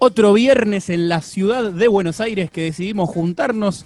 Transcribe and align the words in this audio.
otro 0.00 0.32
viernes 0.32 0.88
en 0.88 1.10
la 1.10 1.20
ciudad 1.20 1.70
de 1.70 1.86
Buenos 1.86 2.22
Aires 2.22 2.50
que 2.50 2.62
decidimos 2.62 3.10
juntarnos 3.10 3.84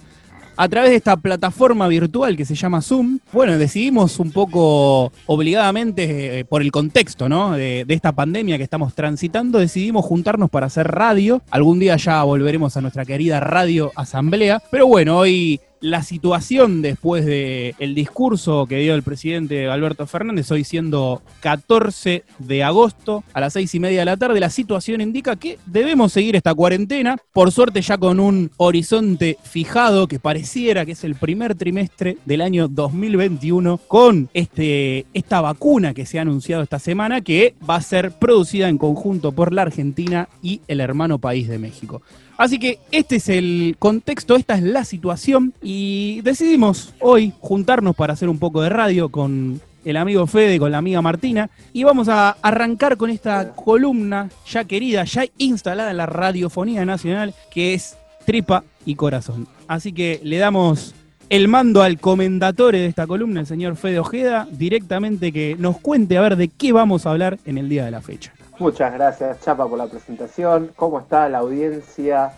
a 0.55 0.69
través 0.69 0.91
de 0.91 0.95
esta 0.95 1.17
plataforma 1.17 1.89
virtual 1.89 2.37
que 2.37 2.45
se 2.45 2.55
llama 2.55 2.81
Zoom. 2.81 3.19
Bueno, 3.33 3.57
decidimos 3.57 4.17
un 4.19 4.31
poco 4.31 5.11
obligadamente 5.25 6.39
eh, 6.39 6.45
por 6.45 6.61
el 6.61 6.71
contexto 6.71 7.27
¿no? 7.27 7.51
de, 7.51 7.83
de, 7.85 7.93
esta 7.93 8.13
pandemia 8.13 8.57
que 8.57 8.63
estamos 8.63 8.93
transitando, 8.95 9.59
decidimos 9.59 10.05
juntarnos 10.05 10.49
para 10.49 10.67
hacer 10.67 10.87
radio. 10.87 11.41
Algún 11.51 11.79
día 11.79 11.97
ya 11.97 12.23
volveremos 12.23 12.77
a 12.77 12.81
nuestra 12.81 13.03
querida 13.03 13.41
radio 13.41 13.91
asamblea. 13.97 14.63
Pero 14.71 14.87
bueno, 14.87 15.17
hoy 15.17 15.59
la 15.81 16.03
situación 16.03 16.81
después 16.81 17.25
del 17.25 17.75
el 17.79 17.95
discurso 17.95 18.65
que 18.67 18.79
dio 18.79 18.95
el 18.95 19.03
presidente 19.03 19.67
Alberto 19.67 20.07
Fernández, 20.07 20.51
hoy 20.51 20.63
siendo 20.63 21.21
14 21.41 22.23
de 22.39 22.63
agosto 22.63 23.23
a 23.33 23.41
las 23.41 23.53
seis 23.53 23.73
y 23.75 23.79
media 23.79 23.99
de 23.99 24.05
la 24.05 24.17
tarde, 24.17 24.39
la 24.39 24.49
situación 24.49 25.01
indica 25.01 25.35
que 25.35 25.57
debemos 25.65 26.13
seguir 26.13 26.35
esta 26.35 26.53
cuarentena, 26.53 27.17
por 27.33 27.51
suerte 27.51 27.81
ya 27.81 27.97
con 27.97 28.19
un 28.19 28.51
horizonte 28.57 29.37
fijado 29.43 30.07
que 30.07 30.19
pareciera 30.19 30.85
que 30.85 30.93
es 30.93 31.03
el 31.03 31.15
primer 31.15 31.55
trimestre 31.55 32.17
del 32.25 32.41
año 32.41 32.67
2021 32.67 33.77
con 33.87 34.29
este, 34.33 35.05
esta 35.13 35.41
vacuna 35.41 35.93
que 35.93 36.05
se 36.05 36.19
ha 36.19 36.23
anunciado 36.23 36.63
esta 36.63 36.79
semana 36.79 37.21
que 37.21 37.55
va 37.67 37.75
a 37.75 37.81
ser 37.81 38.11
producida 38.11 38.69
en 38.69 38.77
conjunto 38.77 39.31
por 39.31 39.53
la 39.53 39.63
Argentina 39.63 40.29
y 40.41 40.61
el 40.67 40.79
hermano 40.79 41.19
país 41.19 41.47
de 41.47 41.59
México. 41.59 42.01
Así 42.37 42.59
que 42.59 42.79
este 42.91 43.17
es 43.17 43.29
el 43.29 43.75
contexto, 43.79 44.35
esta 44.35 44.55
es 44.55 44.63
la 44.63 44.83
situación 44.83 45.53
y 45.61 46.21
decidimos 46.21 46.93
hoy 46.99 47.33
juntarnos 47.39 47.95
para 47.95 48.13
hacer 48.13 48.27
un 48.27 48.39
poco 48.39 48.61
de 48.61 48.69
radio 48.69 49.09
con 49.09 49.61
el 49.85 49.97
amigo 49.97 50.27
Fede, 50.27 50.59
con 50.59 50.71
la 50.71 50.79
amiga 50.79 51.01
Martina 51.01 51.49
y 51.71 51.83
vamos 51.83 52.09
a 52.09 52.31
arrancar 52.41 52.97
con 52.97 53.09
esta 53.09 53.53
columna 53.53 54.29
ya 54.49 54.65
querida, 54.65 55.05
ya 55.05 55.25
instalada 55.37 55.91
en 55.91 55.97
la 55.97 56.07
radiofonía 56.07 56.83
nacional 56.83 57.33
que 57.51 57.73
es 57.73 57.97
Tripa 58.25 58.63
y 58.85 58.95
Corazón. 58.95 59.47
Así 59.67 59.93
que 59.93 60.19
le 60.23 60.37
damos 60.37 60.93
el 61.29 61.47
mando 61.47 61.81
al 61.81 61.99
comendatore 61.99 62.79
de 62.79 62.87
esta 62.87 63.07
columna, 63.07 63.39
el 63.39 63.47
señor 63.47 63.77
Fede 63.77 63.99
Ojeda, 63.99 64.47
directamente 64.51 65.31
que 65.31 65.55
nos 65.57 65.79
cuente 65.79 66.17
a 66.17 66.21
ver 66.21 66.35
de 66.35 66.49
qué 66.49 66.71
vamos 66.71 67.05
a 67.05 67.11
hablar 67.11 67.39
en 67.45 67.57
el 67.57 67.69
día 67.69 67.85
de 67.85 67.91
la 67.91 68.01
fecha. 68.01 68.33
Muchas 68.57 68.93
gracias, 68.93 69.41
Chapa, 69.41 69.67
por 69.67 69.77
la 69.77 69.87
presentación. 69.87 70.71
¿Cómo 70.77 70.99
está 70.99 71.27
la 71.27 71.39
audiencia, 71.39 72.31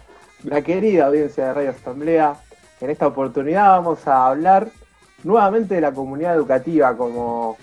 la 0.44 0.64
querida 0.64 1.06
audiencia 1.06 1.46
de 1.46 1.54
Radio 1.54 1.70
Asamblea? 1.70 2.36
En 2.82 2.90
esta 2.90 3.06
oportunidad 3.06 3.70
vamos 3.70 4.08
a 4.08 4.26
hablar 4.28 4.68
nuevamente 5.24 5.76
de 5.76 5.82
la 5.82 5.92
comunidad 5.92 6.34
educativa, 6.34 6.98
como 6.98 7.58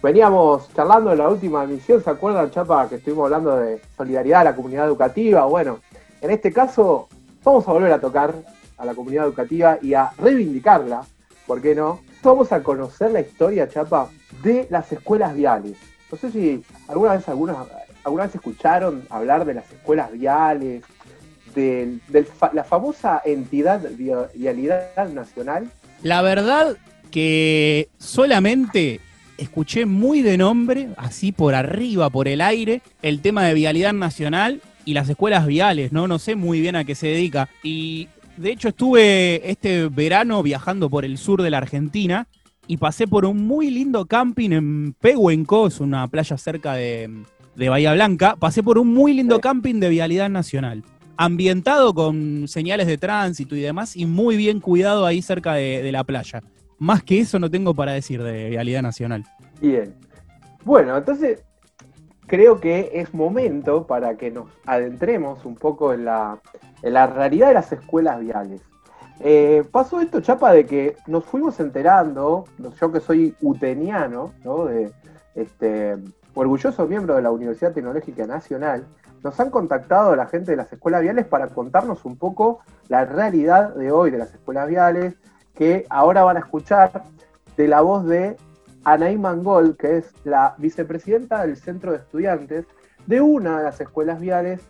veníamos 0.00 0.72
charlando 0.72 1.10
en 1.10 1.18
la 1.18 1.28
última 1.28 1.64
emisión, 1.64 2.00
¿se 2.00 2.08
acuerdan, 2.08 2.48
Chapa, 2.52 2.88
que 2.88 2.96
estuvimos 2.96 3.24
hablando 3.24 3.56
de 3.56 3.82
solidaridad 3.96 4.42
a 4.42 4.44
la 4.44 4.56
comunidad 4.56 4.86
educativa? 4.86 5.44
Bueno, 5.46 5.80
en 6.20 6.30
este 6.30 6.52
caso 6.52 7.08
vamos 7.42 7.66
a 7.66 7.72
volver 7.72 7.92
a 7.92 8.00
tocar 8.00 8.34
a 8.78 8.84
la 8.84 8.94
comunidad 8.94 9.26
educativa 9.26 9.78
y 9.82 9.94
a 9.94 10.12
reivindicarla, 10.16 11.02
¿por 11.44 11.60
qué 11.60 11.74
no? 11.74 12.00
Vamos 12.22 12.52
a 12.52 12.62
conocer 12.62 13.10
la 13.10 13.20
historia, 13.20 13.68
Chapa, 13.68 14.08
de 14.44 14.68
las 14.70 14.92
escuelas 14.92 15.34
viales. 15.34 15.76
No 16.10 16.16
sé 16.16 16.30
si 16.30 16.64
alguna 16.86 17.14
vez 17.14 17.28
algunas 17.28 17.56
¿Alguna 18.06 18.26
vez 18.26 18.36
escucharon 18.36 19.02
hablar 19.10 19.44
de 19.44 19.54
las 19.54 19.68
escuelas 19.72 20.12
viales, 20.12 20.84
de, 21.56 21.98
la 22.52 22.62
famosa 22.62 23.20
entidad 23.24 23.82
Vialidad 24.32 25.08
Nacional? 25.12 25.68
La 26.04 26.22
verdad 26.22 26.76
que 27.10 27.88
solamente 27.98 29.00
escuché 29.38 29.86
muy 29.86 30.22
de 30.22 30.38
nombre, 30.38 30.90
así 30.96 31.32
por 31.32 31.56
arriba, 31.56 32.08
por 32.08 32.28
el 32.28 32.42
aire, 32.42 32.80
el 33.02 33.20
tema 33.20 33.42
de 33.42 33.54
Vialidad 33.54 33.92
Nacional 33.92 34.60
y 34.84 34.94
las 34.94 35.08
escuelas 35.08 35.44
viales, 35.44 35.90
¿no? 35.90 36.06
No 36.06 36.20
sé 36.20 36.36
muy 36.36 36.60
bien 36.60 36.76
a 36.76 36.84
qué 36.84 36.94
se 36.94 37.08
dedica. 37.08 37.48
Y 37.64 38.06
de 38.36 38.52
hecho 38.52 38.68
estuve 38.68 39.50
este 39.50 39.88
verano 39.88 40.44
viajando 40.44 40.88
por 40.88 41.04
el 41.04 41.18
sur 41.18 41.42
de 41.42 41.50
la 41.50 41.58
Argentina 41.58 42.28
y 42.68 42.76
pasé 42.76 43.08
por 43.08 43.24
un 43.24 43.48
muy 43.48 43.68
lindo 43.70 44.06
camping 44.06 44.50
en 44.50 44.92
Pehuenco, 44.92 45.66
es 45.66 45.80
una 45.80 46.06
playa 46.06 46.38
cerca 46.38 46.74
de, 46.74 47.10
de 47.56 47.68
Bahía 47.68 47.92
Blanca, 47.94 48.36
pasé 48.36 48.62
por 48.62 48.78
un 48.78 48.92
muy 48.92 49.14
lindo 49.14 49.40
camping 49.40 49.80
de 49.80 49.88
vialidad 49.88 50.28
nacional. 50.28 50.82
Ambientado 51.16 51.94
con 51.94 52.46
señales 52.46 52.86
de 52.86 52.98
tránsito 52.98 53.56
y 53.56 53.60
demás, 53.60 53.96
y 53.96 54.06
muy 54.06 54.36
bien 54.36 54.60
cuidado 54.60 55.06
ahí 55.06 55.22
cerca 55.22 55.54
de, 55.54 55.82
de 55.82 55.92
la 55.92 56.04
playa. 56.04 56.42
Más 56.78 57.02
que 57.02 57.20
eso 57.20 57.38
no 57.38 57.50
tengo 57.50 57.74
para 57.74 57.92
decir 57.92 58.22
de 58.22 58.50
vialidad 58.50 58.82
nacional. 58.82 59.24
Bien. 59.60 59.94
Bueno, 60.64 60.96
entonces 60.96 61.42
creo 62.26 62.60
que 62.60 62.90
es 62.92 63.14
momento 63.14 63.86
para 63.86 64.16
que 64.16 64.30
nos 64.30 64.48
adentremos 64.66 65.44
un 65.44 65.54
poco 65.54 65.92
en 65.94 66.04
la, 66.04 66.38
en 66.82 66.92
la 66.92 67.06
realidad 67.06 67.48
de 67.48 67.54
las 67.54 67.72
escuelas 67.72 68.20
viales. 68.20 68.60
Eh, 69.20 69.64
pasó 69.70 70.00
esto, 70.00 70.20
Chapa, 70.20 70.52
de 70.52 70.66
que 70.66 70.96
nos 71.06 71.24
fuimos 71.24 71.58
enterando, 71.60 72.44
yo 72.80 72.92
que 72.92 73.00
soy 73.00 73.34
uteniano, 73.40 74.34
¿no? 74.44 74.66
De, 74.66 74.92
este, 75.34 75.96
orgulloso 76.36 76.86
miembro 76.86 77.16
de 77.16 77.22
la 77.22 77.30
Universidad 77.30 77.72
Tecnológica 77.72 78.26
Nacional, 78.26 78.86
nos 79.24 79.40
han 79.40 79.50
contactado 79.50 80.14
la 80.14 80.26
gente 80.26 80.50
de 80.50 80.58
las 80.58 80.70
escuelas 80.70 81.00
viales 81.00 81.26
para 81.26 81.48
contarnos 81.48 82.04
un 82.04 82.16
poco 82.16 82.60
la 82.88 83.06
realidad 83.06 83.74
de 83.74 83.90
hoy 83.90 84.10
de 84.10 84.18
las 84.18 84.32
escuelas 84.34 84.68
viales, 84.68 85.14
que 85.54 85.86
ahora 85.88 86.24
van 86.24 86.36
a 86.36 86.40
escuchar 86.40 87.02
de 87.56 87.68
la 87.68 87.80
voz 87.80 88.04
de 88.06 88.36
Anaí 88.84 89.16
Mangol, 89.16 89.78
que 89.78 89.96
es 89.96 90.12
la 90.24 90.54
vicepresidenta 90.58 91.40
del 91.40 91.56
Centro 91.56 91.92
de 91.92 91.98
Estudiantes 91.98 92.66
de 93.06 93.22
una 93.22 93.58
de 93.58 93.64
las 93.64 93.80
escuelas 93.80 94.20
viales 94.20 94.60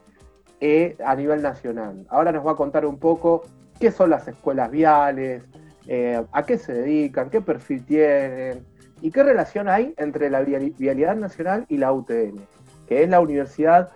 eh, 0.61 0.97
a 1.05 1.17
nivel 1.17 1.43
nacional. 1.43 2.07
Ahora 2.09 2.31
nos 2.31 2.47
va 2.47 2.53
a 2.53 2.57
contar 2.57 2.87
un 2.87 2.99
poco 2.99 3.43
qué 3.81 3.91
son 3.91 4.11
las 4.11 4.29
escuelas 4.29 4.71
viales, 4.71 5.43
eh, 5.89 6.25
a 6.31 6.43
qué 6.45 6.59
se 6.59 6.73
dedican, 6.73 7.29
qué 7.29 7.41
perfil 7.41 7.85
tienen, 7.85 8.65
¿Y 9.03 9.11
qué 9.11 9.23
relación 9.23 9.69
hay 9.69 9.95
entre 9.99 10.31
la 10.31 10.41
Vialidad 10.41 11.17
Nacional 11.17 11.67
y 11.69 11.77
la 11.77 11.93
UTN? 11.93 12.41
Que 12.89 13.03
es 13.03 13.09
la 13.09 13.21
universidad 13.21 13.91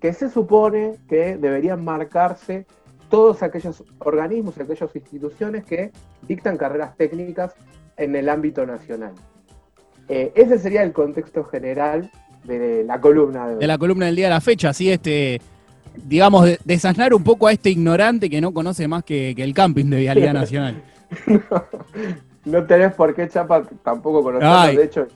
que 0.00 0.12
se 0.12 0.28
supone 0.28 0.96
que 1.08 1.36
deberían 1.36 1.84
marcarse 1.84 2.66
todos 3.08 3.42
aquellos 3.42 3.82
organismos, 4.00 4.58
aquellas 4.58 4.94
instituciones 4.94 5.64
que 5.64 5.92
dictan 6.22 6.56
carreras 6.56 6.96
técnicas 6.96 7.54
en 7.96 8.16
el 8.16 8.28
ámbito 8.28 8.66
nacional. 8.66 9.12
Eh, 10.08 10.32
ese 10.34 10.58
sería 10.58 10.82
el 10.82 10.92
contexto 10.92 11.44
general 11.44 12.10
de 12.44 12.84
la 12.84 13.00
columna 13.00 13.48
de, 13.48 13.56
de 13.56 13.66
la 13.66 13.78
columna 13.78 14.06
del 14.06 14.16
día 14.16 14.26
de 14.26 14.34
la 14.34 14.40
fecha, 14.40 14.70
así 14.70 14.90
este, 14.90 15.40
digamos, 15.96 16.46
desasnar 16.64 17.14
un 17.14 17.24
poco 17.24 17.46
a 17.46 17.52
este 17.52 17.70
ignorante 17.70 18.28
que 18.28 18.40
no 18.40 18.52
conoce 18.52 18.86
más 18.88 19.04
que, 19.04 19.32
que 19.34 19.42
el 19.42 19.54
camping 19.54 19.86
de 19.86 19.98
Vialidad 19.98 20.34
Nacional. 20.34 20.82
no 21.26 22.33
tenés 22.44 22.94
por 22.94 23.14
qué, 23.14 23.28
Chapa, 23.28 23.62
tampoco 23.82 24.22
conocerlo. 24.22 24.78
De 24.78 24.84
hecho, 24.84 25.06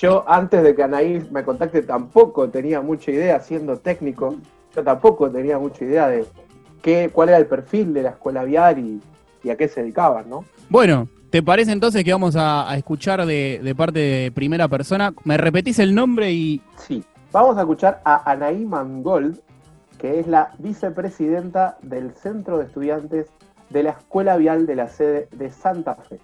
yo 0.00 0.24
antes 0.26 0.62
de 0.62 0.74
que 0.74 0.82
Anaís 0.82 1.30
me 1.30 1.44
contacte 1.44 1.82
tampoco 1.82 2.48
tenía 2.48 2.80
mucha 2.80 3.10
idea, 3.10 3.40
siendo 3.40 3.76
técnico, 3.76 4.36
yo 4.74 4.82
tampoco 4.82 5.30
tenía 5.30 5.58
mucha 5.58 5.84
idea 5.84 6.08
de 6.08 6.24
qué, 6.80 7.10
cuál 7.12 7.30
era 7.30 7.38
el 7.38 7.46
perfil 7.46 7.92
de 7.92 8.02
la 8.02 8.10
escuela 8.10 8.44
vial 8.44 8.78
y, 8.78 9.50
a 9.50 9.56
qué 9.56 9.68
se 9.68 9.82
dedicaban, 9.82 10.30
¿no? 10.30 10.44
Bueno, 10.68 11.08
¿te 11.30 11.42
parece 11.42 11.72
entonces 11.72 12.04
que 12.04 12.12
vamos 12.12 12.36
a, 12.36 12.74
escuchar 12.76 13.26
de, 13.26 13.60
de, 13.62 13.74
parte 13.74 13.98
de 13.98 14.32
primera 14.32 14.68
persona? 14.68 15.12
¿Me 15.24 15.36
repetís 15.36 15.78
el 15.80 15.94
nombre 15.94 16.32
y...? 16.32 16.62
Sí, 16.76 17.04
vamos 17.32 17.56
a 17.56 17.60
escuchar 17.60 18.00
a 18.04 18.30
Anaí 18.30 18.64
Mangold, 18.64 19.40
que 19.98 20.20
es 20.20 20.26
la 20.26 20.52
vicepresidenta 20.58 21.76
del 21.82 22.12
Centro 22.14 22.58
de 22.58 22.66
Estudiantes 22.66 23.26
de 23.70 23.82
la 23.82 23.90
Escuela 23.90 24.36
Vial 24.36 24.66
de 24.66 24.76
la 24.76 24.88
sede 24.88 25.28
de 25.32 25.50
Santa 25.50 25.96
Fe. 25.96 26.20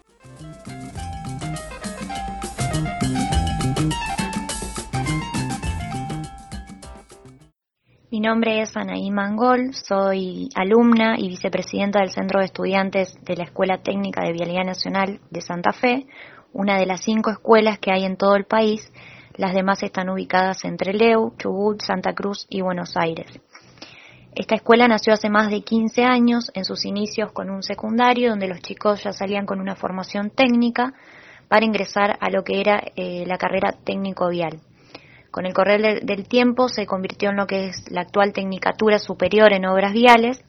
Mi 8.11 8.21
nombre 8.21 8.63
es 8.63 8.75
Anaí 8.75 9.11
Mangol, 9.11 9.75
soy 9.75 10.49
alumna 10.55 11.17
y 11.19 11.29
vicepresidenta 11.29 12.01
del 12.01 12.09
Centro 12.09 12.41
de 12.41 12.47
Estudiantes 12.47 13.13
de 13.23 13.37
la 13.37 13.45
Escuela 13.45 13.83
Técnica 13.83 14.25
de 14.25 14.33
Vialidad 14.33 14.65
Nacional 14.65 15.21
de 15.31 15.43
Santa 15.43 15.73
Fe, 15.75 16.07
una 16.55 16.79
de 16.79 16.87
las 16.87 17.03
cinco 17.03 17.31
escuelas 17.31 17.79
que 17.79 17.93
hay 17.93 18.07
en 18.07 18.17
todo 18.17 18.35
el 18.37 18.47
país. 18.47 18.91
Las 19.37 19.53
demás 19.53 19.83
están 19.83 20.09
ubicadas 20.09 20.65
entre 20.65 20.95
Leu, 20.95 21.35
Chubut, 21.37 21.83
Santa 21.83 22.15
Cruz 22.15 22.47
y 22.49 22.63
Buenos 22.63 22.97
Aires. 22.97 23.27
Esta 24.35 24.55
escuela 24.55 24.89
nació 24.89 25.13
hace 25.13 25.29
más 25.29 25.51
de 25.51 25.61
15 25.61 26.05
años, 26.05 26.51
en 26.55 26.65
sus 26.65 26.87
inicios 26.87 27.31
con 27.33 27.51
un 27.51 27.63
secundario, 27.63 28.31
donde 28.31 28.49
los 28.49 28.63
chicos 28.63 29.05
ya 29.05 29.13
salían 29.13 29.45
con 29.45 29.61
una 29.61 29.77
formación 29.77 30.31
técnica 30.31 30.95
para 31.49 31.67
ingresar 31.67 32.17
a 32.21 32.31
lo 32.31 32.43
que 32.43 32.59
era 32.59 32.83
eh, 32.97 33.25
la 33.27 33.37
carrera 33.37 33.73
técnico 33.85 34.31
vial. 34.31 34.63
Con 35.31 35.45
el 35.45 35.53
correr 35.53 36.05
del 36.05 36.27
tiempo 36.27 36.69
se 36.69 36.87
convirtió 36.87 37.31
en 37.31 37.37
lo 37.37 37.47
que 37.47 37.69
es 37.69 37.91
la 37.91 38.03
actual 38.03 38.33
Tecnicatura 38.33 38.99
Superior 38.99 39.53
en 39.53 39.67
Obras 39.67 39.93
Viales, 39.93 40.43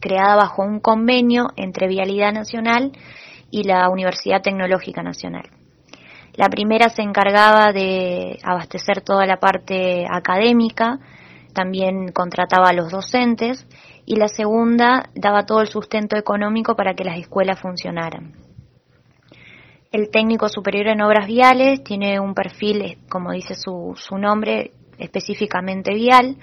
creada 0.00 0.36
bajo 0.36 0.62
un 0.62 0.80
convenio 0.80 1.48
entre 1.56 1.88
Vialidad 1.88 2.32
Nacional 2.32 2.92
y 3.50 3.64
la 3.64 3.88
Universidad 3.90 4.42
Tecnológica 4.42 5.02
Nacional. 5.02 5.48
La 6.34 6.48
primera 6.48 6.88
se 6.88 7.02
encargaba 7.02 7.72
de 7.72 8.38
abastecer 8.42 9.02
toda 9.02 9.26
la 9.26 9.38
parte 9.38 10.06
académica, 10.10 10.98
también 11.52 12.10
contrataba 12.10 12.70
a 12.70 12.72
los 12.72 12.90
docentes 12.90 13.66
y 14.04 14.16
la 14.16 14.28
segunda 14.28 15.10
daba 15.14 15.46
todo 15.46 15.60
el 15.60 15.68
sustento 15.68 16.16
económico 16.16 16.74
para 16.74 16.94
que 16.94 17.04
las 17.04 17.18
escuelas 17.18 17.60
funcionaran. 17.60 18.43
El 19.94 20.10
técnico 20.10 20.48
superior 20.48 20.88
en 20.88 21.02
obras 21.02 21.28
viales 21.28 21.84
tiene 21.84 22.18
un 22.18 22.34
perfil, 22.34 22.98
como 23.08 23.30
dice 23.30 23.54
su, 23.54 23.92
su 23.94 24.18
nombre, 24.18 24.72
específicamente 24.98 25.94
vial. 25.94 26.36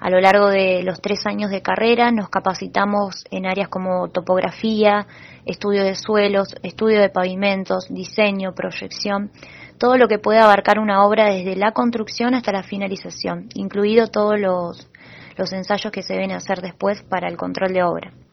A 0.00 0.10
lo 0.10 0.18
largo 0.18 0.48
de 0.48 0.82
los 0.82 1.00
tres 1.00 1.24
años 1.24 1.52
de 1.52 1.62
carrera 1.62 2.10
nos 2.10 2.30
capacitamos 2.30 3.24
en 3.30 3.46
áreas 3.46 3.68
como 3.68 4.08
topografía, 4.08 5.06
estudio 5.44 5.84
de 5.84 5.94
suelos, 5.94 6.56
estudio 6.64 7.00
de 7.00 7.08
pavimentos, 7.08 7.86
diseño, 7.90 8.56
proyección, 8.56 9.30
todo 9.78 9.98
lo 9.98 10.08
que 10.08 10.18
puede 10.18 10.40
abarcar 10.40 10.80
una 10.80 11.06
obra 11.06 11.26
desde 11.26 11.54
la 11.54 11.70
construcción 11.70 12.34
hasta 12.34 12.50
la 12.50 12.64
finalización, 12.64 13.50
incluido 13.54 14.08
todos 14.08 14.36
los, 14.36 14.90
los 15.36 15.52
ensayos 15.52 15.92
que 15.92 16.02
se 16.02 16.14
deben 16.14 16.32
hacer 16.32 16.60
después 16.60 17.04
para 17.04 17.28
el 17.28 17.36
control 17.36 17.72
de 17.72 17.84
obra. 17.84 18.25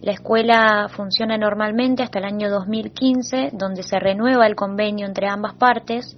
La 0.00 0.12
escuela 0.12 0.88
funciona 0.88 1.36
normalmente 1.36 2.02
hasta 2.02 2.20
el 2.20 2.24
año 2.24 2.50
2015, 2.50 3.50
donde 3.52 3.82
se 3.82 3.98
renueva 3.98 4.46
el 4.46 4.54
convenio 4.54 5.06
entre 5.06 5.28
ambas 5.28 5.54
partes. 5.54 6.16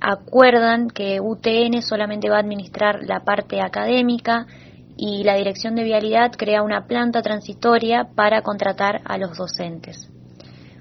Acuerdan 0.00 0.88
que 0.88 1.20
UTN 1.20 1.82
solamente 1.82 2.30
va 2.30 2.36
a 2.36 2.40
administrar 2.40 3.02
la 3.02 3.24
parte 3.24 3.60
académica 3.60 4.46
y 4.96 5.24
la 5.24 5.34
Dirección 5.34 5.74
de 5.74 5.82
Vialidad 5.82 6.32
crea 6.32 6.62
una 6.62 6.86
planta 6.86 7.22
transitoria 7.22 8.10
para 8.14 8.42
contratar 8.42 9.00
a 9.04 9.18
los 9.18 9.36
docentes. 9.36 10.08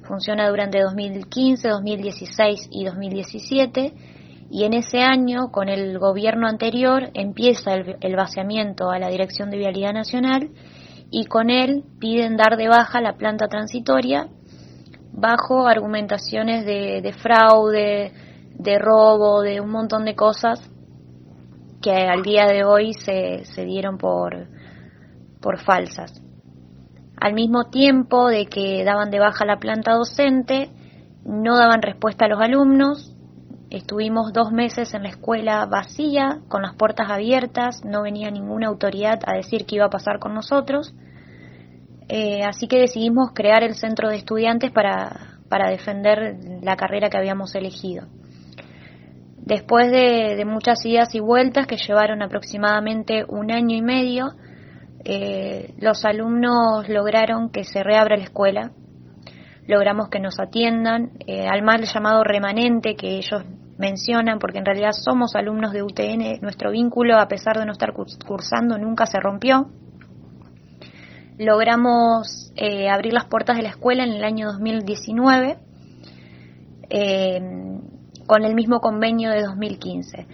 Funciona 0.03 0.49
durante 0.49 0.79
2015, 0.79 1.69
2016 1.69 2.67
y 2.71 2.85
2017 2.85 3.93
y 4.51 4.65
en 4.65 4.73
ese 4.73 4.99
año, 4.99 5.51
con 5.51 5.67
el 5.67 5.97
gobierno 5.97 6.47
anterior, 6.47 7.09
empieza 7.15 7.73
el, 7.73 8.15
vaciamiento 8.15 8.91
a 8.91 8.99
la 8.99 9.09
Dirección 9.09 9.49
de 9.49 9.57
Vialidad 9.57 9.93
Nacional 9.93 10.51
y 11.15 11.25
con 11.25 11.51
él 11.51 11.83
piden 11.99 12.37
dar 12.37 12.57
de 12.57 12.67
baja 12.67 12.99
la 12.99 13.13
planta 13.13 13.47
transitoria 13.47 14.29
bajo 15.11 15.67
argumentaciones 15.67 16.65
de, 16.65 17.13
fraude, 17.21 18.11
de 18.55 18.79
robo, 18.79 19.43
de 19.43 19.61
un 19.61 19.69
montón 19.69 20.05
de 20.05 20.15
cosas 20.15 20.59
que 21.83 21.91
al 21.91 22.23
día 22.23 22.47
de 22.47 22.63
hoy 22.63 22.93
se, 22.95 23.45
se 23.45 23.63
dieron 23.63 23.99
por, 23.99 24.47
por 25.39 25.59
falsas. 25.59 26.19
Al 27.21 27.35
mismo 27.35 27.65
tiempo 27.65 28.27
de 28.29 28.47
que 28.47 28.83
daban 28.83 29.11
de 29.11 29.19
baja 29.19 29.45
la 29.45 29.59
planta 29.59 29.93
docente, 29.93 30.71
no 31.23 31.59
daban 31.59 31.83
respuesta 31.83 32.25
a 32.25 32.29
los 32.29 32.41
alumnos. 32.41 33.12
Estuvimos 33.73 34.33
dos 34.33 34.51
meses 34.51 34.93
en 34.93 35.01
la 35.01 35.09
escuela 35.09 35.65
vacía, 35.65 36.41
con 36.47 36.61
las 36.61 36.75
puertas 36.75 37.09
abiertas, 37.09 37.83
no 37.83 38.03
venía 38.03 38.29
ninguna 38.29 38.67
autoridad 38.67 39.19
a 39.25 39.33
decir 39.33 39.65
qué 39.65 39.77
iba 39.77 39.85
a 39.85 39.89
pasar 39.89 40.19
con 40.19 40.35
nosotros. 40.35 40.93
Eh, 42.07 42.43
así 42.43 42.67
que 42.67 42.77
decidimos 42.77 43.31
crear 43.33 43.63
el 43.63 43.73
centro 43.73 44.09
de 44.09 44.17
estudiantes 44.17 44.71
para, 44.71 45.39
para 45.49 45.71
defender 45.71 46.37
la 46.61 46.75
carrera 46.75 47.09
que 47.09 47.17
habíamos 47.17 47.55
elegido. 47.55 48.05
Después 49.37 49.91
de, 49.91 50.45
muchas 50.45 50.85
idas 50.85 51.15
y 51.15 51.19
vueltas 51.19 51.65
que 51.65 51.77
llevaron 51.77 52.21
aproximadamente 52.21 53.25
un 53.27 53.49
año 53.49 53.75
y 53.75 53.81
medio, 53.81 54.33
eh, 55.03 55.73
los 55.79 56.05
alumnos 56.05 56.87
lograron 56.89 57.49
que 57.49 57.63
se 57.63 57.81
reabra 57.81 58.17
la 58.17 58.23
escuela, 58.25 58.71
logramos 59.67 60.09
que 60.09 60.19
nos 60.19 60.39
atiendan, 60.39 61.13
eh, 61.25 61.47
al 61.47 61.63
mal 61.63 61.85
llamado 61.85 62.23
remanente 62.23 62.95
que 62.95 63.17
ellos 63.17 63.43
mencionan, 63.83 64.39
porque 64.39 64.59
en 64.59 64.65
realidad 64.65 64.91
somos 64.93 65.35
alumnos 65.35 65.73
de 65.73 65.83
UTN, 65.83 66.39
nuestro 66.41 66.71
vínculo, 66.71 67.17
a 67.17 67.27
pesar 67.27 67.57
de 67.59 67.65
no 67.65 67.73
estar 67.73 67.93
cursando, 67.93 68.77
nunca 68.77 69.05
se 69.05 69.19
rompió. 69.19 69.69
Logramos 71.37 72.51
eh, 72.55 72.89
abrir 72.89 73.13
las 73.13 73.25
puertas 73.25 73.57
de 73.57 73.63
la 73.63 73.69
escuela 73.69 74.03
en 74.03 74.13
el 74.13 74.23
año 74.23 74.47
2019 74.47 75.57
con 78.27 78.43
el 78.43 78.53
mismo 78.53 78.79
convenio 78.79 79.31
de 79.31 79.41
2015 79.41 80.27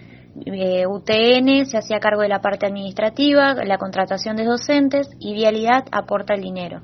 eh, 0.46 0.86
UTN 0.86 1.66
se 1.66 1.76
hacía 1.76 1.98
cargo 1.98 2.22
de 2.22 2.28
la 2.28 2.40
parte 2.40 2.66
administrativa, 2.66 3.54
la 3.54 3.78
contratación 3.78 4.36
de 4.36 4.44
docentes 4.44 5.08
y 5.18 5.34
Vialidad 5.34 5.84
aporta 5.90 6.34
el 6.34 6.42
dinero. 6.42 6.82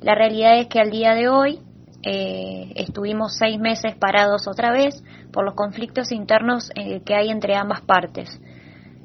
La 0.00 0.14
realidad 0.14 0.58
es 0.58 0.68
que 0.68 0.80
al 0.80 0.90
día 0.90 1.14
de 1.14 1.28
hoy 1.28 1.60
eh, 2.02 2.72
estuvimos 2.76 3.36
seis 3.36 3.58
meses 3.58 3.96
parados 3.96 4.46
otra 4.46 4.72
vez 4.72 5.02
por 5.32 5.44
los 5.44 5.54
conflictos 5.54 6.12
internos 6.12 6.70
eh, 6.74 7.02
que 7.04 7.14
hay 7.14 7.30
entre 7.30 7.56
ambas 7.56 7.80
partes. 7.82 8.40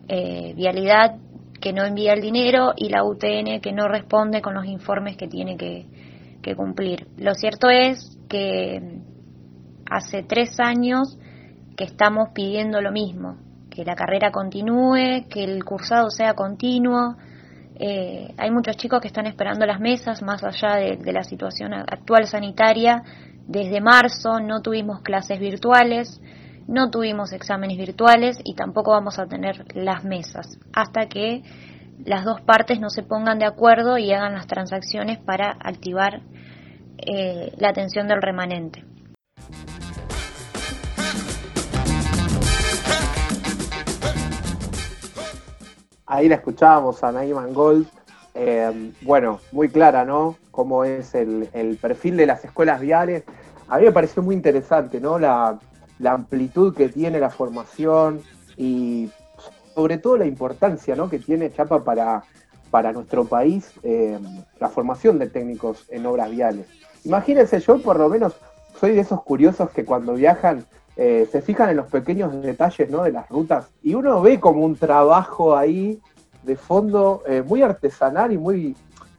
Vialidad 0.05 1.15
que 1.59 1.71
no 1.73 1.85
envía 1.85 2.13
el 2.13 2.21
dinero 2.21 2.73
y 2.75 2.89
la 2.89 3.03
UTN 3.05 3.61
que 3.61 3.71
no 3.71 3.87
responde 3.87 4.41
con 4.41 4.53
los 4.53 4.65
informes 4.65 5.15
que 5.15 5.27
tiene 5.27 5.55
que, 5.55 5.85
que 6.43 6.55
cumplir. 6.55 7.07
Lo 7.17 7.33
cierto 7.33 7.69
es 7.69 8.17
que 8.27 8.99
hace 9.89 10.23
tres 10.23 10.59
años 10.59 11.17
que 11.75 11.85
estamos 11.85 12.29
pidiendo 12.33 12.81
lo 12.81 12.91
mismo, 12.91 13.37
que 13.69 13.83
la 13.83 13.95
carrera 13.95 14.31
continúe, 14.31 15.27
que 15.29 15.43
el 15.43 15.63
cursado 15.63 16.09
sea 16.09 16.33
continuo. 16.33 17.15
Eh, 17.75 18.33
hay 18.37 18.51
muchos 18.51 18.77
chicos 18.77 19.01
que 19.01 19.07
están 19.07 19.25
esperando 19.25 19.65
las 19.65 19.79
mesas, 19.79 20.21
más 20.21 20.43
allá 20.43 20.75
de, 20.75 21.11
la 21.11 21.23
situación 21.23 21.73
actual 21.73 22.27
sanitaria. 22.27 23.03
Desde 23.47 23.81
marzo 23.81 24.39
no 24.39 24.61
tuvimos 24.61 25.01
clases 25.01 25.39
virtuales, 25.39 26.21
no 26.67 26.89
tuvimos 26.89 27.33
exámenes 27.33 27.77
virtuales 27.77 28.39
y 28.43 28.55
tampoco 28.55 28.91
vamos 28.91 29.19
a 29.19 29.25
tener 29.25 29.65
las 29.75 30.03
mesas 30.03 30.57
hasta 30.73 31.07
que 31.07 31.43
las 32.05 32.23
dos 32.23 32.41
partes 32.41 32.79
no 32.79 32.89
se 32.89 33.03
pongan 33.03 33.39
de 33.39 33.45
acuerdo 33.45 33.97
y 33.97 34.11
hagan 34.13 34.33
las 34.33 34.47
transacciones 34.47 35.19
para 35.19 35.51
activar 35.59 36.21
eh, 36.97 37.51
la 37.57 37.69
atención 37.69 38.07
del 38.07 38.21
remanente. 38.21 38.85
Ahí 46.05 46.27
la 46.27 46.35
escuchábamos 46.35 47.03
a 47.03 47.11
Naiman 47.11 47.53
Gold. 47.53 47.87
Eh, 48.35 48.91
bueno, 49.01 49.39
muy 49.51 49.69
clara, 49.69 50.03
¿no? 50.03 50.37
Cómo 50.51 50.83
es 50.83 51.15
el, 51.15 51.77
perfil 51.81 52.17
de 52.17 52.25
las 52.25 52.43
escuelas 52.43 52.81
viales. 52.81 53.23
A 53.69 53.77
mí 53.77 53.85
me 53.85 53.91
pareció 53.91 54.21
muy 54.21 54.35
interesante, 54.35 54.99
¿no? 54.99 55.17
La, 55.17 55.59
amplitud 56.05 56.75
que 56.75 56.89
tiene 56.89 57.17
la 57.21 57.29
formación 57.29 58.21
y 58.57 59.09
sobre 59.73 59.97
todo 59.97 60.17
la 60.17 60.25
importancia, 60.25 60.97
¿no? 60.97 61.09
Que 61.09 61.17
tiene 61.17 61.53
Chapa 61.53 61.81
para, 61.81 62.23
para 62.69 62.91
nuestro 62.91 63.23
país 63.23 63.71
eh, 63.83 64.19
la 64.59 64.67
formación 64.67 65.17
de 65.17 65.27
técnicos 65.27 65.85
en 65.89 66.05
obras 66.05 66.29
viales. 66.29 66.67
Imagínense, 67.05 67.61
yo 67.61 67.81
por 67.81 67.97
lo 67.99 68.09
menos 68.09 68.33
soy 68.81 68.91
de 68.95 68.99
esos 68.99 69.23
curiosos 69.23 69.69
que 69.69 69.85
cuando 69.85 70.13
viajan 70.15 70.65
eh, 70.95 71.27
se 71.31 71.41
fijan 71.41 71.69
en 71.69 71.77
los 71.77 71.87
pequeños 71.87 72.41
detalles 72.41 72.89
¿no? 72.89 73.03
de 73.03 73.11
las 73.11 73.27
rutas 73.29 73.67
y 73.81 73.95
uno 73.95 74.21
ve 74.21 74.39
como 74.39 74.63
un 74.63 74.75
trabajo 74.75 75.55
ahí 75.55 75.99
de 76.43 76.55
fondo 76.55 77.23
eh, 77.27 77.41
muy 77.41 77.61
artesanal 77.61 78.31
y 78.31 78.37
muy, 78.37 78.75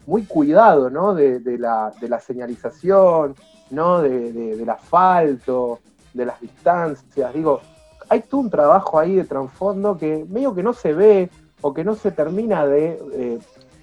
muy 0.06 0.24
cuidado 0.24 0.90
¿no? 0.90 1.14
de, 1.14 1.40
la, 1.58 1.92
de 2.00 2.08
la, 2.08 2.20
señalización, 2.20 3.34
¿no? 3.70 4.02
De, 4.02 4.32
del 4.32 4.68
asfalto, 4.68 5.80
de 6.12 6.26
las 6.26 6.40
distancias. 6.40 7.32
Digo, 7.32 7.60
hay 8.08 8.20
todo 8.20 8.42
un 8.42 8.50
trabajo 8.50 8.98
ahí 8.98 9.16
de 9.16 9.24
trasfondo 9.24 9.96
que 9.98 10.24
medio 10.28 10.54
que 10.54 10.62
no 10.62 10.74
se 10.74 10.92
ve 10.92 11.30
o 11.60 11.72
que 11.72 11.82
no 11.82 11.94
se 11.94 12.10
termina 12.10 12.66
de 12.66 13.00
eh, 13.14 13.38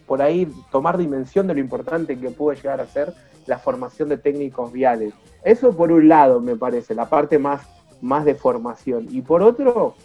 por 0.06 0.22
ahí 0.22 0.48
tomar 0.72 0.98
dimensión 0.98 1.48
de 1.48 1.56
lo 1.56 1.60
importante 1.60 2.18
que 2.18 2.30
puede 2.30 2.58
llegar 2.58 2.80
a 2.80 2.86
ser 2.86 3.14
la 3.48 3.58
formación 3.58 4.10
de 4.10 4.18
técnicos 4.18 4.72
viales. 4.72 5.14
Eso 5.44 5.76
por 5.76 5.92
un 5.92 6.08
lado 6.08 6.40
me 6.40 6.56
parece, 6.56 6.94
la 6.94 7.10
parte 7.10 7.40
más 7.40 7.62
más 8.02 8.26
de 8.26 8.36
formación. 8.36 9.08
Y 9.10 9.22
por 9.22 9.42
otro, 9.42 9.96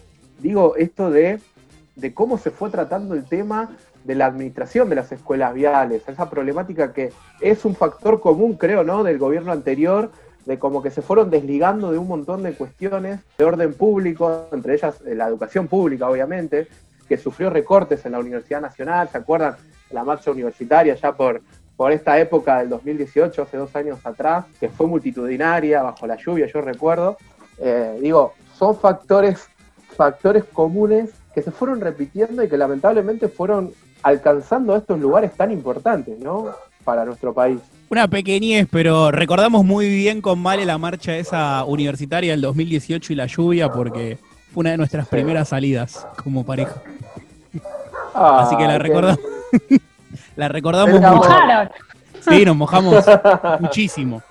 digo 0.41 0.77
esto 0.77 1.11
de, 1.11 1.41
de 1.97 2.15
cómo 2.15 2.39
se 2.39 2.51
fue 2.51 2.71
tratando 2.71 3.15
el 3.15 3.25
tema 3.25 3.71
de 4.05 4.15
la 4.15 4.27
administración 4.27 4.89
de 4.89 4.97
las 4.97 5.11
escuelas 5.11 5.53
viales, 5.53 6.09
esa 6.09 6.31
problemática 6.31 6.93
que 6.93 7.13
es 7.41 7.65
un 7.65 7.75
factor 7.75 8.21
común, 8.21 8.55
creo, 8.55 8.85
¿no? 8.85 9.03
Del 9.03 9.19
gobierno 9.19 9.51
anterior, 9.51 10.11
de 10.45 10.59
como 10.59 10.81
que 10.81 10.91
se 10.91 11.03
fueron 11.03 11.29
desligando 11.29 11.91
de 11.91 11.99
un 11.99 12.07
montón 12.07 12.45
de 12.45 12.53
cuestiones 12.55 13.21
de 13.37 13.45
orden 13.45 13.75
público, 13.75 14.49
entre 14.53 14.75
ellas 14.75 15.01
eh, 15.05 15.15
la 15.17 15.27
educación 15.27 15.67
pública, 15.67 16.09
obviamente, 16.09 16.69
que 17.09 17.17
sufrió 17.17 17.51
recortes 17.51 18.07
en 18.07 18.13
la 18.13 18.21
Universidad 18.21 18.61
Nacional, 18.61 19.09
¿se 19.09 19.19
acuerdan? 19.19 19.57
La 19.91 20.05
marcha 20.05 20.31
universitaria 20.31 20.95
ya 20.95 21.13
por, 21.17 21.43
por 21.77 21.93
esta 21.93 22.19
época 22.19 22.59
del 22.59 22.69
2018, 22.69 23.43
hace 23.43 23.57
dos 23.57 23.75
años 23.75 23.99
atrás, 24.05 24.47
que 24.59 24.69
fue 24.69 24.87
multitudinaria, 24.87 25.83
bajo 25.83 26.07
la 26.07 26.17
lluvia, 26.17 26.47
yo 26.47 26.61
recuerdo, 26.61 27.17
eh, 27.59 27.99
digo, 28.01 28.35
son 28.59 28.79
factores, 28.79 29.49
factores 29.97 30.45
comunes 30.45 31.11
que 31.35 31.43
se 31.43 31.51
fueron 31.51 31.81
repitiendo 31.81 32.43
y 32.43 32.49
que 32.49 32.57
lamentablemente 32.57 33.29
fueron 33.29 33.73
alcanzando 34.03 34.77
estos 34.77 34.99
lugares 34.99 35.33
tan 35.33 35.51
importantes, 35.51 36.19
¿no? 36.19 36.49
Para 36.85 37.05
nuestro 37.05 37.35
país. 37.35 37.61
Una 37.91 38.09
pequeñez, 38.09 38.67
pero 38.71 39.11
recordamos 39.11 39.65
muy 39.65 39.89
bien 39.89 40.21
con 40.21 40.39
Male 40.41 40.65
la 40.65 40.79
marcha 40.79 41.17
esa 41.17 41.65
universitaria 41.65 42.33
del 42.33 42.41
2018 42.41 43.13
y 43.13 43.17
la 43.17 43.27
lluvia 43.27 43.71
porque 43.71 44.19
fue 44.53 44.63
una 44.63 44.71
de 44.71 44.77
nuestras 44.77 45.07
primeras 45.09 45.49
salidas 45.51 46.07
como 46.23 46.45
pareja. 46.45 46.83
Así 48.15 48.57
que 48.57 48.65
la 48.65 48.75
Ah, 48.75 48.79
recordamos. 48.79 49.21
la 50.37 50.49
recordamos 50.49 51.01
mucho. 51.01 51.29
Sí, 52.29 52.45
nos 52.45 52.57
mojamos 52.57 53.05
muchísimo. 53.61 54.23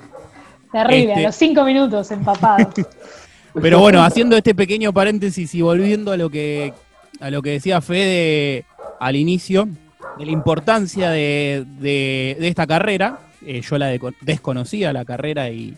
Terrible, 0.83 1.11
Este- 1.13 1.23
a 1.23 1.27
los 1.27 1.35
cinco 1.35 1.63
minutos 1.63 2.11
empapados. 2.11 2.67
Pero 3.61 3.79
bueno, 3.79 4.03
haciendo 4.03 4.35
este 4.35 4.53
pequeño 4.53 4.91
paréntesis 4.91 5.55
y 5.55 5.61
volviendo 5.61 6.11
a 6.11 6.17
lo 6.17 6.29
que 6.29 6.73
a 7.21 7.29
lo 7.29 7.41
que 7.41 7.51
decía 7.51 7.79
Fede 7.79 8.65
al 8.99 9.15
inicio, 9.15 9.69
de 10.19 10.25
la 10.25 10.31
importancia 10.31 11.09
de, 11.09 11.65
de- 11.79 12.35
de 12.37 12.47
esta 12.49 12.67
carrera, 12.67 13.19
eh, 13.45 13.61
yo 13.61 13.77
la 13.77 13.97
desconocía 14.21 14.91
la 14.91 15.05
carrera 15.05 15.49
y, 15.49 15.75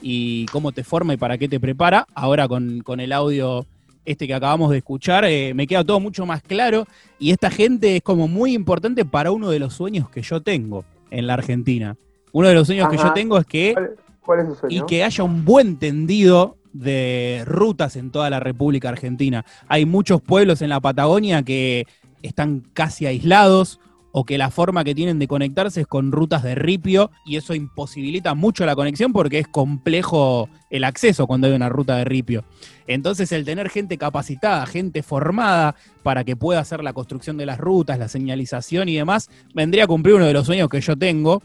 y 0.00 0.46
cómo 0.46 0.72
te 0.72 0.82
forma 0.84 1.12
y 1.12 1.16
para 1.18 1.36
qué 1.36 1.48
te 1.48 1.60
prepara. 1.60 2.06
Ahora 2.14 2.48
con, 2.48 2.80
con 2.80 3.00
el 3.00 3.12
audio 3.12 3.66
este 4.06 4.26
que 4.26 4.32
acabamos 4.32 4.70
de 4.70 4.78
escuchar, 4.78 5.26
eh, 5.26 5.52
me 5.52 5.66
queda 5.66 5.84
todo 5.84 6.00
mucho 6.00 6.24
más 6.24 6.40
claro 6.42 6.86
y 7.18 7.30
esta 7.32 7.50
gente 7.50 7.96
es 7.96 8.02
como 8.02 8.26
muy 8.28 8.54
importante 8.54 9.04
para 9.04 9.30
uno 9.30 9.50
de 9.50 9.58
los 9.58 9.74
sueños 9.74 10.08
que 10.08 10.22
yo 10.22 10.40
tengo 10.40 10.86
en 11.10 11.26
la 11.26 11.34
Argentina. 11.34 11.96
Uno 12.32 12.48
de 12.48 12.54
los 12.54 12.66
sueños 12.66 12.88
que 12.88 12.96
yo 12.96 13.12
tengo 13.12 13.36
es 13.36 13.44
que 13.44 13.74
Y 14.68 14.82
que 14.86 15.04
haya 15.04 15.24
un 15.24 15.44
buen 15.44 15.78
tendido 15.78 16.56
de 16.72 17.42
rutas 17.46 17.96
en 17.96 18.10
toda 18.10 18.30
la 18.30 18.40
República 18.40 18.88
Argentina. 18.88 19.44
Hay 19.68 19.86
muchos 19.86 20.20
pueblos 20.20 20.62
en 20.62 20.68
la 20.68 20.80
Patagonia 20.80 21.42
que 21.42 21.86
están 22.22 22.60
casi 22.74 23.06
aislados 23.06 23.80
o 24.12 24.24
que 24.24 24.38
la 24.38 24.50
forma 24.50 24.84
que 24.84 24.94
tienen 24.94 25.18
de 25.18 25.28
conectarse 25.28 25.82
es 25.82 25.86
con 25.86 26.12
rutas 26.12 26.42
de 26.42 26.54
ripio 26.54 27.10
y 27.24 27.36
eso 27.36 27.54
imposibilita 27.54 28.34
mucho 28.34 28.66
la 28.66 28.74
conexión 28.74 29.12
porque 29.12 29.38
es 29.38 29.48
complejo 29.48 30.48
el 30.70 30.84
acceso 30.84 31.26
cuando 31.26 31.46
hay 31.46 31.52
una 31.52 31.68
ruta 31.68 31.96
de 31.96 32.04
ripio. 32.04 32.44
Entonces 32.86 33.30
el 33.32 33.44
tener 33.44 33.68
gente 33.68 33.98
capacitada, 33.98 34.66
gente 34.66 35.02
formada 35.02 35.76
para 36.02 36.24
que 36.24 36.36
pueda 36.36 36.60
hacer 36.60 36.82
la 36.82 36.92
construcción 36.92 37.36
de 37.36 37.46
las 37.46 37.58
rutas, 37.58 37.98
la 37.98 38.08
señalización 38.08 38.88
y 38.88 38.96
demás, 38.96 39.30
vendría 39.54 39.84
a 39.84 39.88
cumplir 39.88 40.16
uno 40.16 40.26
de 40.26 40.32
los 40.32 40.46
sueños 40.46 40.68
que 40.68 40.80
yo 40.80 40.96
tengo, 40.96 41.40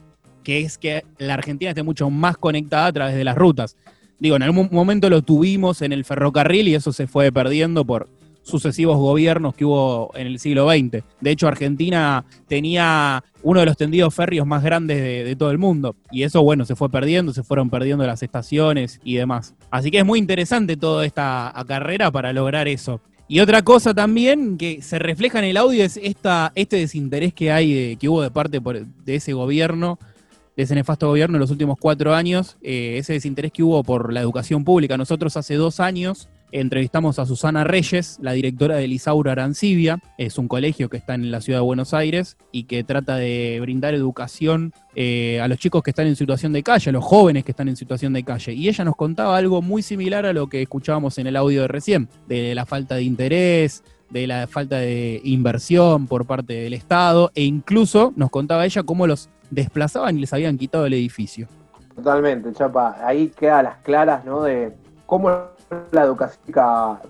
que 0.46 0.62
es 0.62 0.78
que 0.78 1.04
la 1.18 1.34
Argentina 1.34 1.72
esté 1.72 1.84
mucho 1.84 2.10
más 2.10 2.38
conectada 2.38 2.86
a 2.86 2.94
través 2.94 3.16
de 3.16 3.26
las 3.26 3.36
rutas. 3.36 3.76
Digo, 4.20 4.38
en 4.38 4.44
algún 4.44 4.70
momento 4.72 5.10
lo 5.10 5.22
tuvimos 5.24 5.82
en 5.82 5.92
el 5.92 6.06
ferrocarril 6.06 6.70
y 6.70 6.76
eso 6.76 6.94
se 6.94 7.08
fue 7.08 7.32
perdiendo 7.34 7.84
por 7.84 8.08
sucesivos 8.44 8.98
gobiernos 8.98 9.56
que 9.56 9.66
hubo 9.66 10.12
en 10.16 10.28
el 10.28 10.38
siglo 10.40 10.70
XX. 10.70 11.04
De 11.20 11.32
hecho, 11.32 11.48
Argentina 11.48 12.24
tenía 12.48 13.24
uno 13.42 13.60
de 13.60 13.66
los 13.66 13.76
tendidos 13.76 14.14
férreos 14.14 14.46
más 14.46 14.64
grandes 14.64 15.02
de, 15.02 15.36
todo 15.36 15.50
el 15.50 15.58
mundo. 15.58 15.96
Y 16.12 16.22
eso, 16.22 16.44
bueno, 16.44 16.64
se 16.64 16.76
fue 16.76 16.90
perdiendo, 16.90 17.34
se 17.34 17.42
fueron 17.44 17.72
perdiendo 17.72 18.06
las 18.06 18.22
estaciones 18.22 19.02
y 19.04 19.16
demás. 19.16 19.56
Así 19.72 19.90
que 19.90 19.98
es 19.98 20.06
muy 20.06 20.20
interesante 20.20 20.78
toda 20.78 21.08
esta 21.08 21.52
carrera 21.68 22.12
para 22.12 22.32
lograr 22.34 22.68
eso. 22.68 23.02
Y 23.28 23.40
otra 23.40 23.64
cosa 23.64 23.96
también 23.96 24.58
que 24.60 24.84
se 24.84 25.00
refleja 25.00 25.40
en 25.40 25.46
el 25.46 25.58
audio 25.58 25.84
es 25.84 25.98
esta, 25.98 26.52
este 26.54 26.78
desinterés 26.78 27.34
que 27.34 27.52
hay, 27.52 27.74
de- 27.74 27.96
que 27.98 28.08
hubo 28.08 28.22
de 28.22 28.30
parte 28.30 28.62
de 29.04 29.16
ese 29.16 29.34
gobierno 29.34 29.98
de 30.56 30.64
ese 30.64 30.76
nefasto 30.76 31.08
gobierno 31.08 31.38
en 31.38 31.42
los 31.42 31.52
últimos 31.52 31.78
cuatro 31.80 32.14
años, 32.14 32.58
eh, 32.62 32.96
ese 32.98 33.14
desinterés 33.14 33.52
que 33.52 33.64
hubo 33.64 33.84
por 33.84 34.14
la 34.14 34.22
educación 34.22 34.64
pública. 34.64 34.98
Nosotros 34.98 35.36
hace 35.38 35.56
dos 35.56 35.80
años 35.80 36.30
entrevistamos 36.52 37.20
a 37.20 37.26
Susana 37.26 37.64
Reyes, 37.64 38.18
la 38.22 38.32
directora 38.32 38.76
de 38.76 38.88
Lisaura 38.88 39.34
Arancibia, 39.34 40.00
es 40.18 40.38
un 40.38 40.48
colegio 40.48 40.90
que 40.90 40.98
está 40.98 41.16
en 41.16 41.30
la 41.30 41.42
ciudad 41.42 41.60
de 41.60 41.66
Buenos 41.66 41.94
Aires 41.94 42.38
y 42.52 42.64
que 42.64 42.84
trata 42.84 43.18
de 43.18 43.58
brindar 43.62 43.94
educación 43.94 44.72
eh, 44.96 45.42
a 45.42 45.48
los 45.50 45.58
chicos 45.58 45.84
que 45.84 45.90
están 45.90 46.08
en 46.08 46.16
situación 46.16 46.54
de 46.54 46.64
calle, 46.64 46.90
a 46.90 46.94
los 46.94 47.04
jóvenes 47.04 47.44
que 47.44 47.52
están 47.52 47.68
en 47.68 47.76
situación 47.76 48.14
de 48.14 48.24
calle. 48.24 48.54
Y 48.54 48.70
ella 48.70 48.86
nos 48.86 48.96
contaba 48.96 49.36
algo 49.36 49.62
muy 49.62 49.82
similar 49.82 50.26
a 50.26 50.34
lo 50.34 50.48
que 50.48 50.62
escuchábamos 50.62 51.18
en 51.18 51.28
el 51.28 51.36
audio 51.36 51.64
de 51.64 51.68
recién, 51.68 52.08
de 52.28 52.56
la 52.56 52.66
falta 52.66 52.96
de 52.96 53.04
interés, 53.04 53.84
de 54.10 54.28
la 54.28 54.48
falta 54.48 54.78
de 54.78 55.22
inversión 55.24 56.08
por 56.08 56.26
parte 56.26 56.54
del 56.54 56.74
Estado, 56.74 57.32
e 57.36 57.44
incluso 57.44 58.14
nos 58.16 58.30
contaba 58.30 58.66
ella 58.66 58.84
cómo 58.84 59.08
los 59.08 59.30
desplazaban 59.50 60.18
y 60.18 60.22
les 60.22 60.34
habían 60.34 60.58
quitado 60.58 60.86
el 60.86 60.94
edificio. 60.94 61.48
Totalmente, 61.96 62.52
Chapa. 62.54 62.98
Ahí 63.06 63.30
queda 63.30 63.64
las 63.64 63.78
claras, 63.78 64.26
¿no? 64.26 64.44
De 64.44 64.74
cómo 65.06 65.30
la 65.92 66.04
educación 66.04 66.42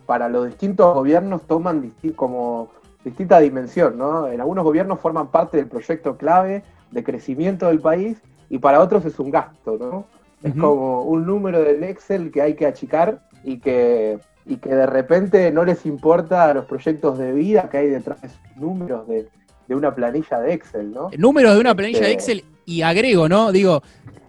para 0.06 0.30
los 0.30 0.48
distintos 0.48 0.94
gobiernos 0.94 1.42
toman 1.44 1.94
como 2.16 2.70
distinta 3.04 3.40
dimensión, 3.40 3.98
¿no? 3.98 4.28
En 4.28 4.40
algunos 4.40 4.64
gobiernos 4.64 5.00
forman 5.00 5.28
parte 5.28 5.58
del 5.58 5.68
proyecto 5.68 6.18
clave 6.18 6.64
de 6.92 7.04
crecimiento 7.04 7.68
del 7.68 7.80
país 7.80 8.18
y 8.50 8.60
para 8.60 8.80
otros 8.80 9.06
es 9.06 9.20
un 9.20 9.32
gasto, 9.32 9.78
¿no? 9.80 10.06
Es 10.44 10.54
como 10.56 11.02
un 11.02 11.26
número 11.26 11.62
del 11.64 11.84
Excel 11.84 12.32
que 12.32 12.42
hay 12.42 12.54
que 12.54 12.68
achicar 12.68 13.28
y 13.44 13.58
que, 13.58 14.20
y 14.48 14.58
que 14.58 14.70
de 14.70 14.86
repente 14.86 15.52
no 15.52 15.66
les 15.66 15.86
importa 15.86 16.54
los 16.54 16.66
proyectos 16.66 17.18
de 17.18 17.32
vida 17.34 17.70
que 17.70 17.78
hay 17.78 17.88
detrás 17.88 18.22
de 18.22 18.30
números 18.56 19.08
de, 19.08 19.28
de 19.68 19.76
una 19.76 19.94
planilla 19.96 20.40
de 20.40 20.54
Excel, 20.54 20.92
¿no? 20.92 21.10
Números 21.18 21.56
de 21.56 21.60
una 21.62 21.74
planilla 21.76 22.02
de 22.02 22.12
Este- 22.14 22.34
Excel 22.34 22.44
y 22.66 22.82
agrego, 22.82 23.28
¿no? 23.28 23.52
Digo, 23.52 23.82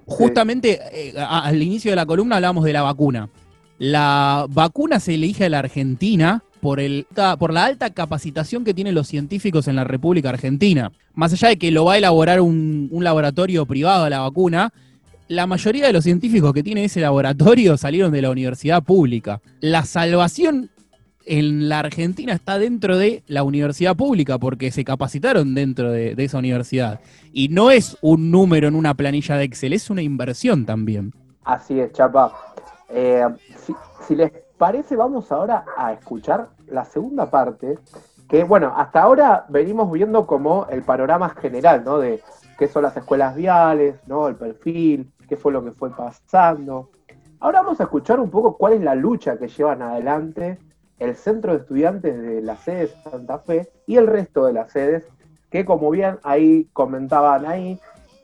justamente 0.07 0.81
eh, 0.93 1.15
al 1.19 1.63
inicio 1.63 1.91
de 1.91 1.97
la 1.97 2.07
columna 2.07 2.37
hablábamos 2.37 2.65
de 2.65 2.73
la 2.73 2.83
vacuna. 2.83 3.29
La 3.79 4.47
vacuna 4.49 5.01
se 5.01 5.15
elige 5.15 5.45
a 5.45 5.49
la 5.51 5.59
Argentina 5.59 6.43
por, 6.61 6.81
el, 6.81 7.07
por 7.39 7.53
la 7.53 7.65
alta 7.67 7.91
capacitación 7.91 8.65
que 8.65 8.73
tienen 8.73 8.95
los 8.95 9.07
científicos 9.09 9.69
en 9.69 9.77
la 9.77 9.85
República 9.85 10.31
Argentina. 10.31 10.93
Más 11.15 11.33
allá 11.33 11.49
de 11.49 11.59
que 11.59 11.71
lo 11.71 11.85
va 11.85 11.95
a 11.95 11.99
elaborar 11.99 12.41
un, 12.41 12.89
un 12.91 13.05
laboratorio 13.05 13.67
privado 13.67 14.05
a 14.05 14.11
la 14.11 14.21
vacuna, 14.21 14.73
la 15.29 15.47
mayoría 15.47 15.87
de 15.87 15.93
los 15.93 16.05
científicos 16.05 16.53
que 16.53 16.63
tiene 16.63 16.85
ese 16.85 17.01
laboratorio 17.01 17.77
salieron 17.77 18.13
de 18.13 18.23
la 18.23 18.31
universidad 18.31 18.83
pública. 18.83 19.41
La 19.61 19.85
salvación 19.85 20.71
en 21.27 21.69
la 21.69 21.81
Argentina 21.81 22.33
está 22.33 22.59
dentro 22.59 22.97
de 22.97 23.25
la 23.27 23.43
universidad 23.43 23.97
pública 23.97 24.39
porque 24.39 24.71
se 24.71 24.85
capacitaron 24.85 25.55
dentro 25.55 25.91
de, 25.91 26.15
esa 26.17 26.39
universidad. 26.39 27.01
Y 27.33 27.49
no 27.49 27.71
es 27.71 27.99
un 28.01 28.31
número 28.31 28.69
en 28.69 28.77
una 28.77 28.95
planilla 28.95 29.37
de 29.37 29.45
Excel, 29.45 29.73
es 29.73 29.91
una 29.91 30.03
inversión 30.03 30.65
también. 30.65 31.13
Así 31.45 31.81
es, 31.81 31.93
Chapa. 31.93 32.33
Eh, 32.89 33.27
si 34.07 34.15
les 34.15 34.31
parece, 34.57 34.95
vamos 34.95 35.31
ahora 35.33 35.65
a 35.77 35.93
escuchar 35.93 36.49
la 36.69 36.85
segunda 36.85 37.29
parte, 37.31 37.79
que 38.29 38.45
bueno, 38.45 38.73
hasta 38.77 39.03
ahora 39.03 39.45
venimos 39.49 39.91
viendo 39.91 40.27
como 40.27 40.67
el 40.71 40.83
panorama 40.83 41.31
general, 41.31 41.83
¿no? 41.85 41.99
De 41.99 42.23
qué 42.59 42.69
son 42.69 42.83
las 42.83 42.97
escuelas 42.97 43.35
viales, 43.35 43.97
¿no? 44.07 44.29
El 44.29 44.37
perfil, 44.37 45.11
qué 45.29 45.37
fue 45.37 45.53
lo 45.53 45.65
que 45.65 45.73
fue 45.73 45.91
pasando. 45.91 46.91
Ahora 47.41 47.63
vamos 47.63 47.81
a 47.81 47.85
escuchar 47.85 48.21
un 48.21 48.31
poco 48.31 48.57
cuál 48.57 48.75
es 48.75 48.81
la 48.81 48.95
lucha 48.95 49.39
que 49.39 49.49
llevan 49.49 49.83
adelante 49.83 50.59
el 50.99 51.15
centro 51.15 51.53
de 51.53 51.59
estudiantes 51.59 52.21
de 52.21 52.41
la 52.41 52.57
sede 52.57 52.87
de 52.87 53.11
Santa 53.11 53.39
Fe 53.39 53.71
y 53.87 53.97
el 53.97 54.07
resto 54.07 54.47
de 54.47 54.55
las 54.55 54.73
sedes, 54.73 55.05
que 55.51 55.65
como 55.65 55.91
bien 55.91 56.19
ahí 56.23 56.69
comentaban 56.73 57.47
ahí, 57.47 57.79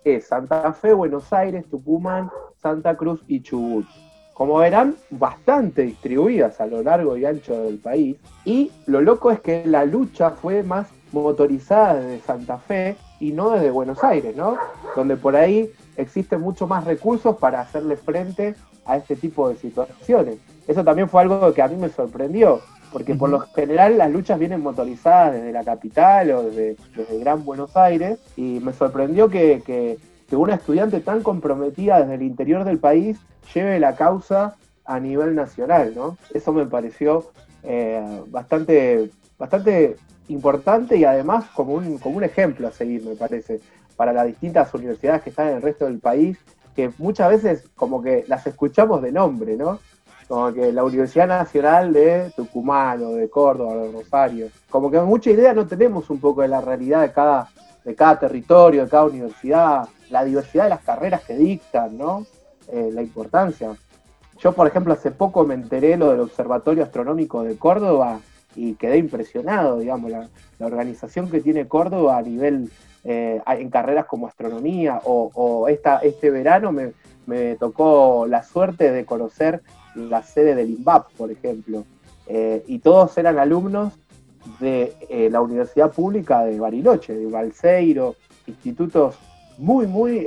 es 0.04 0.26
Santa 0.26 0.72
Fe, 0.72 0.92
Buenos 0.92 1.32
Aires, 1.32 1.66
Tucumán, 1.70 2.30
Santa 2.56 2.96
Cruz 2.96 3.22
y 3.28 3.42
Chubut. 3.42 3.86
Como 4.34 4.58
verán, 4.58 4.96
bastante 5.10 5.82
distribuidas 5.82 6.60
a 6.60 6.66
lo 6.66 6.82
largo 6.82 7.16
y 7.16 7.26
ancho 7.26 7.62
del 7.62 7.78
país. 7.78 8.16
Y 8.44 8.72
lo 8.86 9.00
loco 9.00 9.30
es 9.30 9.40
que 9.40 9.64
la 9.66 9.84
lucha 9.84 10.30
fue 10.30 10.62
más 10.62 10.88
motorizada 11.12 11.94
desde 11.94 12.24
Santa 12.24 12.58
Fe 12.58 12.96
y 13.20 13.32
no 13.32 13.50
desde 13.50 13.70
Buenos 13.70 14.02
Aires, 14.02 14.34
¿no? 14.34 14.56
Donde 14.96 15.16
por 15.16 15.36
ahí 15.36 15.70
existen 15.96 16.40
mucho 16.40 16.66
más 16.66 16.84
recursos 16.84 17.36
para 17.36 17.60
hacerle 17.60 17.96
frente 17.96 18.54
a 18.84 18.96
este 18.96 19.16
tipo 19.16 19.48
de 19.48 19.56
situaciones. 19.56 20.38
Eso 20.66 20.84
también 20.84 21.08
fue 21.08 21.22
algo 21.22 21.52
que 21.52 21.62
a 21.62 21.68
mí 21.68 21.76
me 21.76 21.88
sorprendió, 21.88 22.60
porque 22.92 23.14
por 23.14 23.30
lo 23.30 23.40
general 23.40 23.98
las 23.98 24.10
luchas 24.10 24.38
vienen 24.38 24.62
motorizadas 24.62 25.34
desde 25.34 25.52
la 25.52 25.64
capital 25.64 26.30
o 26.32 26.42
desde, 26.44 26.76
desde 26.96 27.18
Gran 27.18 27.44
Buenos 27.44 27.76
Aires, 27.76 28.18
y 28.36 28.60
me 28.60 28.72
sorprendió 28.72 29.28
que, 29.28 29.62
que, 29.64 29.98
que 30.28 30.36
una 30.36 30.54
estudiante 30.54 31.00
tan 31.00 31.22
comprometida 31.22 32.00
desde 32.00 32.14
el 32.14 32.22
interior 32.22 32.64
del 32.64 32.78
país 32.78 33.18
lleve 33.54 33.80
la 33.80 33.96
causa 33.96 34.56
a 34.84 35.00
nivel 35.00 35.34
nacional, 35.34 35.92
¿no? 35.94 36.16
Eso 36.34 36.52
me 36.52 36.66
pareció 36.66 37.30
eh, 37.62 38.22
bastante, 38.28 39.10
bastante 39.38 39.96
importante 40.28 40.96
y 40.96 41.04
además 41.04 41.44
como 41.54 41.74
un, 41.74 41.98
como 41.98 42.16
un 42.16 42.24
ejemplo 42.24 42.68
a 42.68 42.72
seguir, 42.72 43.04
me 43.04 43.14
parece, 43.14 43.60
para 43.96 44.12
las 44.12 44.26
distintas 44.26 44.72
universidades 44.74 45.22
que 45.22 45.30
están 45.30 45.48
en 45.48 45.56
el 45.56 45.62
resto 45.62 45.84
del 45.84 45.98
país, 45.98 46.38
que 46.74 46.90
muchas 46.98 47.30
veces 47.30 47.68
como 47.76 48.02
que 48.02 48.24
las 48.28 48.46
escuchamos 48.46 49.02
de 49.02 49.12
nombre, 49.12 49.56
¿no? 49.56 49.78
Como 50.28 50.52
que 50.52 50.72
la 50.72 50.84
Universidad 50.84 51.28
Nacional 51.28 51.92
de 51.92 52.32
Tucumán 52.34 53.02
o 53.02 53.12
de 53.12 53.28
Córdoba 53.28 53.72
o 53.72 53.86
de 53.86 53.92
Rosario. 53.92 54.48
Como 54.70 54.90
que 54.90 54.98
mucha 55.00 55.30
idea 55.30 55.52
no 55.52 55.66
tenemos 55.66 56.08
un 56.08 56.20
poco 56.20 56.42
de 56.42 56.48
la 56.48 56.60
realidad 56.60 57.02
de 57.02 57.12
cada, 57.12 57.48
de 57.84 57.94
cada 57.94 58.18
territorio, 58.18 58.84
de 58.84 58.90
cada 58.90 59.04
universidad, 59.04 59.88
la 60.08 60.24
diversidad 60.24 60.64
de 60.64 60.70
las 60.70 60.82
carreras 60.82 61.22
que 61.22 61.36
dictan, 61.36 61.98
¿no? 61.98 62.24
Eh, 62.68 62.90
la 62.92 63.02
importancia. 63.02 63.76
Yo, 64.38 64.52
por 64.52 64.66
ejemplo, 64.66 64.92
hace 64.92 65.10
poco 65.10 65.44
me 65.44 65.54
enteré 65.54 65.96
lo 65.96 66.10
del 66.10 66.20
Observatorio 66.20 66.82
Astronómico 66.82 67.42
de 67.42 67.56
Córdoba 67.58 68.18
y 68.54 68.74
quedé 68.74 68.98
impresionado, 68.98 69.78
digamos, 69.78 70.10
la, 70.10 70.28
organización 70.60 71.28
que 71.28 71.40
tiene 71.40 71.66
Córdoba 71.66 72.18
a 72.18 72.22
nivel 72.22 72.70
eh, 73.02 73.40
en 73.44 73.68
carreras 73.68 74.06
como 74.06 74.28
astronomía 74.28 75.00
o, 75.04 75.66
este 75.68 76.30
verano 76.30 76.72
me, 76.72 77.54
tocó 77.56 78.26
la 78.28 78.44
suerte 78.44 78.92
de 78.92 79.04
conocer 79.04 79.62
la 79.96 80.22
sede 80.22 80.54
del 80.54 80.70
INVAP, 80.70 81.10
por 81.14 81.32
ejemplo, 81.32 81.84
eh, 82.28 82.62
y 82.68 82.78
todos 82.78 83.18
eran 83.18 83.40
alumnos 83.40 83.92
de 84.60 84.94
eh, 85.08 85.28
la 85.30 85.40
Universidad 85.40 85.90
Pública 85.90 86.44
de 86.44 86.60
Bariloche, 86.60 87.14
de 87.14 87.26
Balseiro, 87.26 88.14
institutos 88.46 89.16
muy, 89.58 89.88
muy 89.88 90.26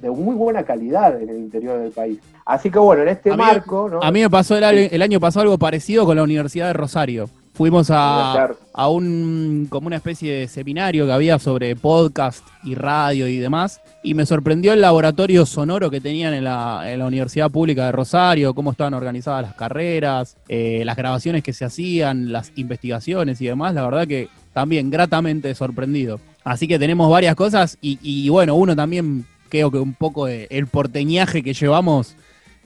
de 0.00 0.10
muy 0.10 0.34
buena 0.34 0.62
calidad 0.62 1.20
en 1.20 1.28
el 1.28 1.36
interior 1.38 1.78
del 1.80 1.90
país. 1.92 2.18
Así 2.44 2.70
que 2.70 2.78
bueno, 2.78 3.02
en 3.02 3.08
este 3.08 3.30
A 3.30 3.36
mí- 3.36 3.42
marco, 3.42 3.88
¿no? 3.90 4.02
A 4.02 4.10
mí 4.10 4.20
me 4.20 4.30
pasó 4.30 4.56
el, 4.56 4.64
año- 4.64 4.88
el 4.90 5.02
año 5.02 5.20
pasado 5.20 5.42
algo 5.42 5.58
parecido 5.58 6.04
con 6.06 6.16
la 6.16 6.22
Universidad 6.22 6.68
de 6.68 6.72
Rosario. 6.72 7.28
Fuimos 7.52 7.90
a, 7.90 8.50
a 8.72 8.88
un 8.88 9.66
como 9.68 9.88
una 9.88 9.96
especie 9.96 10.32
de 10.32 10.46
seminario 10.46 11.06
que 11.06 11.12
había 11.12 11.40
sobre 11.40 11.74
podcast 11.74 12.46
y 12.62 12.76
radio 12.76 13.26
y 13.26 13.38
demás, 13.38 13.80
y 14.04 14.14
me 14.14 14.24
sorprendió 14.26 14.72
el 14.72 14.80
laboratorio 14.80 15.44
sonoro 15.44 15.90
que 15.90 16.00
tenían 16.00 16.34
en 16.34 16.44
la, 16.44 16.82
en 16.86 17.00
la 17.00 17.06
Universidad 17.06 17.50
Pública 17.50 17.86
de 17.86 17.92
Rosario, 17.92 18.54
cómo 18.54 18.70
estaban 18.70 18.94
organizadas 18.94 19.42
las 19.42 19.54
carreras, 19.54 20.36
eh, 20.48 20.82
las 20.84 20.96
grabaciones 20.96 21.42
que 21.42 21.52
se 21.52 21.64
hacían, 21.64 22.30
las 22.30 22.52
investigaciones 22.54 23.40
y 23.40 23.46
demás. 23.46 23.74
La 23.74 23.82
verdad 23.82 24.06
que 24.06 24.28
también 24.52 24.88
gratamente 24.88 25.52
sorprendido. 25.56 26.20
Así 26.44 26.68
que 26.68 26.78
tenemos 26.78 27.10
varias 27.10 27.34
cosas 27.34 27.76
y, 27.80 27.98
y 28.02 28.28
bueno, 28.28 28.54
uno 28.54 28.76
también 28.76 29.26
creo 29.48 29.70
que 29.70 29.78
un 29.78 29.94
poco 29.94 30.26
de- 30.26 30.46
el 30.50 30.66
porteñaje 30.66 31.42
que 31.42 31.52
llevamos 31.54 32.14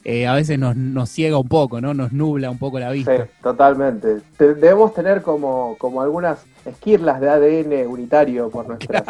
eh, 0.05 0.27
a 0.27 0.35
veces 0.35 0.59
nos, 0.59 0.75
nos 0.75 1.09
ciega 1.11 1.39
un 1.39 1.47
poco, 1.49 1.81
¿no? 1.81 1.95
Nos 1.95 2.11
nubla 2.13 2.51
un 2.51 2.59
poco 2.59 2.81
la 2.81 2.91
Sí, 2.91 2.99
vista. 2.99 3.29
totalmente. 3.41 4.17
Te- 4.37 4.55
debemos 4.55 4.93
tener 4.95 5.23
como, 5.23 5.77
como 5.79 6.03
algunas 6.03 6.41
esquirlas 6.65 7.21
de 7.21 7.29
ADN 7.31 7.87
unitario 7.87 8.51
por 8.51 8.67
nuestras, 8.67 9.05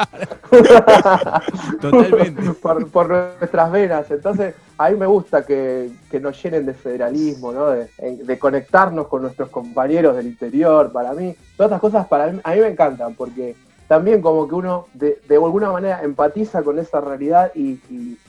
Totalmente. 1.81 2.43
por, 2.63 2.89
por 2.91 3.09
nuestras 3.09 3.73
venas. 3.73 4.11
Entonces, 4.11 4.55
a 4.79 4.91
mí 4.91 4.97
me 4.99 5.07
gusta 5.07 5.45
que, 5.45 5.91
que 6.11 6.21
nos 6.21 6.41
llenen 6.43 6.67
de 6.67 6.75
federalismo, 6.75 7.53
¿no? 7.53 7.71
De, 7.71 7.89
de 7.99 8.39
conectarnos 8.39 9.09
con 9.09 9.23
nuestros 9.23 9.49
compañeros 9.49 10.17
del 10.17 10.27
interior. 10.27 10.93
Para 10.93 11.13
mí, 11.15 11.35
todas 11.57 11.71
estas 11.71 11.81
cosas 11.81 12.07
para 12.07 12.31
mí, 12.33 12.41
a 12.45 12.55
mí 12.55 12.61
me 12.61 12.69
encantan 12.69 13.15
porque 13.15 13.55
también 13.89 14.23
como 14.23 14.49
que 14.49 14.55
uno 14.55 14.87
de, 14.95 15.21
de 15.29 15.35
alguna 15.35 15.71
manera 15.71 16.03
empatiza 16.03 16.63
con 16.63 16.79
esa 16.79 17.01
realidad 17.01 17.53
y, 17.55 17.81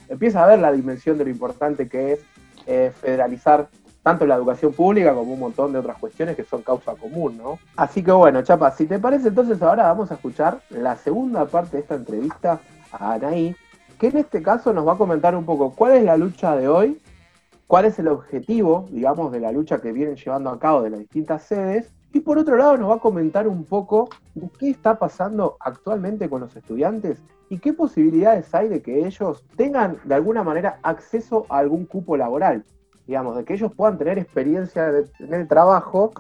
empieza 0.10 0.44
a 0.44 0.48
ver 0.48 0.60
la 0.60 0.72
dimensión 0.72 1.18
de 1.18 1.24
lo 1.24 1.30
importante 1.32 1.88
que 1.88 2.14
es 2.14 2.20
eh, 2.68 2.92
federalizar 3.02 3.70
tanto 4.04 4.26
la 4.26 4.36
educación 4.36 4.74
pública 4.74 5.14
como 5.14 5.34
un 5.34 5.40
montón 5.40 5.72
de 5.72 5.80
otras 5.80 5.98
cuestiones 5.98 6.36
que 6.36 6.44
son 6.44 6.62
causa 6.62 6.94
común, 6.96 7.38
¿no? 7.38 7.58
Así 7.78 8.04
que 8.04 8.12
bueno, 8.12 8.42
Chapa, 8.44 8.72
si 8.72 8.86
te 8.86 9.00
parece, 9.00 9.30
entonces 9.30 9.62
ahora 9.62 9.84
vamos 9.84 10.12
a 10.12 10.16
escuchar 10.16 10.60
la 10.70 10.98
segunda 10.98 11.46
parte 11.46 11.78
de 11.78 11.84
esta 11.84 11.96
entrevista 11.96 12.60
a 12.92 13.14
Anaí, 13.14 13.56
que 13.98 14.08
en 14.08 14.18
este 14.18 14.44
caso 14.44 14.74
nos 14.74 14.86
va 14.86 14.94
a 14.94 14.98
comentar 14.98 15.36
un 15.36 15.46
poco 15.46 15.72
cuál 15.72 15.94
es 15.94 16.04
la 16.04 16.18
lucha 16.18 16.56
de 16.58 16.68
hoy, 16.68 17.02
cuál 17.66 17.86
es 17.86 17.98
el 17.98 18.10
objetivo, 18.10 18.88
digamos, 18.92 19.32
de 19.32 19.40
la 19.40 19.52
lucha 19.52 19.80
que 19.80 19.94
vienen 19.94 20.16
llevando 20.16 20.50
a 20.50 20.60
cabo 20.60 20.82
de 20.82 20.90
las 20.90 21.00
distintas 21.00 21.44
sedes, 21.44 21.90
y 22.14 22.20
por 22.20 22.38
otro 22.38 22.56
lado 22.56 22.78
nos 22.78 22.92
va 22.92 22.96
a 22.96 23.00
comentar 23.00 23.48
un 23.48 23.66
poco 23.66 24.08
de 24.36 24.48
qué 24.60 24.70
está 24.70 24.98
pasando 25.00 25.58
actualmente 25.60 26.30
con 26.30 26.42
los 26.42 26.56
estudiantes 26.56 27.22
y 27.50 27.58
qué 27.60 27.74
posibilidades 27.74 28.54
hay 28.54 28.70
de 28.70 28.82
que 28.82 29.06
ellos 29.06 29.44
tengan 29.58 29.98
de 30.06 30.16
alguna 30.16 30.44
manera 30.44 30.80
acceso 30.84 31.46
a 31.50 31.58
algún 31.58 31.86
cupo 31.86 32.16
laboral, 32.16 32.64
digamos, 33.08 33.36
de 33.36 33.44
que 33.44 33.54
ellos 33.56 33.72
puedan 33.76 33.98
tener 33.98 34.18
experiencia 34.20 34.92
de- 34.92 35.10
en 35.20 35.34
el 35.34 35.48
trabajo 35.48 36.14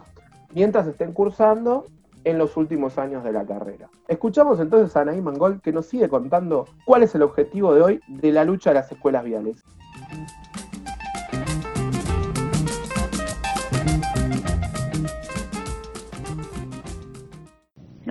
mientras 0.53 0.87
estén 0.87 1.13
cursando 1.13 1.85
en 2.23 2.37
los 2.37 2.55
últimos 2.57 2.97
años 2.97 3.23
de 3.23 3.31
la 3.33 3.45
carrera. 3.45 3.89
Escuchamos 4.07 4.59
entonces 4.59 4.95
a 4.95 5.01
Anaí 5.01 5.21
Mangol 5.21 5.61
que 5.61 5.71
nos 5.73 5.87
sigue 5.87 6.07
contando 6.09 6.65
cuál 6.85 7.03
es 7.03 7.13
el 7.15 7.21
objetivo 7.21 7.73
de 7.73 7.81
hoy 7.81 7.99
de 8.07 8.31
la 8.31 8.45
lucha 8.45 8.69
de 8.71 8.75
las 8.75 8.91
escuelas 8.91 9.23
viales. 9.23 9.63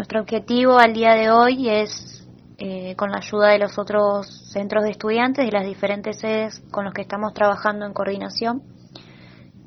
Nuestro 0.02 0.20
objetivo 0.20 0.80
al 0.80 0.94
día 0.94 1.12
de 1.12 1.30
hoy 1.30 1.68
es, 1.68 2.26
eh, 2.58 2.96
con 2.96 3.12
la 3.12 3.18
ayuda 3.18 3.50
de 3.50 3.60
los 3.60 3.78
otros 3.78 4.50
centros 4.50 4.82
de 4.82 4.90
estudiantes 4.90 5.46
de 5.46 5.52
las 5.52 5.64
diferentes 5.64 6.18
sedes 6.18 6.60
con 6.72 6.84
los 6.84 6.92
que 6.92 7.02
estamos 7.02 7.32
trabajando 7.34 7.86
en 7.86 7.92
coordinación, 7.92 8.64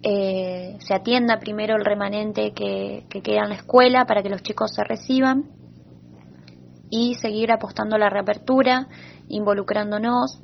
eh, 0.04 0.76
se 0.80 0.94
atienda 0.94 1.40
primero 1.40 1.78
el 1.78 1.86
remanente 1.86 2.52
que, 2.52 3.06
que 3.10 3.22
queda 3.22 3.44
en 3.44 3.50
la 3.52 3.56
escuela 3.56 4.04
para 4.04 4.22
que 4.22 4.30
los 4.30 4.44
chicos 4.44 4.74
se 4.76 4.84
reciban 4.84 5.46
y 6.90 7.14
seguir 7.14 7.54
apostando 7.54 7.96
a 7.96 8.00
la 8.00 8.10
reapertura, 8.10 8.90
involucrándonos. 9.30 10.42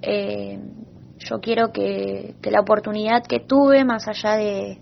Eh, 0.00 0.60
yo 1.18 1.40
quiero 1.40 1.72
que, 1.72 2.36
que 2.40 2.52
la 2.52 2.60
oportunidad 2.60 3.24
que 3.26 3.40
tuve, 3.40 3.84
más 3.84 4.06
allá 4.06 4.36
de, 4.36 4.80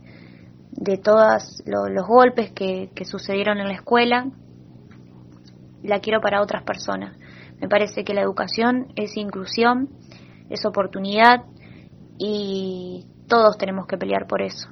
de 0.77 0.99
todos 0.99 1.63
los 1.65 2.07
golpes 2.07 2.53
que, 2.53 2.91
que 2.95 3.05
sucedieron 3.05 3.59
en 3.59 3.69
la 3.69 3.75
escuela, 3.75 4.27
la 5.83 6.01
quiero 6.01 6.21
para 6.21 6.43
otras 6.43 6.63
personas. 6.65 7.17
Me 7.61 7.69
parece 7.69 8.05
que 8.05 8.15
la 8.15 8.23
educación 8.23 8.89
es 8.97 9.17
inclusión, 9.17 9.89
es 10.51 10.65
oportunidad 10.67 11.45
y 12.19 13.07
todos 13.29 13.57
tenemos 13.57 13.87
que 13.87 13.97
pelear 13.97 14.27
por 14.27 14.43
eso. 14.43 14.69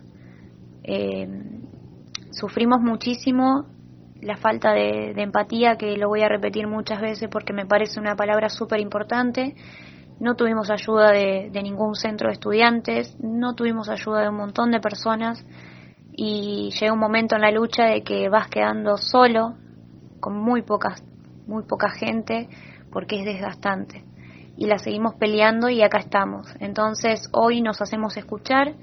Eh, 0.83 1.27
sufrimos 2.31 2.81
muchísimo 2.81 3.67
la 4.21 4.37
falta 4.37 4.73
de, 4.73 5.11
empatía, 5.17 5.77
que 5.77 5.97
lo 5.97 6.09
voy 6.09 6.23
a 6.23 6.29
repetir 6.29 6.67
muchas 6.67 7.01
veces 7.01 7.29
porque 7.31 7.53
me 7.53 7.67
parece 7.67 8.01
una 8.01 8.17
palabra 8.17 8.49
súper 8.49 8.81
importante. 8.81 9.55
No 10.21 10.37
tuvimos 10.37 10.71
ayuda 10.71 11.11
de 11.11 11.63
ningún 11.63 11.95
centro 11.95 12.29
de 12.29 12.35
estudiantes, 12.35 13.17
no 13.21 13.55
tuvimos 13.55 13.89
ayuda 13.89 14.23
de 14.23 14.29
un 14.29 14.37
montón 14.37 14.71
de 14.71 14.81
personas 14.81 15.45
y 16.17 16.71
llega 16.79 16.93
un 16.93 17.01
momento 17.01 17.35
en 17.35 17.43
la 17.43 17.51
lucha 17.51 17.87
de 17.87 18.03
que 18.03 18.29
vas 18.29 18.49
quedando 18.49 18.97
solo, 18.97 19.55
con 20.21 20.37
muy 20.37 20.63
pocas, 20.63 21.03
muy 21.47 21.65
poca 21.65 21.91
gente, 21.91 22.49
porque 22.93 23.21
es 23.21 23.25
desgastante. 23.25 24.05
Y 24.57 24.67
la 24.67 24.79
seguimos 24.79 25.15
peleando 25.17 25.69
y 25.69 25.83
acá 25.83 25.99
estamos. 25.99 26.47
Entonces 26.61 27.29
hoy 27.33 27.61
nos 27.61 27.83
hacemos 27.83 28.17
escuchar, 28.17 28.75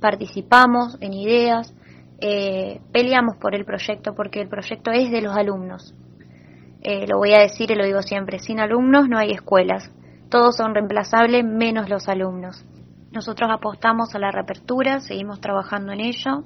participamos 0.00 0.98
en 1.00 1.12
ideas, 1.12 1.72
eh, 2.20 2.80
peleamos 2.92 3.36
por 3.36 3.54
el 3.54 3.64
proyecto 3.64 4.14
porque 4.16 4.40
el 4.40 4.48
proyecto 4.48 4.90
es 4.90 5.12
de 5.12 5.22
los 5.22 5.36
alumnos. 5.36 5.94
Eh, 6.82 7.06
lo 7.06 7.18
voy 7.18 7.32
a 7.32 7.38
decir 7.38 7.70
y 7.70 7.76
lo 7.76 7.84
digo 7.84 8.02
siempre, 8.02 8.40
sin 8.40 8.58
alumnos 8.58 9.08
no 9.08 9.18
hay 9.18 9.30
escuelas. 9.30 9.88
Todos 10.28 10.56
son 10.56 10.74
reemplazables 10.74 11.44
menos 11.44 11.88
los 11.88 12.08
alumnos. 12.08 12.64
Nosotros 13.12 13.48
apostamos 13.52 14.14
a 14.16 14.18
la 14.18 14.32
reapertura, 14.32 14.98
seguimos 14.98 15.40
trabajando 15.40 15.92
en 15.92 16.00
ello, 16.00 16.44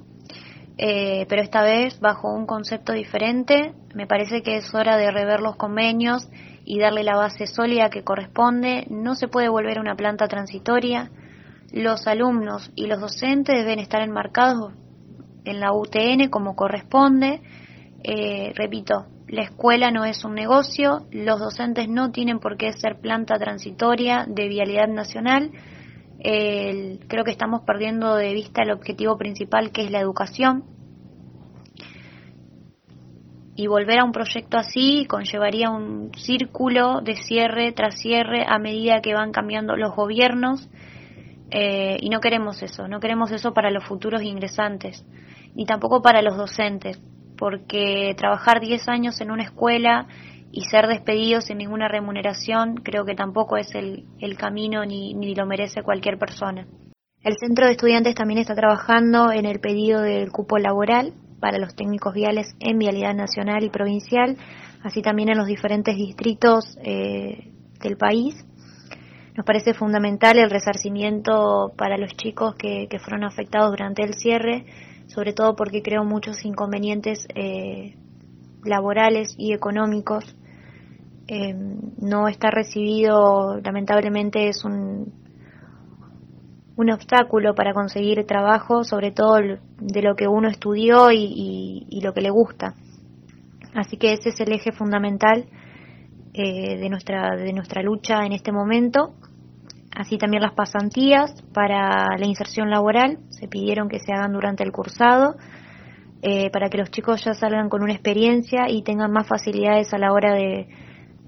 eh, 0.77 1.25
pero 1.27 1.41
esta 1.41 1.63
vez 1.63 1.99
bajo 1.99 2.31
un 2.31 2.45
concepto 2.45 2.93
diferente. 2.93 3.73
Me 3.95 4.07
parece 4.07 4.43
que 4.43 4.57
es 4.57 4.73
hora 4.73 4.97
de 4.97 5.11
rever 5.11 5.39
los 5.39 5.55
convenios 5.55 6.27
y 6.65 6.79
darle 6.79 7.03
la 7.03 7.15
base 7.15 7.47
sólida 7.47 7.89
que 7.89 8.03
corresponde. 8.03 8.85
No 8.89 9.15
se 9.15 9.27
puede 9.27 9.49
volver 9.49 9.79
una 9.79 9.95
planta 9.95 10.27
transitoria. 10.27 11.09
Los 11.71 12.07
alumnos 12.07 12.71
y 12.75 12.87
los 12.87 12.99
docentes 12.99 13.55
deben 13.55 13.79
estar 13.79 14.01
enmarcados 14.01 14.73
en 15.45 15.59
la 15.59 15.73
UTN 15.73 16.29
como 16.29 16.55
corresponde. 16.55 17.41
Eh, 18.03 18.53
repito, 18.55 19.07
la 19.27 19.43
escuela 19.43 19.91
no 19.91 20.05
es 20.05 20.23
un 20.23 20.35
negocio, 20.35 21.07
los 21.11 21.39
docentes 21.39 21.89
no 21.89 22.11
tienen 22.11 22.39
por 22.39 22.55
qué 22.55 22.71
ser 22.71 22.99
planta 23.01 23.37
transitoria 23.37 24.25
de 24.27 24.47
vialidad 24.47 24.87
nacional. 24.87 25.51
El- 26.19 26.99
creo 27.07 27.23
que 27.23 27.31
estamos 27.31 27.61
perdiendo 27.61 28.15
de 28.15 28.33
vista 28.33 28.63
el 28.63 28.71
objetivo 28.71 29.17
principal 29.17 29.71
que 29.71 29.83
es 29.83 29.91
la 29.91 29.99
educación. 29.99 30.63
Y 33.55 33.65
volver 33.67 33.99
a 33.99 34.03
un 34.03 34.11
proyecto 34.11 34.57
así 34.57 35.05
conllevaría 35.07 35.71
un 35.71 36.11
círculo 36.15 37.01
de 37.01 37.15
cierre 37.15 37.71
tras 37.71 37.99
cierre 37.99 38.45
a 38.47 38.59
medida 38.59 39.01
que 39.01 39.15
van 39.15 39.31
cambiando 39.31 39.75
los 39.75 39.95
gobiernos. 39.95 40.69
Eh, 41.49 41.97
y 42.01 42.09
no 42.09 42.19
queremos 42.19 42.61
eso, 42.61 42.87
no 42.87 42.99
queremos 42.99 43.31
eso 43.31 43.53
para 43.53 43.71
los 43.71 43.85
futuros 43.85 44.21
ingresantes, 44.21 45.05
ni 45.55 45.65
tampoco 45.65 46.01
para 46.01 46.21
los 46.21 46.35
docentes, 46.35 47.01
porque 47.37 48.13
trabajar 48.17 48.59
10 48.59 48.89
años 48.89 49.21
en 49.21 49.31
una 49.31 49.43
escuela 49.43 50.07
y 50.51 50.61
ser 50.61 50.87
despedidos 50.87 51.45
sin 51.45 51.57
ninguna 51.57 51.87
remuneración 51.87 52.75
creo 52.75 53.05
que 53.05 53.15
tampoco 53.15 53.57
es 53.57 53.73
el, 53.75 54.05
el 54.19 54.37
camino 54.37 54.85
ni, 54.85 55.13
ni 55.13 55.35
lo 55.35 55.45
merece 55.45 55.83
cualquier 55.83 56.17
persona. 56.17 56.67
El 57.21 57.35
centro 57.37 57.65
de 57.65 57.71
estudiantes 57.71 58.15
también 58.15 58.39
está 58.39 58.55
trabajando 58.55 59.31
en 59.31 59.45
el 59.45 59.59
pedido 59.59 60.01
del 60.01 60.31
cupo 60.31 60.57
laboral 60.57 61.13
para 61.39 61.57
los 61.57 61.75
técnicos 61.75 62.13
viales 62.13 62.55
en 62.59 62.79
vialidad 62.79 63.13
nacional 63.13 63.63
y 63.63 63.69
provincial, 63.69 64.37
así 64.83 65.01
también 65.01 65.29
en 65.29 65.37
los 65.37 65.47
diferentes 65.47 65.95
distritos 65.95 66.77
eh, 66.83 67.51
del 67.81 67.97
país. 67.97 68.35
Nos 69.35 69.45
parece 69.45 69.73
fundamental 69.73 70.39
el 70.39 70.49
resarcimiento 70.49 71.73
para 71.77 71.97
los 71.97 72.15
chicos 72.15 72.55
que, 72.55 72.87
que 72.89 72.99
fueron 72.99 73.23
afectados 73.23 73.71
durante 73.71 74.03
el 74.03 74.13
cierre, 74.15 74.65
sobre 75.07 75.33
todo 75.33 75.55
porque 75.55 75.81
creo 75.81 76.03
muchos 76.03 76.43
inconvenientes 76.43 77.27
eh, 77.35 77.95
laborales 78.63 79.33
y 79.37 79.53
económicos. 79.53 80.35
Eh, 81.27 81.53
no 81.99 82.27
está 82.27 82.49
recibido, 82.51 83.59
lamentablemente 83.61 84.47
es 84.47 84.63
un, 84.63 85.13
un 86.77 86.91
obstáculo 86.91 87.53
para 87.53 87.73
conseguir 87.73 88.25
trabajo, 88.25 88.83
sobre 88.83 89.11
todo 89.11 89.37
de 89.79 90.01
lo 90.01 90.15
que 90.15 90.27
uno 90.27 90.47
estudió 90.47 91.11
y, 91.11 91.85
y, 91.89 92.01
lo 92.01 92.13
que 92.13 92.21
le 92.21 92.29
gusta. 92.29 92.75
Así 93.73 93.97
que 93.97 94.13
ese 94.13 94.29
es 94.29 94.39
el 94.39 94.53
eje 94.53 94.71
fundamental 94.71 95.45
eh, 96.33 96.77
de, 96.77 96.89
nuestra, 96.89 97.35
de 97.35 97.51
nuestra 97.51 97.81
lucha 97.81 98.25
en 98.25 98.31
este 98.31 98.51
momento. 98.51 99.15
Así 99.95 100.17
también 100.17 100.43
las 100.43 100.53
pasantías 100.53 101.33
para 101.53 102.15
la 102.17 102.25
inserción 102.27 102.69
laboral 102.69 103.17
se 103.29 103.47
pidieron 103.47 103.89
que 103.89 103.99
se 103.99 104.13
hagan 104.13 104.31
durante 104.31 104.63
el 104.63 104.71
cursado 104.71 105.35
eh, 106.21 106.49
para 106.51 106.69
que 106.69 106.77
los 106.77 106.89
chicos 106.91 107.23
ya 107.23 107.33
salgan 107.33 107.69
con 107.69 107.83
una 107.83 107.93
experiencia 107.93 108.69
y 108.69 108.83
tengan 108.83 109.11
más 109.11 109.27
facilidades 109.27 109.93
a 109.93 109.97
la 109.97 110.11
hora 110.11 110.33
de, 110.33 110.67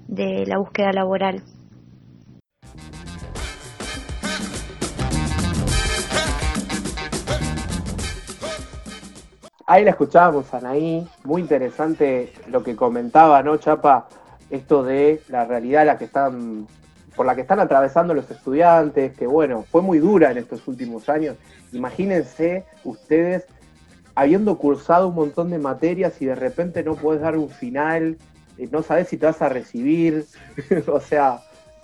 de 0.08 0.44
la 0.46 0.58
búsqueda 0.58 0.92
laboral. 0.92 1.42
Ahí 9.66 9.84
la 9.84 9.90
escuchábamos, 9.90 10.52
Anaí, 10.52 11.06
muy 11.22 11.42
interesante 11.42 12.32
lo 12.48 12.64
que 12.64 12.74
comentaba, 12.74 13.40
¿no, 13.44 13.56
Chapa? 13.56 14.08
Esto 14.50 14.82
de 14.82 15.20
la 15.28 15.44
realidad 15.44 15.86
la 15.86 15.96
que 15.96 16.06
están, 16.06 16.66
por 17.14 17.24
la 17.24 17.36
que 17.36 17.42
están 17.42 17.60
atravesando 17.60 18.12
los 18.12 18.28
estudiantes, 18.28 19.16
que 19.16 19.28
bueno, 19.28 19.62
fue 19.62 19.80
muy 19.80 20.00
dura 20.00 20.32
en 20.32 20.38
estos 20.38 20.66
últimos 20.66 21.08
años. 21.08 21.36
Imagínense 21.72 22.64
ustedes 22.82 23.46
habiendo 24.14 24.56
cursado 24.58 25.08
un 25.08 25.14
montón 25.14 25.50
de 25.50 25.58
materias 25.58 26.20
y 26.20 26.26
de 26.26 26.34
repente 26.34 26.82
no 26.82 26.94
puedes 26.94 27.22
dar 27.22 27.36
un 27.36 27.48
final, 27.48 28.16
eh, 28.58 28.68
no 28.70 28.82
sabes 28.82 29.08
si 29.08 29.16
te 29.16 29.26
vas 29.26 29.40
a 29.42 29.48
recibir, 29.48 30.26
o 30.86 31.00
sea, 31.00 31.40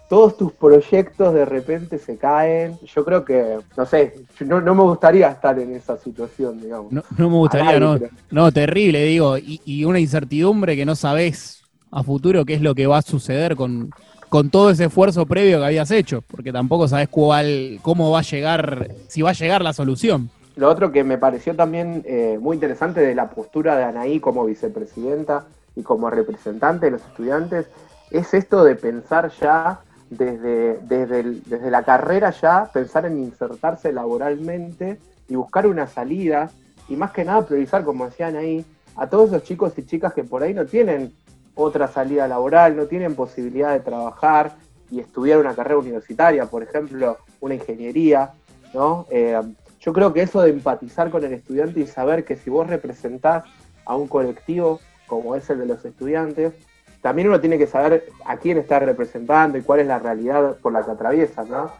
todos 0.08 0.36
tus 0.36 0.52
proyectos 0.52 1.34
de 1.34 1.44
repente 1.44 1.98
se 1.98 2.16
caen. 2.16 2.78
Yo 2.94 3.04
creo 3.04 3.24
que, 3.24 3.58
no 3.76 3.86
sé, 3.86 4.14
no, 4.44 4.60
me 4.60 4.82
gustaría 4.82 5.28
estar 5.28 5.58
en 5.58 5.74
esa 5.74 5.96
situación, 5.96 6.60
digamos. 6.60 6.92
No, 6.92 7.02
me 7.18 7.26
gustaría, 7.26 7.80
no, 7.80 7.98
no, 8.30 8.52
terrible, 8.52 9.04
digo, 9.04 9.36
y, 9.38 9.84
una 9.84 9.98
incertidumbre 9.98 10.76
que 10.76 10.86
no 10.86 10.94
sabes 10.94 11.62
a 11.90 12.02
futuro 12.02 12.44
qué 12.44 12.54
es 12.54 12.60
lo 12.60 12.74
que 12.74 12.86
va 12.86 12.98
a 12.98 13.02
suceder 13.02 13.56
con, 13.56 13.90
con 14.28 14.50
todo 14.50 14.70
ese 14.70 14.84
esfuerzo 14.84 15.26
previo 15.26 15.58
que 15.58 15.66
habías 15.66 15.90
hecho, 15.90 16.22
porque 16.22 16.52
tampoco 16.52 16.86
sabes 16.88 17.08
cuál, 17.08 17.78
cómo 17.82 18.10
va 18.10 18.20
a 18.20 18.22
llegar, 18.22 18.88
si 19.08 19.22
va 19.22 19.30
a 19.30 19.34
llegar 19.34 19.62
la 19.62 19.72
solución. 19.72 20.30
Lo 20.56 20.70
otro 20.70 20.90
que 20.90 21.04
me 21.04 21.18
pareció 21.18 21.54
también 21.54 22.02
eh, 22.06 22.38
muy 22.40 22.56
interesante 22.56 23.00
de 23.00 23.14
la 23.14 23.28
postura 23.28 23.76
de 23.76 23.84
Anaí 23.84 24.20
como 24.20 24.46
vicepresidenta 24.46 25.44
y 25.76 25.82
como 25.82 26.08
representante 26.08 26.86
de 26.86 26.92
los 26.92 27.02
estudiantes 27.02 27.66
es 28.10 28.32
esto 28.32 28.64
de 28.64 28.74
pensar 28.74 29.30
ya 29.38 29.80
desde, 30.08 30.78
desde, 30.78 31.22
desde 31.44 31.70
la 31.70 31.82
carrera 31.82 32.30
ya 32.30 32.70
pensar 32.72 33.04
en 33.04 33.18
insertarse 33.18 33.92
laboralmente 33.92 34.98
y 35.28 35.34
buscar 35.34 35.66
una 35.66 35.86
salida 35.86 36.50
y 36.88 36.96
más 36.96 37.10
que 37.10 37.24
nada 37.24 37.44
priorizar, 37.44 37.84
como 37.84 38.06
decían 38.06 38.36
ahí, 38.36 38.64
a 38.96 39.08
todos 39.08 39.28
esos 39.28 39.42
chicos 39.42 39.76
y 39.76 39.84
chicas 39.84 40.14
que 40.14 40.24
por 40.24 40.42
ahí 40.42 40.54
no 40.54 40.64
tienen 40.64 41.12
otra 41.54 41.88
salida 41.88 42.28
laboral, 42.28 42.76
no 42.76 42.86
tienen 42.86 43.14
posibilidad 43.14 43.72
de 43.72 43.80
trabajar 43.80 44.54
y 44.90 45.00
estudiar 45.00 45.38
una 45.38 45.54
carrera 45.54 45.78
universitaria, 45.78 46.46
por 46.46 46.62
ejemplo, 46.62 47.18
una 47.40 47.56
ingeniería, 47.56 48.30
¿no? 48.72 49.06
Eh, 49.10 49.38
yo 49.86 49.92
creo 49.92 50.12
que 50.12 50.22
eso 50.22 50.42
de 50.42 50.50
empatizar 50.50 51.10
con 51.10 51.22
el 51.22 51.32
estudiante 51.32 51.78
y 51.78 51.86
saber 51.86 52.24
que 52.24 52.34
si 52.34 52.50
vos 52.50 52.66
representás 52.66 53.44
a 53.84 53.94
un 53.94 54.08
colectivo 54.08 54.80
como 55.06 55.36
es 55.36 55.48
el 55.48 55.60
de 55.60 55.66
los 55.66 55.84
estudiantes, 55.84 56.54
también 57.02 57.28
uno 57.28 57.40
tiene 57.40 57.56
que 57.56 57.68
saber 57.68 58.08
a 58.24 58.36
quién 58.36 58.58
está 58.58 58.80
representando 58.80 59.56
y 59.56 59.62
cuál 59.62 59.78
es 59.78 59.86
la 59.86 60.00
realidad 60.00 60.56
por 60.56 60.72
la 60.72 60.82
que 60.82 60.90
atraviesa, 60.90 61.44
¿no? 61.44 61.70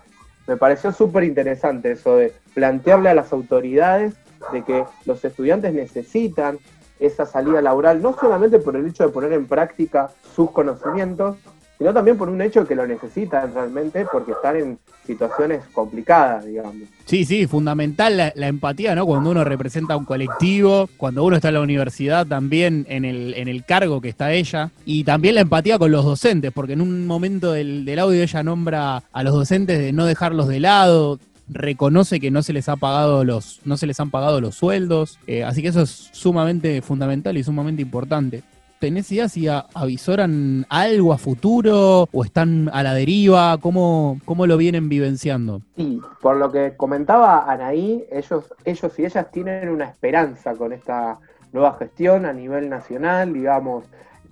Me 0.46 0.56
pareció 0.56 0.92
súper 0.92 1.24
interesante 1.24 1.90
eso 1.90 2.14
de 2.14 2.32
plantearle 2.54 3.08
a 3.08 3.14
las 3.14 3.32
autoridades 3.32 4.14
de 4.52 4.62
que 4.62 4.84
los 5.04 5.24
estudiantes 5.24 5.74
necesitan 5.74 6.60
esa 7.00 7.26
salida 7.26 7.60
laboral, 7.60 8.00
no 8.00 8.14
solamente 8.14 8.60
por 8.60 8.76
el 8.76 8.86
hecho 8.86 9.04
de 9.04 9.12
poner 9.12 9.32
en 9.32 9.48
práctica 9.48 10.10
sus 10.36 10.52
conocimientos, 10.52 11.38
sino 11.78 11.92
también 11.92 12.16
por 12.16 12.28
un 12.28 12.40
hecho 12.40 12.66
que 12.66 12.74
lo 12.74 12.86
necesitan 12.86 13.52
realmente 13.52 14.06
porque 14.10 14.32
están 14.32 14.56
en 14.56 14.78
situaciones 15.06 15.62
complicadas, 15.72 16.44
digamos. 16.44 16.74
Sí, 17.04 17.24
sí, 17.24 17.46
fundamental 17.46 18.16
la, 18.16 18.46
empatía, 18.48 18.94
¿no? 18.94 19.06
Cuando 19.06 19.30
uno 19.30 19.44
representa 19.44 19.94
a 19.94 19.96
un 19.96 20.04
colectivo, 20.04 20.88
cuando 20.96 21.24
uno 21.24 21.36
está 21.36 21.48
en 21.48 21.54
la 21.54 21.60
universidad 21.60 22.26
también 22.26 22.86
en 22.88 23.04
el, 23.04 23.34
en 23.34 23.48
el 23.48 23.64
cargo 23.64 24.00
que 24.00 24.08
está 24.08 24.32
ella, 24.32 24.70
y 24.84 25.04
también 25.04 25.36
la 25.36 25.42
empatía 25.42 25.78
con 25.78 25.92
los 25.92 26.04
docentes, 26.04 26.50
porque 26.52 26.72
en 26.72 26.80
un 26.80 27.06
momento 27.06 27.52
del, 27.52 27.84
del 27.84 27.98
audio 27.98 28.22
ella 28.22 28.42
nombra 28.42 29.02
a 29.12 29.22
los 29.22 29.34
docentes 29.34 29.78
de 29.78 29.92
no 29.92 30.06
dejarlos 30.06 30.48
de 30.48 30.60
lado, 30.60 31.20
reconoce 31.48 32.20
que 32.20 32.30
no 32.30 32.42
se 32.42 32.52
les 32.52 32.68
ha 32.68 32.76
pagado 32.76 33.24
los, 33.24 33.60
no 33.64 33.76
se 33.76 33.86
les 33.86 34.00
han 34.00 34.10
pagado 34.10 34.40
los 34.40 34.56
sueldos, 34.56 35.18
eh, 35.26 35.44
así 35.44 35.62
que 35.62 35.68
eso 35.68 35.82
es 35.82 36.10
sumamente 36.12 36.82
fundamental 36.82 37.36
y 37.36 37.44
sumamente 37.44 37.82
importante. 37.82 38.42
¿Tenés 38.78 39.10
idea 39.10 39.28
si 39.28 39.48
avisoran 39.48 40.66
algo 40.68 41.12
a 41.12 41.18
futuro 41.18 42.08
o 42.12 42.24
están 42.24 42.70
a 42.74 42.82
la 42.82 42.92
deriva? 42.92 43.56
¿Cómo, 43.58 44.20
¿Cómo 44.26 44.46
lo 44.46 44.58
vienen 44.58 44.90
vivenciando? 44.90 45.62
Sí, 45.76 46.00
por 46.20 46.36
lo 46.36 46.52
que 46.52 46.76
comentaba 46.76 47.50
Anaí, 47.50 48.04
ellos, 48.10 48.52
ellos 48.64 48.98
y 48.98 49.04
ellas 49.06 49.30
tienen 49.30 49.70
una 49.70 49.86
esperanza 49.86 50.54
con 50.54 50.72
esta 50.74 51.18
nueva 51.52 51.76
gestión 51.78 52.26
a 52.26 52.34
nivel 52.34 52.68
nacional, 52.68 53.32
digamos, 53.32 53.84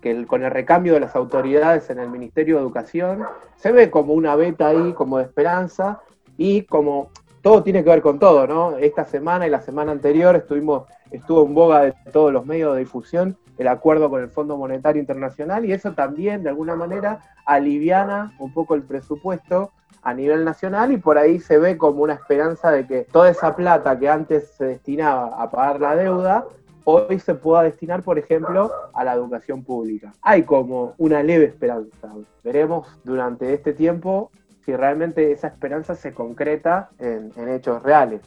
que 0.02 0.26
con 0.26 0.44
el 0.44 0.50
recambio 0.50 0.92
de 0.92 1.00
las 1.00 1.16
autoridades 1.16 1.88
en 1.88 1.98
el 1.98 2.11
Ministerio 2.11 2.57
de 2.57 2.62
Educación, 2.62 3.24
se 3.57 3.72
ve 3.72 3.90
como 3.90 4.12
una 4.12 4.37
beta 4.37 4.68
ahí, 4.68 4.92
como 4.92 5.16
de 5.16 5.24
esperanza, 5.24 6.00
y 6.37 6.62
como 6.62 7.11
todo 7.44 7.62
tiene 7.62 7.85
que 7.85 7.90
ver 7.90 8.00
con 8.00 8.18
todo, 8.18 8.46
¿no? 8.46 8.78
Esta 8.78 9.04
semana 9.04 9.46
y 9.46 9.50
la 9.50 9.61
semana 9.61 9.92
anterior 9.92 10.35
estuvimos, 10.35 10.85
estuvo 11.11 11.44
en 11.44 11.52
boga 11.52 11.83
de 11.83 11.94
todos 12.11 12.33
los 12.33 12.46
medios 12.46 12.72
de 12.74 12.80
difusión 12.80 13.37
el 13.59 13.68
acuerdo 13.68 14.09
con 14.09 14.22
el 14.22 14.30
Fondo 14.30 14.57
Monetario 14.57 14.98
Internacional 14.98 15.66
y 15.66 15.72
eso 15.72 15.92
también 15.92 16.42
de 16.42 16.48
alguna 16.48 16.74
manera 16.74 17.20
aliviana 17.44 18.33
un 18.38 18.54
poco 18.54 18.74
el 18.74 18.83
presupuesto 18.83 19.72
a 20.02 20.14
nivel 20.14 20.42
nacional 20.42 20.90
y 20.92 20.96
por 20.96 21.18
ahí 21.18 21.38
se 21.38 21.59
ve 21.59 21.76
como 21.76 22.02
una 22.02 22.14
esperanza 22.14 22.70
de 22.70 22.87
que 22.87 23.02
toda 23.12 23.28
esa 23.28 23.54
plata 23.54 23.98
que 23.98 24.09
antes 24.09 24.54
se 24.57 24.64
destinaba 24.64 25.40
a 25.40 25.50
pagar 25.50 25.80
la 25.80 25.96
deuda, 25.96 26.46
hoy 26.85 27.18
se 27.18 27.35
pueda 27.35 27.62
destinar, 27.62 28.02
por 28.02 28.18
ejemplo, 28.18 28.72
a 28.94 29.04
la 29.04 29.12
educación 29.12 29.62
pública. 29.62 30.14
Hay 30.22 30.44
como 30.44 30.94
una 30.96 31.22
leve 31.22 31.44
esperanza. 31.44 32.11
Veremos 32.42 32.88
durante 33.04 33.52
este 33.52 33.74
tiempo 33.74 34.30
si 34.64 34.74
realmente 34.74 35.33
esa 35.33 35.48
esperanza 35.48 35.94
se 35.94 36.14
concreta 36.14 36.90
en, 36.98 37.33
hechos 37.48 37.83
reales. 37.83 38.20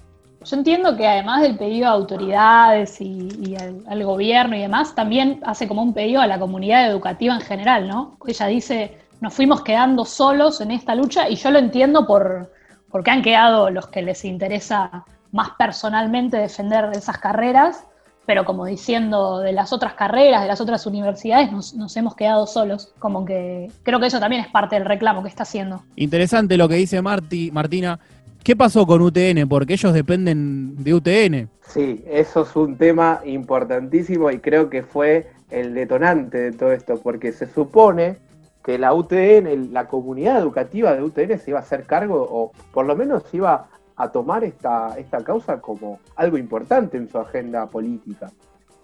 Yo 0.43 0.55
entiendo 0.55 0.95
que 0.95 1.07
además 1.07 1.41
del 1.41 1.57
pedido 1.57 1.87
a 1.87 1.91
autoridades 1.91 3.01
y, 3.01 3.55
al, 3.87 4.03
gobierno 4.03 4.55
y 4.55 4.61
demás, 4.61 4.93
también 4.93 5.41
hace 5.45 5.67
como 5.67 5.81
un 5.81 5.93
pedido 5.93 6.21
a 6.21 6.27
la 6.27 6.39
comunidad 6.39 6.89
educativa 6.89 7.33
en 7.33 7.41
general, 7.41 7.87
¿no? 7.87 8.17
Ella 8.27 8.45
dice, 8.45 8.97
nos 9.19 9.33
fuimos 9.33 9.63
quedando 9.63 10.05
solos 10.05 10.61
en 10.61 10.71
esta 10.71 10.93
lucha 10.93 11.27
y 11.27 11.35
yo 11.35 11.49
lo 11.49 11.57
entiendo 11.57 12.05
por, 12.05 12.51
porque 12.91 13.09
han 13.09 13.23
quedado 13.23 13.71
los 13.71 13.87
que 13.87 14.03
les 14.03 14.23
interesa 14.25 15.05
más 15.31 15.49
personalmente 15.57 16.37
defender 16.37 16.91
esas 16.93 17.17
carreras, 17.17 17.83
pero 18.27 18.43
como 18.43 18.65
diciendo 18.65 19.39
de 19.39 19.53
las 19.53 19.71
otras 19.71 19.93
carreras, 19.93 20.41
de 20.41 20.49
las 20.49 20.59
otras 20.59 20.85
universidades, 20.85 21.49
nos, 21.49 21.73
nos, 21.73 21.95
hemos 21.95 22.13
quedado 22.13 22.45
solos. 22.45 22.93
Como 22.99 23.23
que 23.23 23.71
creo 23.83 24.01
que 24.01 24.07
eso 24.07 24.19
también 24.19 24.41
es 24.43 24.49
parte 24.49 24.75
del 24.75 24.85
reclamo 24.85 25.23
que 25.23 25.29
está 25.29 25.43
haciendo. 25.43 25.81
Interesante 25.95 26.57
lo 26.57 26.67
que 26.67 26.75
dice 26.75 27.01
Marti, 27.01 27.49
Martina. 27.51 27.97
¿Qué 28.43 28.53
pasó 28.55 28.85
con 28.85 29.01
UTN? 29.01 29.47
Porque 29.47 29.73
ellos 29.73 29.93
dependen 29.93 30.75
de 30.83 30.93
UTN. 30.93 31.49
Sí, 31.67 32.03
eso 32.05 32.41
es 32.41 32.55
un 32.55 32.77
tema 32.77 33.21
importantísimo 33.25 34.29
y 34.29 34.39
creo 34.39 34.69
que 34.69 34.83
fue 34.83 35.31
el 35.49 35.73
detonante 35.73 36.37
de 36.37 36.51
todo 36.51 36.73
esto, 36.73 36.99
porque 37.01 37.31
se 37.31 37.47
supone 37.47 38.17
que 38.61 38.77
la 38.77 38.93
UTN, 38.93 39.71
la 39.71 39.87
comunidad 39.87 40.37
educativa 40.37 40.93
de 40.93 41.01
UTN 41.01 41.39
se 41.39 41.51
iba 41.51 41.59
a 41.59 41.61
hacer 41.61 41.85
cargo, 41.85 42.27
o 42.29 42.51
por 42.73 42.85
lo 42.85 42.97
menos 42.97 43.23
iba 43.33 43.67
a 43.97 44.09
tomar 44.09 44.43
esta, 44.43 44.97
esta 44.97 45.23
causa 45.23 45.59
como 45.59 45.99
algo 46.15 46.37
importante 46.37 46.97
en 46.97 47.09
su 47.09 47.17
agenda 47.17 47.65
política. 47.65 48.31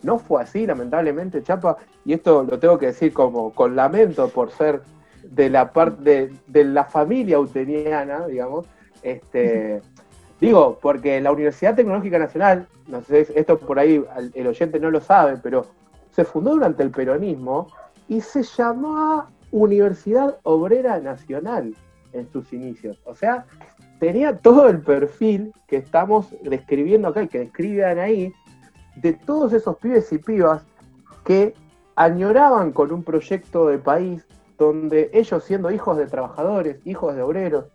No 0.02 0.20
fue 0.20 0.42
así, 0.42 0.66
lamentablemente, 0.66 1.44
Chapa, 1.44 1.78
y 2.04 2.14
esto 2.14 2.44
lo 2.44 2.60
tengo 2.60 2.78
que 2.78 2.88
decir 2.88 3.14
como 3.14 3.54
con 3.54 3.76
lamento 3.76 4.28
por 4.28 4.52
ser 4.52 4.82
de 5.24 5.50
la 5.50 5.72
parte 5.72 6.32
de, 6.48 6.64
la 6.66 6.84
familia 6.84 7.40
uteniana, 7.40 8.28
digamos, 8.28 8.66
este, 9.02 9.82
digo, 10.42 10.78
porque 10.82 11.22
la 11.22 11.32
Universidad 11.32 11.76
Tecnológica 11.76 12.20
Nacional, 12.20 12.68
no 12.88 13.02
sé, 13.02 13.28
esto 13.36 13.58
por 13.58 13.80
ahí 13.80 14.04
el 14.34 14.48
oyente 14.48 14.80
no 14.80 14.92
lo 14.92 15.00
sabe, 15.00 15.38
pero 15.42 15.66
se 16.12 16.26
fundó 16.26 16.52
durante 16.52 16.84
el 16.84 16.92
peronismo 16.92 17.68
y 18.08 18.20
se 18.20 18.44
llamaba 18.44 19.30
Universidad 19.52 20.38
Obrera 20.44 21.00
Nacional 21.00 21.74
en 22.12 22.30
sus 22.32 22.52
inicios. 22.54 23.00
O 23.06 23.16
sea, 23.16 23.46
tenía 24.00 24.38
todo 24.38 24.68
el 24.68 24.82
perfil 24.82 25.54
que 25.68 25.78
estamos 25.78 26.36
describiendo 26.42 27.08
acá 27.08 27.24
y 27.24 27.28
que 27.28 27.40
describen 27.40 28.00
ahí, 28.00 28.34
de 28.96 29.14
todos 29.14 29.54
esos 29.54 29.78
pibes 29.78 30.12
y 30.12 30.18
pibas 30.18 30.64
que 31.24 31.54
añoraban 31.96 32.72
con 32.72 32.92
un 32.92 33.04
proyecto 33.04 33.68
de 33.68 33.78
país 33.78 34.26
donde 34.58 35.10
ellos 35.14 35.44
siendo 35.44 35.72
hijos 35.72 35.98
de 35.98 36.06
trabajadores, 36.06 36.80
hijos 36.86 37.16
de 37.16 37.22
obreros, 37.22 37.66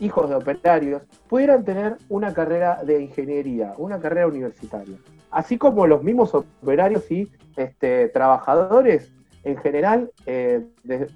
hijos 0.00 0.28
de 0.28 0.36
operarios, 0.36 1.02
pudieran 1.28 1.64
tener 1.64 1.96
una 2.08 2.32
carrera 2.32 2.82
de 2.84 3.02
ingeniería, 3.02 3.74
una 3.76 3.98
carrera 3.98 4.28
universitaria. 4.28 4.96
Así 5.30 5.58
como 5.58 5.86
los 5.86 6.02
mismos 6.02 6.34
operarios 6.34 7.10
y 7.10 7.30
este, 7.56 8.08
trabajadores 8.08 9.12
en 9.44 9.56
general 9.56 10.10
eh, 10.26 10.64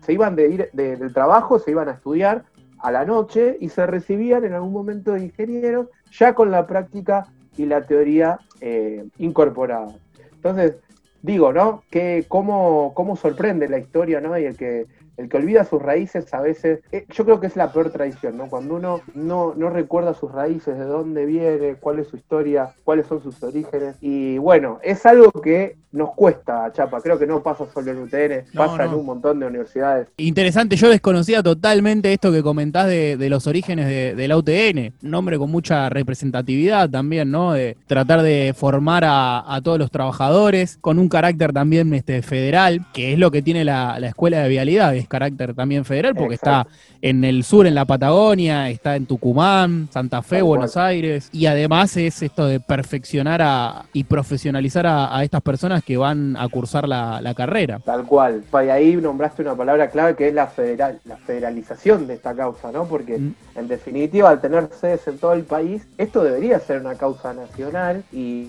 se 0.00 0.12
iban 0.12 0.36
de 0.36 0.48
ir 0.48 0.70
del 0.72 1.12
trabajo, 1.12 1.58
se 1.58 1.70
iban 1.70 1.88
a 1.88 1.92
estudiar 1.92 2.44
a 2.82 2.90
la 2.90 3.04
noche 3.04 3.56
y 3.60 3.68
se 3.68 3.86
recibían 3.86 4.44
en 4.44 4.54
algún 4.54 4.72
momento 4.72 5.12
de 5.12 5.24
ingenieros 5.24 5.88
ya 6.10 6.34
con 6.34 6.50
la 6.50 6.66
práctica 6.66 7.26
y 7.56 7.66
la 7.66 7.82
teoría 7.82 8.38
eh, 8.60 9.04
incorporada. 9.18 9.88
Entonces, 10.34 10.76
digo, 11.22 11.52
¿no? 11.52 11.82
Que 11.90 12.24
cómo, 12.28 12.92
cómo 12.94 13.16
sorprende 13.16 13.68
la 13.68 13.78
historia, 13.78 14.20
¿no? 14.20 14.36
Y 14.38 14.44
el 14.44 14.56
que 14.56 14.86
el 15.16 15.28
que 15.28 15.36
olvida 15.36 15.64
sus 15.64 15.80
raíces 15.80 16.32
a 16.32 16.40
veces, 16.40 16.80
eh, 16.90 17.06
yo 17.10 17.24
creo 17.24 17.40
que 17.40 17.46
es 17.46 17.56
la 17.56 17.72
peor 17.72 17.90
tradición, 17.90 18.36
¿no? 18.36 18.48
Cuando 18.48 18.76
uno 18.76 19.00
no, 19.14 19.54
no 19.54 19.70
recuerda 19.70 20.14
sus 20.14 20.32
raíces, 20.32 20.78
de 20.78 20.84
dónde 20.84 21.26
viene, 21.26 21.76
cuál 21.76 21.98
es 21.98 22.08
su 22.08 22.16
historia, 22.16 22.74
cuáles 22.84 23.06
son 23.06 23.22
sus 23.22 23.42
orígenes. 23.42 23.96
Y 24.00 24.38
bueno, 24.38 24.78
es 24.82 25.04
algo 25.06 25.30
que 25.30 25.76
nos 25.92 26.14
cuesta, 26.14 26.72
Chapa. 26.72 27.00
Creo 27.00 27.18
que 27.18 27.26
no 27.26 27.42
pasa 27.42 27.66
solo 27.72 27.90
en 27.90 27.98
UTN, 27.98 28.46
pasa 28.54 28.84
en 28.84 28.94
un 28.94 29.04
montón 29.04 29.38
de 29.38 29.46
universidades. 29.46 30.08
Interesante, 30.16 30.76
yo 30.76 30.88
desconocía 30.88 31.42
totalmente 31.42 32.12
esto 32.12 32.32
que 32.32 32.42
comentás 32.42 32.86
de, 32.86 33.28
los 33.28 33.46
orígenes 33.46 34.16
de, 34.16 34.28
la 34.28 34.36
UTN. 34.36 34.94
Nombre 35.02 35.38
con 35.38 35.50
mucha 35.50 35.88
representatividad 35.90 36.88
también, 36.88 37.30
¿no? 37.30 37.52
De 37.52 37.76
tratar 37.86 38.22
de 38.22 38.54
formar 38.56 39.04
a, 39.06 39.60
todos 39.62 39.78
los 39.78 39.90
trabajadores 39.90 40.78
con 40.80 40.98
un 40.98 41.08
carácter 41.08 41.52
también 41.52 41.92
este, 41.94 42.22
federal, 42.22 42.86
que 42.94 43.12
es 43.12 43.18
lo 43.18 43.30
que 43.30 43.42
tiene 43.42 43.64
la, 43.64 44.00
la 44.00 44.08
escuela 44.08 44.42
de 44.42 44.48
vialidad 44.48 44.94
carácter 45.08 45.54
también 45.54 45.84
federal, 45.84 46.14
porque 46.14 46.34
está 46.34 46.66
en 47.00 47.24
el 47.24 47.44
sur, 47.44 47.66
en 47.66 47.74
la 47.74 47.84
Patagonia, 47.84 48.68
está 48.70 48.96
en 48.96 49.06
Tucumán, 49.06 49.88
Santa 49.90 50.22
Fe, 50.22 50.42
Buenos 50.42 50.76
Aires, 50.76 51.28
y 51.32 51.46
además 51.46 51.96
es 51.96 52.22
esto 52.22 52.46
de 52.46 52.60
perfeccionar 52.60 53.42
a, 53.42 53.86
y 53.92 54.04
profesionalizar 54.04 54.86
a, 54.86 55.22
estas 55.22 55.42
personas 55.42 55.82
que 55.84 55.96
van 55.96 56.36
a 56.36 56.48
cursar 56.48 56.88
la, 56.88 57.32
carrera. 57.36 57.78
Tal 57.78 58.04
cual. 58.04 58.44
Y 58.52 58.68
ahí 58.68 58.96
nombraste 58.96 59.42
una 59.42 59.56
palabra 59.56 59.88
clave 59.88 60.14
que 60.14 60.28
es 60.28 60.34
la, 60.34 60.46
federal, 60.46 61.00
la 61.04 61.16
federalización 61.16 62.06
de 62.06 62.14
esta 62.14 62.34
causa, 62.34 62.70
¿no? 62.70 62.84
Porque 62.84 63.18
mm. 63.18 63.34
en 63.54 63.68
definitiva, 63.68 64.28
al 64.28 64.40
tener 64.40 64.68
sedes 64.78 65.06
en 65.08 65.18
todo 65.18 65.32
el 65.32 65.44
país, 65.44 65.86
esto 65.96 66.22
debería 66.22 66.60
ser 66.60 66.80
una 66.80 66.94
causa 66.94 67.32
nacional 67.32 68.04
y 68.12 68.48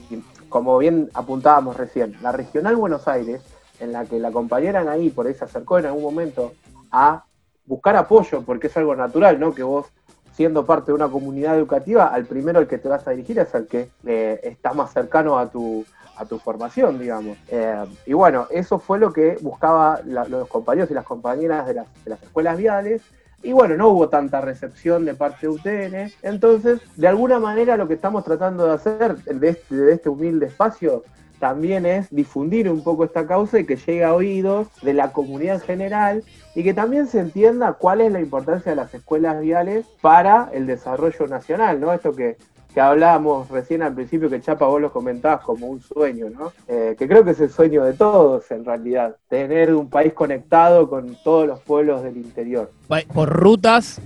como 0.53 0.77
bien 0.77 1.09
apuntábamos 1.15 1.77
recién, 1.77 2.15
la 2.21 2.31
Regional 2.31 2.75
Buenos 2.75 3.07
Aires 3.07 3.41
en 3.83 3.91
la 3.91 4.05
que 4.05 4.19
la 4.19 4.31
compañera 4.31 4.89
ahí 4.89 5.09
por 5.09 5.27
ahí 5.27 5.33
se 5.33 5.45
acercó 5.45 5.79
en 5.79 5.85
algún 5.85 6.03
momento 6.03 6.53
a 6.91 7.25
buscar 7.65 7.95
apoyo, 7.95 8.41
porque 8.41 8.67
es 8.67 8.77
algo 8.77 8.95
natural, 8.95 9.39
¿no? 9.39 9.53
Que 9.53 9.63
vos, 9.63 9.87
siendo 10.33 10.65
parte 10.65 10.87
de 10.87 10.95
una 10.95 11.09
comunidad 11.09 11.57
educativa, 11.57 12.07
al 12.07 12.25
primero 12.25 12.59
al 12.59 12.67
que 12.67 12.77
te 12.77 12.89
vas 12.89 13.07
a 13.07 13.11
dirigir 13.11 13.39
es 13.39 13.53
al 13.55 13.67
que 13.67 13.89
eh, 14.05 14.39
está 14.43 14.73
más 14.73 14.91
cercano 14.91 15.37
a 15.37 15.49
tu, 15.49 15.85
a 16.17 16.25
tu 16.25 16.39
formación, 16.39 16.99
digamos. 16.99 17.37
Eh, 17.49 17.85
y 18.05 18.13
bueno, 18.13 18.47
eso 18.49 18.79
fue 18.79 18.99
lo 18.99 19.11
que 19.11 19.37
buscaba 19.41 20.01
los 20.03 20.47
compañeros 20.47 20.91
y 20.91 20.93
las 20.93 21.05
compañeras 21.05 21.65
de 21.67 21.73
las, 21.73 22.23
escuelas 22.23 22.57
viales. 22.57 23.01
Y 23.41 23.51
bueno, 23.51 23.75
no 23.75 23.89
hubo 23.89 24.07
tanta 24.07 24.39
recepción 24.39 25.03
de 25.03 25.15
parte 25.15 25.47
de 25.47 25.49
UTN. 25.49 26.13
Entonces, 26.21 26.79
de 26.95 27.07
alguna 27.07 27.39
manera 27.39 27.75
lo 27.75 27.87
que 27.87 27.95
estamos 27.95 28.23
tratando 28.23 28.65
de 28.65 28.73
hacer 28.73 29.17
de 29.17 29.49
este, 29.49 29.75
de 29.75 29.93
este 29.93 30.09
humilde 30.09 30.45
espacio 30.45 31.03
también 31.43 31.85
es 31.85 32.09
difundir 32.09 32.69
un 32.69 32.85
poco 32.85 33.03
esta 33.03 33.27
causa 33.27 33.59
y 33.59 33.65
que 33.65 33.75
llegue 33.75 34.05
a 34.05 34.13
oídos 34.13 34.69
de 34.81 34.93
la 34.93 35.11
comunidad 35.11 35.55
en 35.55 35.61
general 35.61 36.23
y 36.55 36.63
que 36.63 36.73
también 36.73 37.05
se 37.07 37.19
entienda 37.19 37.73
cuál 37.73 37.99
es 37.99 38.13
la 38.13 38.21
importancia 38.21 38.69
de 38.69 38.77
las 38.77 38.93
escuelas 38.93 39.41
viales 39.41 39.85
para 39.99 40.49
el 40.53 40.67
desarrollo 40.67 41.27
nacional, 41.27 41.81
¿no? 41.81 41.91
Esto 41.91 42.13
que, 42.13 42.37
que 42.73 42.79
hablábamos 42.79 43.49
recién 43.49 43.81
al 43.81 43.93
principio, 43.93 44.29
que 44.29 44.39
Chapa 44.39 44.67
vos 44.67 44.79
lo 44.79 44.93
comentabas 44.93 45.41
como 45.41 45.67
un 45.67 45.81
sueño, 45.81 46.29
¿no? 46.29 46.53
Eh, 46.69 46.95
que 46.97 47.09
creo 47.09 47.25
que 47.25 47.31
es 47.31 47.41
el 47.41 47.49
sueño 47.49 47.83
de 47.83 47.91
todos 47.91 48.49
en 48.49 48.63
realidad, 48.63 49.17
tener 49.27 49.75
un 49.75 49.89
país 49.89 50.13
conectado 50.13 50.89
con 50.89 51.17
todos 51.25 51.45
los 51.45 51.59
pueblos 51.59 52.03
del 52.03 52.15
interior. 52.15 52.71
Por 53.13 53.27
rutas 53.27 53.99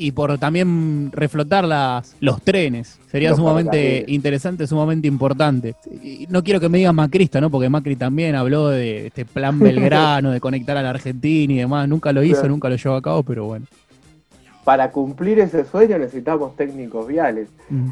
y 0.00 0.12
por 0.12 0.38
también 0.38 1.12
reflotar 1.12 1.66
las, 1.66 2.16
los 2.20 2.40
trenes. 2.40 2.98
Sería 3.10 3.34
sumamente 3.34 4.02
interesante, 4.08 4.66
sumamente 4.66 5.06
importante. 5.06 5.74
no 6.30 6.42
quiero 6.42 6.58
que 6.58 6.70
me 6.70 6.78
digan 6.78 6.94
Macrista, 6.96 7.38
¿no? 7.38 7.50
Porque 7.50 7.68
Macri 7.68 7.96
también 7.96 8.34
habló 8.34 8.68
de 8.68 9.08
este 9.08 9.26
plan 9.26 9.58
Belgrano, 9.60 10.30
de 10.30 10.40
conectar 10.40 10.74
a 10.78 10.82
la 10.82 10.88
Argentina 10.88 11.52
y 11.52 11.58
demás. 11.58 11.86
Nunca 11.86 12.14
lo 12.14 12.22
hizo, 12.22 12.48
nunca 12.48 12.70
lo 12.70 12.76
llevó 12.76 12.94
a 12.94 13.02
cabo, 13.02 13.22
pero 13.22 13.44
bueno. 13.44 13.66
Para 14.64 14.90
cumplir 14.90 15.38
ese 15.38 15.66
sueño 15.66 15.98
necesitamos 15.98 16.56
técnicos 16.56 17.06
viales. 17.06 17.48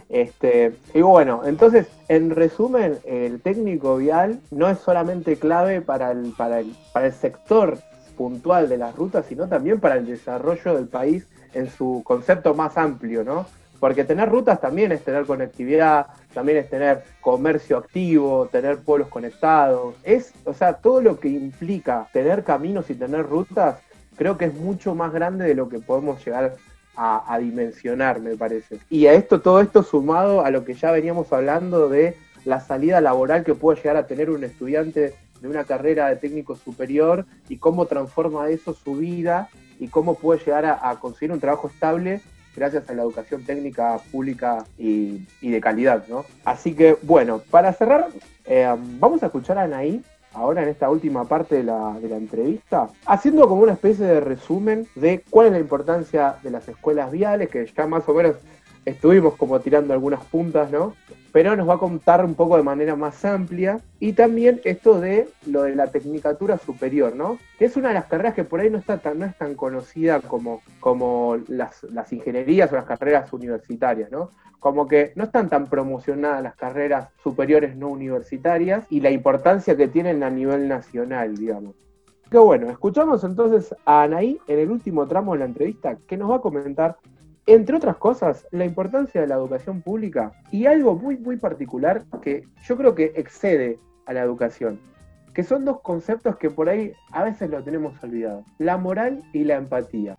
Este, 0.08 0.72
y 0.94 1.02
bueno, 1.02 1.42
entonces, 1.44 1.88
en 2.08 2.30
resumen, 2.30 2.94
el 3.04 3.42
técnico 3.42 3.98
vial 3.98 4.40
no 4.50 4.70
es 4.70 4.78
solamente 4.78 5.36
clave 5.36 5.82
para 5.82 6.12
el, 6.12 6.32
para 6.34 6.60
el, 6.60 6.72
para 6.94 7.08
el 7.08 7.12
sector 7.12 7.78
puntual 8.16 8.70
de 8.70 8.78
las 8.78 8.96
rutas, 8.96 9.26
sino 9.28 9.46
también 9.46 9.78
para 9.78 9.96
el 9.96 10.06
desarrollo 10.06 10.74
del 10.74 10.86
país 10.86 11.26
en 11.54 11.70
su 11.70 12.02
concepto 12.04 12.54
más 12.54 12.76
amplio, 12.76 13.24
¿no? 13.24 13.46
Porque 13.80 14.04
tener 14.04 14.28
rutas 14.28 14.60
también 14.60 14.90
es 14.92 15.04
tener 15.04 15.24
conectividad, 15.24 16.06
también 16.34 16.58
es 16.58 16.68
tener 16.68 17.04
comercio 17.20 17.78
activo, 17.78 18.48
tener 18.50 18.78
pueblos 18.78 19.08
conectados. 19.08 19.94
Es, 20.02 20.32
o 20.44 20.52
sea, 20.52 20.74
todo 20.74 21.00
lo 21.00 21.20
que 21.20 21.28
implica 21.28 22.08
tener 22.12 22.42
caminos 22.42 22.90
y 22.90 22.94
tener 22.94 23.26
rutas, 23.26 23.78
creo 24.16 24.36
que 24.36 24.46
es 24.46 24.54
mucho 24.54 24.94
más 24.94 25.12
grande 25.12 25.46
de 25.46 25.54
lo 25.54 25.68
que 25.68 25.78
podemos 25.78 26.24
llegar 26.24 26.56
a, 27.00 27.38
dimensionar, 27.38 28.18
me 28.18 28.36
parece. 28.36 28.80
Y 28.90 29.06
a 29.06 29.12
esto, 29.12 29.40
todo 29.40 29.60
esto 29.60 29.84
sumado 29.84 30.44
a 30.44 30.50
lo 30.50 30.64
que 30.64 30.74
ya 30.74 30.90
veníamos 30.90 31.32
hablando 31.32 31.88
de 31.88 32.16
la 32.44 32.58
salida 32.58 33.00
laboral 33.00 33.44
que 33.44 33.54
puede 33.54 33.76
llegar 33.76 33.96
a 33.96 34.08
tener 34.08 34.30
un 34.30 34.42
estudiante 34.42 35.14
de 35.40 35.48
una 35.48 35.62
carrera 35.62 36.08
de 36.08 36.16
técnico 36.16 36.56
superior 36.56 37.24
y 37.48 37.58
cómo 37.58 37.86
transforma 37.86 38.48
eso 38.48 38.74
su 38.74 38.96
vida 38.96 39.48
y 39.78 39.88
cómo 39.88 40.14
puede 40.14 40.40
llegar 40.44 40.64
a, 40.66 40.96
conseguir 41.00 41.32
un 41.32 41.40
trabajo 41.40 41.68
estable 41.68 42.20
gracias 42.54 42.88
a 42.90 42.94
la 42.94 43.02
educación 43.02 43.44
técnica 43.44 43.98
pública 44.10 44.64
y, 44.76 45.26
de 45.40 45.60
calidad, 45.60 46.04
¿no? 46.08 46.24
Así 46.44 46.74
que, 46.74 46.96
bueno, 47.02 47.40
para 47.50 47.72
cerrar, 47.72 48.08
eh, 48.46 48.68
vamos 48.98 49.22
a 49.22 49.26
escuchar 49.26 49.58
a 49.58 49.62
Anaí 49.62 50.02
ahora 50.32 50.62
en 50.62 50.68
esta 50.68 50.90
última 50.90 51.24
parte 51.24 51.56
de 51.56 51.64
la, 51.64 51.96
de 52.00 52.08
la, 52.08 52.16
entrevista, 52.16 52.88
haciendo 53.06 53.48
como 53.48 53.62
una 53.62 53.72
especie 53.72 54.04
de 54.04 54.20
resumen 54.20 54.86
de 54.94 55.22
cuál 55.30 55.46
es 55.46 55.52
la 55.52 55.58
importancia 55.58 56.36
de 56.42 56.50
las 56.50 56.68
escuelas 56.68 57.10
viales, 57.10 57.48
que 57.48 57.66
ya 57.66 57.86
más 57.86 58.08
o 58.08 58.14
menos 58.14 58.36
estuvimos 58.88 59.34
como 59.36 59.60
tirando 59.60 59.92
algunas 59.92 60.24
puntas, 60.24 60.70
¿no? 60.70 60.94
Pero 61.32 61.56
nos 61.56 61.68
va 61.68 61.74
a 61.74 61.78
contar 61.78 62.24
un 62.24 62.34
poco 62.34 62.56
de 62.56 62.62
manera 62.62 62.96
más 62.96 63.24
amplia 63.24 63.80
y 64.00 64.14
también 64.14 64.60
esto 64.64 65.00
de 65.00 65.28
lo 65.46 65.62
de 65.62 65.76
la 65.76 65.88
tecnicatura 65.88 66.58
superior, 66.58 67.14
¿no? 67.14 67.38
Que 67.58 67.66
es 67.66 67.76
una 67.76 67.88
de 67.88 67.94
las 67.94 68.06
carreras 68.06 68.34
que 68.34 68.44
por 68.44 68.60
ahí 68.60 68.70
no, 68.70 68.78
está 68.78 68.98
tan, 68.98 69.18
no 69.18 69.26
es 69.26 69.36
tan 69.36 69.54
conocida 69.54 70.20
como, 70.20 70.62
como 70.80 71.36
las, 71.48 71.82
las 71.84 72.12
ingenierías 72.12 72.72
o 72.72 72.76
las 72.76 72.86
carreras 72.86 73.32
universitarias, 73.32 74.10
¿no? 74.10 74.30
Como 74.58 74.88
que 74.88 75.12
no 75.14 75.24
están 75.24 75.48
tan 75.48 75.66
promocionadas 75.66 76.42
las 76.42 76.56
carreras 76.56 77.08
superiores 77.22 77.76
no 77.76 77.88
universitarias 77.88 78.84
y 78.90 79.00
la 79.00 79.10
importancia 79.10 79.76
que 79.76 79.88
tienen 79.88 80.22
a 80.22 80.30
nivel 80.30 80.66
nacional, 80.66 81.36
digamos. 81.36 81.76
Que 82.30 82.38
bueno, 82.38 82.68
escuchamos 82.68 83.24
entonces 83.24 83.74
a 83.86 84.02
Anaí 84.02 84.38
en 84.48 84.58
el 84.58 84.70
último 84.70 85.06
tramo 85.06 85.32
de 85.32 85.38
la 85.38 85.44
entrevista 85.46 85.96
que 86.06 86.18
nos 86.18 86.30
va 86.30 86.36
a 86.36 86.40
comentar 86.40 86.98
entre 87.48 87.76
otras 87.76 87.96
cosas, 87.96 88.46
la 88.50 88.66
importancia 88.66 89.22
de 89.22 89.26
la 89.26 89.36
educación 89.36 89.80
pública 89.80 90.32
y 90.50 90.66
algo 90.66 90.94
muy, 90.94 91.16
muy 91.16 91.38
particular 91.38 92.04
que 92.20 92.46
yo 92.62 92.76
creo 92.76 92.94
que 92.94 93.12
excede 93.16 93.78
a 94.04 94.12
la 94.12 94.20
educación, 94.20 94.78
que 95.32 95.42
son 95.42 95.64
dos 95.64 95.80
conceptos 95.80 96.36
que 96.36 96.50
por 96.50 96.68
ahí 96.68 96.92
a 97.10 97.24
veces 97.24 97.48
lo 97.48 97.64
tenemos 97.64 98.02
olvidado, 98.04 98.44
la 98.58 98.76
moral 98.76 99.22
y 99.32 99.44
la 99.44 99.56
empatía. 99.56 100.18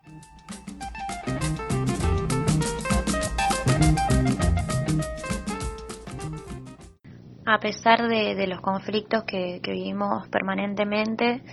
A 7.46 7.60
pesar 7.60 8.08
de, 8.08 8.48
los 8.48 8.62
conflictos 8.62 9.24
que 9.26 9.62
vivimos 9.64 10.28
permanentemente, 10.30 11.44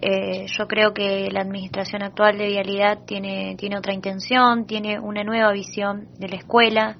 eh, 0.00 0.46
yo 0.46 0.68
creo 0.68 0.94
que 0.94 1.28
la 1.30 1.40
administración 1.40 2.02
actual 2.02 2.38
de 2.38 2.46
Vialidad 2.46 3.04
tiene, 3.04 3.56
tiene 3.56 3.78
otra 3.78 3.92
intención, 3.92 4.66
tiene 4.66 5.00
una 5.00 5.24
nueva 5.24 5.52
visión 5.52 6.08
de 6.18 6.28
la 6.28 6.36
escuela, 6.36 6.96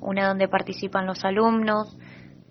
una 0.00 0.28
donde 0.28 0.46
participan 0.46 1.06
los 1.06 1.24
alumnos, 1.24 1.96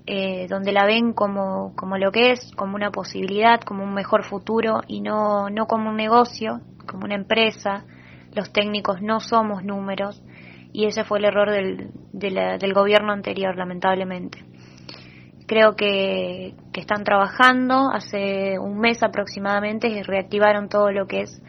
eh, 0.07 0.47
donde 0.49 0.71
la 0.71 0.85
ven 0.85 1.13
como, 1.13 1.75
como 1.75 1.97
lo 1.97 2.11
que 2.11 2.31
es, 2.31 2.51
como 2.55 2.75
una 2.75 2.89
posibilidad, 2.89 3.61
como 3.61 3.83
un 3.83 3.93
mejor 3.93 4.23
futuro 4.23 4.81
y 4.87 5.01
no, 5.01 5.49
no 5.49 5.67
como 5.67 5.91
un 5.91 5.97
negocio, 5.97 6.61
como 6.87 7.05
una 7.05 7.15
empresa. 7.15 7.85
Los 8.33 8.51
técnicos 8.51 8.99
no 9.01 9.19
somos 9.19 9.63
números 9.63 10.23
y 10.71 10.85
ese 10.85 11.03
fue 11.03 11.19
el 11.19 11.25
error 11.25 11.51
del, 11.51 11.91
del 12.11 12.73
gobierno 12.73 13.13
anterior, 13.13 13.55
lamentablemente 13.55 14.43
creo 15.47 15.75
que, 15.75 16.53
están 16.73 17.03
trabajando. 17.03 17.89
Hace 17.91 18.57
un 18.59 18.79
mes 18.79 19.01
aproximadamente 19.03 20.03
reactivaron 20.03 20.69
todo 20.69 20.91
lo 20.91 21.07
que 21.07 21.21
es 21.21 21.41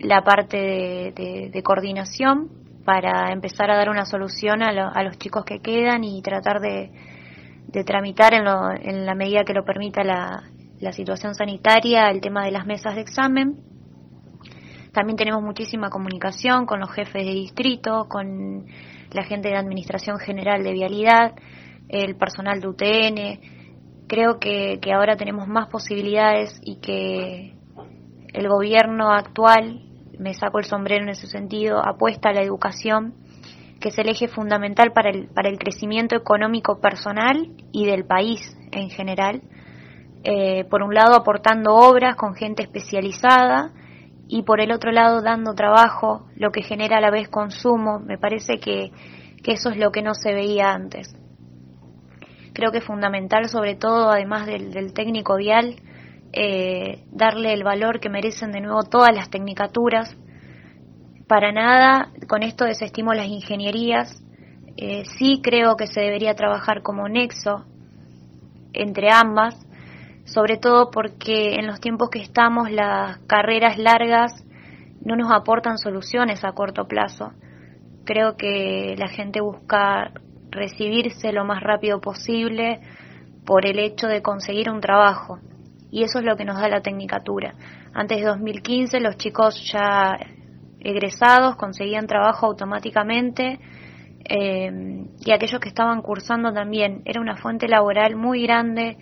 la 0.00 0.22
parte 0.22 1.12
de, 1.14 1.62
coordinación 1.62 2.50
para 2.84 3.32
empezar 3.32 3.70
a 3.70 3.76
dar 3.76 3.88
una 3.88 4.04
solución 4.04 4.62
a, 4.62 5.02
los 5.02 5.16
chicos 5.18 5.44
que 5.44 5.60
quedan 5.60 6.04
y 6.04 6.20
tratar 6.22 6.60
de, 6.60 6.90
tramitar 7.86 8.34
en, 8.34 8.44
en, 8.82 9.06
la 9.06 9.14
medida 9.14 9.44
que 9.44 9.54
lo 9.54 9.64
permita 9.64 10.04
la, 10.04 10.44
la 10.80 10.92
situación 10.92 11.34
sanitaria 11.34 12.10
el 12.10 12.20
tema 12.20 12.44
de 12.44 12.50
las 12.50 12.66
mesas 12.66 12.94
de 12.94 13.00
examen. 13.00 13.56
También 14.92 15.16
tenemos 15.16 15.42
muchísima 15.42 15.90
comunicación 15.90 16.66
con 16.66 16.78
los 16.78 16.92
jefes 16.92 17.26
de 17.26 17.32
distrito, 17.32 18.06
con 18.08 18.66
la 19.12 19.24
gente 19.24 19.48
de 19.48 19.56
Administración 19.56 20.18
General 20.18 20.62
de 20.62 20.72
Vialidad, 20.72 21.34
el 22.02 22.16
personal 22.16 22.60
de 22.60 22.68
UTN. 22.68 24.06
Creo 24.06 24.38
que, 24.38 24.78
ahora 24.94 25.16
tenemos 25.16 25.48
más 25.48 25.68
posibilidades 25.68 26.60
y 26.62 26.76
que 26.76 27.54
el 28.32 28.48
gobierno 28.48 29.10
actual, 29.10 29.80
me 30.18 30.34
saco 30.34 30.58
el 30.58 30.64
sombrero 30.64 31.02
en 31.04 31.10
ese 31.10 31.26
sentido, 31.26 31.84
apuesta 31.84 32.28
a 32.28 32.32
la 32.32 32.42
educación, 32.42 33.14
que 33.80 33.88
es 33.88 33.98
el 33.98 34.08
eje 34.08 34.28
fundamental 34.28 34.92
para 34.92 35.10
el, 35.10 35.28
para 35.28 35.48
el 35.48 35.58
crecimiento 35.58 36.16
económico 36.16 36.80
personal 36.80 37.50
y 37.72 37.86
del 37.86 38.04
país 38.04 38.56
en 38.72 38.90
general. 38.90 39.42
Eh, 40.22 40.64
por 40.64 40.82
un 40.82 40.94
lado 40.94 41.14
aportando 41.14 41.74
obras 41.74 42.16
con 42.16 42.34
gente 42.34 42.62
especializada 42.62 43.72
y 44.26 44.42
por 44.42 44.60
el 44.60 44.72
otro 44.72 44.90
lado 44.90 45.20
dando 45.20 45.54
trabajo, 45.54 46.26
lo 46.34 46.50
que 46.50 46.62
genera 46.62 46.96
a 46.96 47.00
la 47.00 47.10
vez 47.10 47.28
consumo. 47.28 48.00
Me 48.00 48.16
parece 48.16 48.58
que, 48.58 48.90
que 49.42 49.52
eso 49.52 49.70
es 49.70 49.76
lo 49.76 49.92
que 49.92 50.02
no 50.02 50.14
se 50.14 50.32
veía 50.32 50.72
antes. 50.72 51.14
Creo 52.54 52.70
que 52.70 52.78
es 52.78 52.84
fundamental, 52.84 53.48
sobre 53.48 53.74
todo, 53.74 54.10
además 54.10 54.46
del, 54.46 54.92
técnico 54.94 55.36
vial, 55.36 55.74
eh, 56.32 57.02
darle 57.10 57.52
el 57.52 57.64
valor 57.64 57.98
que 57.98 58.08
merecen 58.08 58.52
de 58.52 58.60
nuevo 58.60 58.84
todas 58.84 59.12
las 59.12 59.28
tecnicaturas. 59.28 60.16
Para 61.26 61.50
nada, 61.50 62.10
con 62.28 62.44
esto 62.44 62.64
desestimo 62.64 63.12
las 63.12 63.26
ingenierías. 63.26 64.22
Eh, 64.76 65.02
sí 65.18 65.40
creo 65.42 65.76
que 65.76 65.88
se 65.88 66.00
debería 66.00 66.34
trabajar 66.34 66.82
como 66.82 67.08
nexo 67.08 67.64
entre 68.72 69.10
ambas, 69.10 69.56
sobre 70.24 70.56
todo 70.56 70.92
porque 70.92 71.56
en 71.56 71.66
los 71.66 71.80
tiempos 71.80 72.08
que 72.08 72.20
estamos 72.20 72.70
las 72.70 73.18
carreras 73.26 73.78
largas 73.78 74.44
no 75.04 75.16
nos 75.16 75.32
aportan 75.32 75.78
soluciones 75.78 76.44
a 76.44 76.52
corto 76.52 76.86
plazo. 76.86 77.32
Creo 78.04 78.36
que 78.36 78.94
la 78.96 79.08
gente 79.08 79.40
busca 79.40 80.12
recibirse 80.54 81.32
lo 81.32 81.44
más 81.44 81.62
rápido 81.62 82.00
posible 82.00 82.80
por 83.44 83.66
el 83.66 83.78
hecho 83.78 84.06
de 84.06 84.22
conseguir 84.22 84.70
un 84.70 84.80
trabajo. 84.80 85.38
Y 85.90 86.02
eso 86.02 86.18
es 86.18 86.24
lo 86.24 86.36
que 86.36 86.44
nos 86.44 86.58
da 86.58 86.68
la 86.68 86.80
tecnicatura. 86.80 87.54
Antes 87.92 88.18
de 88.18 88.24
2015 88.24 89.00
los 89.00 89.16
chicos 89.16 89.70
ya 89.70 90.18
egresados 90.80 91.56
conseguían 91.56 92.06
trabajo 92.06 92.46
automáticamente 92.46 93.58
eh, 94.28 95.06
y 95.24 95.32
aquellos 95.32 95.60
que 95.60 95.68
estaban 95.68 96.02
cursando 96.02 96.52
también. 96.52 97.02
Era 97.04 97.20
una 97.20 97.36
fuente 97.36 97.68
laboral 97.68 98.16
muy 98.16 98.42
grande 98.42 98.96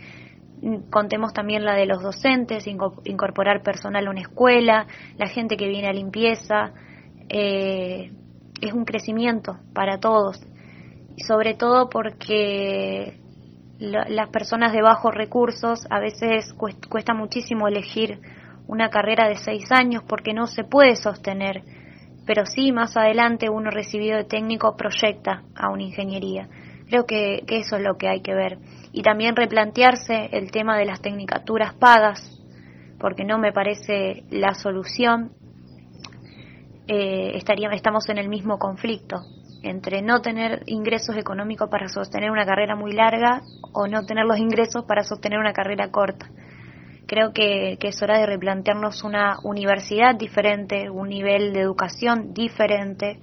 contemos 0.91 1.33
también 1.33 1.65
la 1.65 1.75
de 1.75 1.87
los 1.87 2.03
docentes, 2.03 2.67
incorporar 2.67 3.63
personal 3.63 4.07
a 4.07 4.11
una 4.11 4.21
escuela, 4.21 4.87
la 5.19 5.27
gente 5.27 5.57
que 5.57 5.69
viene 5.69 5.89
a 5.89 5.93
limpieza, 5.93 6.73
eh, 7.29 8.13
es 8.61 8.73
un 8.73 8.85
crecimiento 8.85 9.59
para 9.75 9.99
todos, 9.99 10.41
sobre 11.27 11.55
todo 11.55 11.89
porque 11.89 13.19
las 13.79 14.29
personas 14.29 14.73
de 14.73 14.83
bajos 14.83 15.15
recursos 15.15 15.87
a 15.91 15.99
veces 15.99 16.55
cuesta 16.55 17.15
muchísimo 17.15 17.67
elegir 17.67 18.21
una 18.69 18.91
carrera 18.91 19.29
de 19.29 19.37
seis 19.37 19.73
años 19.73 20.05
porque 20.07 20.33
no 20.33 20.47
se 20.47 20.63
puede 20.63 20.95
sostener, 20.95 21.63
pero 22.27 22.47
sí 22.47 22.71
más 22.71 22.97
adelante 22.97 23.51
uno 23.51 23.71
recibido 23.71 24.17
de 24.17 24.25
técnico 24.25 24.77
proyecta 24.77 25.43
a 25.57 25.71
una 25.71 25.83
ingeniería. 25.83 26.49
Creo 26.87 27.07
que 27.07 27.43
eso 27.49 27.77
es 27.77 27.83
lo 27.83 27.97
que 27.97 28.09
hay 28.09 28.21
que 28.21 28.35
ver 28.35 28.59
y 28.93 29.03
también 29.03 29.35
replantearse 29.35 30.29
el 30.33 30.51
tema 30.51 30.77
de 30.79 30.85
las 30.85 31.01
tecnicaturas 31.01 31.75
pagas, 31.75 32.39
porque 33.01 33.25
no 33.25 33.39
me 33.39 33.53
parece 33.53 34.25
la 34.31 34.55
solución. 34.55 35.33
Eh, 36.87 37.33
estaríamos, 37.37 37.77
estamos 37.77 38.09
en 38.09 38.19
el 38.19 38.29
mismo 38.29 38.59
conflicto 38.59 39.23
entre 39.63 40.03
no 40.03 40.21
tener 40.21 40.63
ingresos 40.67 41.17
económicos 41.17 41.69
para 41.69 41.89
sostener 41.89 42.31
una 42.31 42.45
carrera 42.45 42.75
muy 42.75 42.93
larga 42.93 43.43
o 43.73 43.87
no 43.87 44.05
tener 44.05 44.25
los 44.25 44.39
ingresos 44.39 44.85
para 44.85 45.05
sostener 45.05 45.39
una 45.39 45.53
carrera 45.53 45.91
corta. 45.91 46.31
Creo 47.07 47.33
que, 47.33 47.79
es 47.81 48.03
hora 48.03 48.19
de 48.19 48.27
replantearnos 48.27 49.05
una 49.05 49.39
universidad 49.45 50.15
diferente, 50.15 50.91
un 50.91 51.09
nivel 51.09 51.53
de 51.53 51.61
educación 51.61 52.33
diferente 52.33 53.21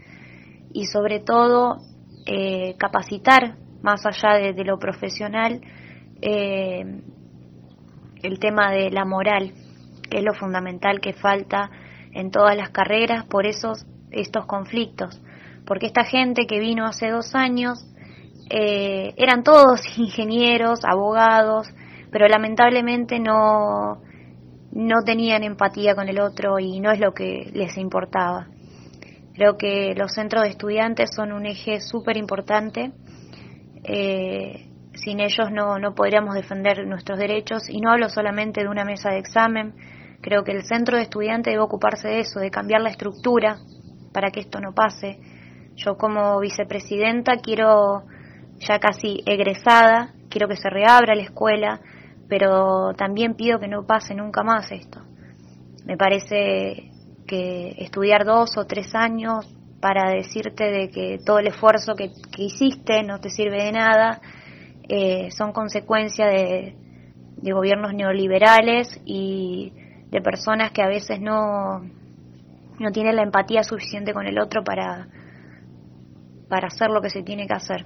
y 0.73 0.85
sobre 0.85 1.19
todo 1.19 1.77
eh, 2.25 2.75
capacitar 2.77 3.55
más 3.81 4.05
allá 4.05 4.37
de, 4.37 4.63
lo 4.63 4.77
profesional, 4.77 5.61
eh, 6.21 7.01
el 8.21 8.39
tema 8.39 8.71
de 8.71 8.91
la 8.91 9.05
moral, 9.05 9.53
que 10.09 10.17
es 10.19 10.23
lo 10.23 10.33
fundamental 10.33 10.99
que 10.99 11.13
falta 11.13 11.71
en 12.11 12.31
todas 12.31 12.55
las 12.55 12.69
carreras 12.69 13.25
por 13.25 13.45
esos 13.45 13.85
estos 14.11 14.45
conflictos. 14.45 15.21
Porque 15.65 15.87
esta 15.87 16.03
gente 16.03 16.45
que 16.45 16.59
vino 16.59 16.85
hace 16.85 17.09
dos 17.09 17.35
años 17.35 17.85
eh, 18.49 19.13
eran 19.17 19.43
todos 19.43 19.81
ingenieros, 19.97 20.79
abogados, 20.83 21.67
pero 22.11 22.27
lamentablemente 22.27 23.19
no, 23.19 24.01
no 24.71 24.95
tenían 25.05 25.43
empatía 25.43 25.95
con 25.95 26.09
el 26.09 26.19
otro 26.19 26.59
y 26.59 26.79
no 26.79 26.91
es 26.91 26.99
lo 26.99 27.13
que 27.13 27.51
les 27.53 27.77
importaba. 27.77 28.47
Creo 29.33 29.57
que 29.57 29.93
los 29.95 30.13
centros 30.13 30.43
de 30.43 30.49
estudiantes 30.49 31.11
son 31.15 31.31
un 31.31 31.45
eje 31.45 31.79
súper 31.79 32.17
importante 32.17 32.91
eh, 33.83 34.65
sin 34.93 35.19
ellos 35.19 35.51
no, 35.51 35.79
no 35.79 35.95
podríamos 35.95 36.35
defender 36.35 36.85
nuestros 36.85 37.17
derechos 37.17 37.69
y 37.69 37.79
no 37.79 37.91
hablo 37.91 38.09
solamente 38.09 38.61
de 38.61 38.67
una 38.67 38.83
mesa 38.83 39.11
de 39.11 39.19
examen, 39.19 39.73
creo 40.21 40.43
que 40.43 40.51
el 40.51 40.63
centro 40.63 40.97
de 40.97 41.03
estudiantes 41.03 41.53
debe 41.53 41.63
ocuparse 41.63 42.07
de 42.07 42.19
eso, 42.19 42.39
de 42.39 42.51
cambiar 42.51 42.81
la 42.81 42.89
estructura 42.89 43.57
para 44.13 44.31
que 44.31 44.41
esto 44.41 44.59
no 44.59 44.73
pase. 44.73 45.19
Yo 45.79 45.97
como 45.97 46.39
vicepresidenta 46.41 47.37
quiero, 47.37 48.03
ya 48.59 48.79
casi 48.79 49.23
egresada, 49.25 50.13
quiero 50.29 50.49
que 50.49 50.57
se 50.57 50.69
reabra 50.69 51.15
la 51.15 51.23
escuela, 51.23 51.79
pero 52.27 52.93
también 52.95 53.35
pido 53.35 53.59
que 53.59 53.69
no 53.69 53.85
pase 53.85 54.13
nunca 54.13 54.43
más 54.43 54.71
esto. 54.71 55.01
Me 55.85 55.95
parece 55.95 56.91
que 57.25 57.75
estudiar 57.77 58.25
dos 58.25 58.57
o 58.57 58.65
tres 58.65 58.93
años 58.93 59.47
para 59.79 60.11
decirte 60.11 60.65
de 60.65 60.89
que 60.89 61.19
todo 61.25 61.39
el 61.39 61.47
esfuerzo 61.47 61.95
que, 61.95 62.11
hiciste 62.37 63.03
no 63.03 63.21
te 63.21 63.29
sirve 63.29 63.63
de 63.63 63.71
nada, 63.71 64.19
eh, 64.89 65.31
son 65.31 65.53
consecuencia 65.53 66.27
de, 66.27 66.75
de, 67.37 67.53
gobiernos 67.53 67.93
neoliberales 67.93 68.99
y 69.05 69.71
de 70.09 70.21
personas 70.21 70.71
que 70.71 70.81
a 70.81 70.87
veces 70.87 71.21
no, 71.21 71.79
no 72.79 72.91
tienen 72.91 73.15
la 73.15 73.23
empatía 73.23 73.63
suficiente 73.63 74.13
con 74.13 74.27
el 74.27 74.39
otro 74.39 74.63
para, 74.63 75.07
para 76.49 76.67
hacer 76.67 76.89
lo 76.89 77.01
que 77.01 77.09
se 77.09 77.23
tiene 77.23 77.47
que 77.47 77.53
hacer. 77.53 77.85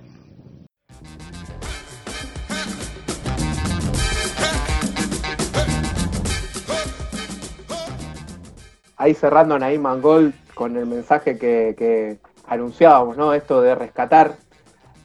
Ahí 8.95 9.13
cerrando 9.13 9.59
Naim 9.59 9.81
Mangol, 9.81 10.33
con 10.55 10.77
el 10.77 10.85
mensaje 10.85 11.37
que, 11.37 12.19
anunciábamos, 12.47 13.17
¿no? 13.17 13.33
Esto 13.33 13.61
de 13.61 13.75
rescatar 13.75 14.37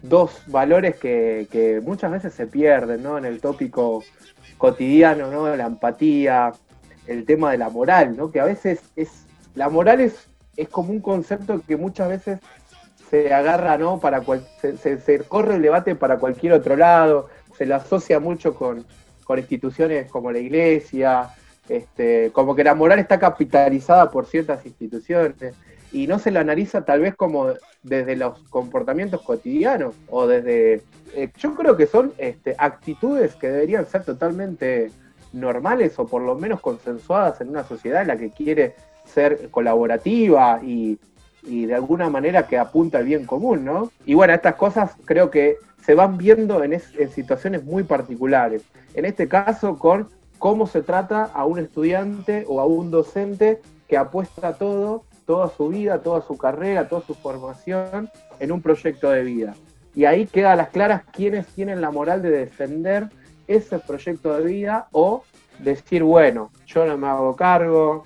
dos 0.03 0.43
valores 0.47 0.97
que, 0.97 1.81
muchas 1.85 2.13
veces 2.13 2.33
se 2.33 2.47
pierden, 2.47 3.03
¿no? 3.03 3.19
En 3.19 3.25
el 3.25 3.41
tópico 3.41 4.05
cotidiano, 4.57 5.31
¿no? 5.31 5.55
La 5.57 5.67
empatía, 5.67 6.53
el 7.09 7.25
tema 7.25 7.51
de 7.51 7.59
la 7.59 7.71
moral, 7.71 8.17
¿no? 8.17 8.31
Que 8.31 8.39
a 8.39 8.45
veces 8.45 8.83
es, 8.95 9.27
la 9.57 9.69
moral 9.69 10.01
es, 10.01 10.29
es 10.57 10.69
como 10.69 10.93
un 10.93 11.01
concepto 11.01 11.61
que 11.67 11.77
muchas 11.77 12.09
veces 12.09 12.39
se 13.11 13.33
agarra, 13.33 13.79
¿no? 13.79 13.99
Para 14.01 14.23
se, 14.61 14.99
se, 14.99 15.19
corre 15.21 15.57
el 15.57 15.63
debate 15.63 15.95
para 15.95 16.19
cualquier 16.19 16.53
otro 16.53 16.77
lado, 16.77 17.29
se 17.57 17.67
lo 17.67 17.77
asocia 17.77 18.21
mucho 18.21 18.55
con, 18.55 18.85
con 19.25 19.39
instituciones 19.39 20.11
como 20.11 20.31
la 20.31 20.39
iglesia, 20.39 21.31
este, 21.69 22.31
como 22.33 22.55
que 22.55 22.65
la 22.65 22.75
moral 22.75 22.99
está 22.99 23.19
capitalizada 23.19 24.11
por 24.11 24.27
ciertas 24.27 24.65
instituciones 24.65 25.35
y 25.93 26.07
no 26.07 26.19
se 26.19 26.31
la 26.31 26.41
analiza 26.41 26.85
tal 26.85 27.01
vez 27.01 27.15
como 27.15 27.53
desde 27.83 28.17
los 28.17 28.39
comportamientos 28.51 29.23
cotidianos 29.23 29.95
o 30.09 30.27
desde... 30.27 30.83
Eh, 31.15 31.31
yo 31.39 31.55
creo 31.55 31.77
que 31.77 31.87
son 31.87 32.13
este, 32.19 32.55
actitudes 32.59 33.35
que 33.35 33.49
deberían 33.49 33.87
ser 33.87 34.05
totalmente 34.05 34.91
normales 35.33 35.99
o 35.99 36.07
por 36.07 36.23
lo 36.23 36.35
menos 36.35 36.61
consensuadas 36.61 37.41
en 37.41 37.49
una 37.51 37.65
sociedad 37.65 38.03
en 38.03 38.09
la 38.09 38.17
que 38.17 38.31
quiere 38.31 38.75
ser 39.05 39.51
colaborativa 39.51 40.61
y, 40.63 40.99
de 41.43 41.75
alguna 41.75 42.11
manera 42.11 42.47
que 42.47 42.59
apunta 42.59 42.99
al 42.99 43.05
bien 43.05 43.25
común, 43.25 43.65
¿no? 43.65 43.91
Y 44.05 44.15
bueno, 44.15 44.35
estas 44.35 44.57
cosas 44.57 44.93
creo 45.05 45.31
que 45.31 45.57
se 45.83 45.95
van 45.95 46.19
viendo 46.19 46.63
en, 46.63 46.75
en 46.75 47.11
situaciones 47.11 47.65
muy 47.65 47.83
particulares. 47.83 48.63
En 48.95 49.05
este 49.05 49.29
caso 49.29 49.79
con 49.79 50.09
cómo 50.39 50.67
se 50.67 50.83
trata 50.83 51.25
a 51.25 51.45
un 51.47 51.59
estudiante 51.59 52.45
o 52.49 52.61
a 52.61 52.67
un 52.67 52.91
docente 52.91 53.61
que 53.87 53.97
apuesta 53.97 54.55
todo 54.55 55.05
toda 55.29 55.51
su 55.51 55.69
vida, 55.69 56.01
toda 56.01 56.23
su 56.23 56.39
carrera, 56.39 56.89
toda 56.89 57.03
su 57.03 57.15
formación 57.15 58.09
en 58.41 58.51
un 58.51 58.63
proyecto 58.63 59.11
de 59.11 59.23
vida. 59.23 59.55
Y 59.95 60.07
ahí 60.07 60.27
queda 60.27 60.53
a 60.53 60.57
las 60.57 60.71
claras 60.71 61.03
quiénes 61.13 61.47
tienen 61.49 61.83
la 61.83 61.91
moral 61.91 62.23
de 62.23 62.31
defender 62.31 63.11
ese 63.47 63.79
proyecto 63.79 64.35
de 64.39 64.45
vida 64.47 64.89
o 64.91 65.25
decir, 65.59 66.03
bueno, 66.03 66.51
yo 66.67 66.87
no 66.87 66.97
me 66.97 67.09
hago 67.09 67.37
cargo, 67.37 68.05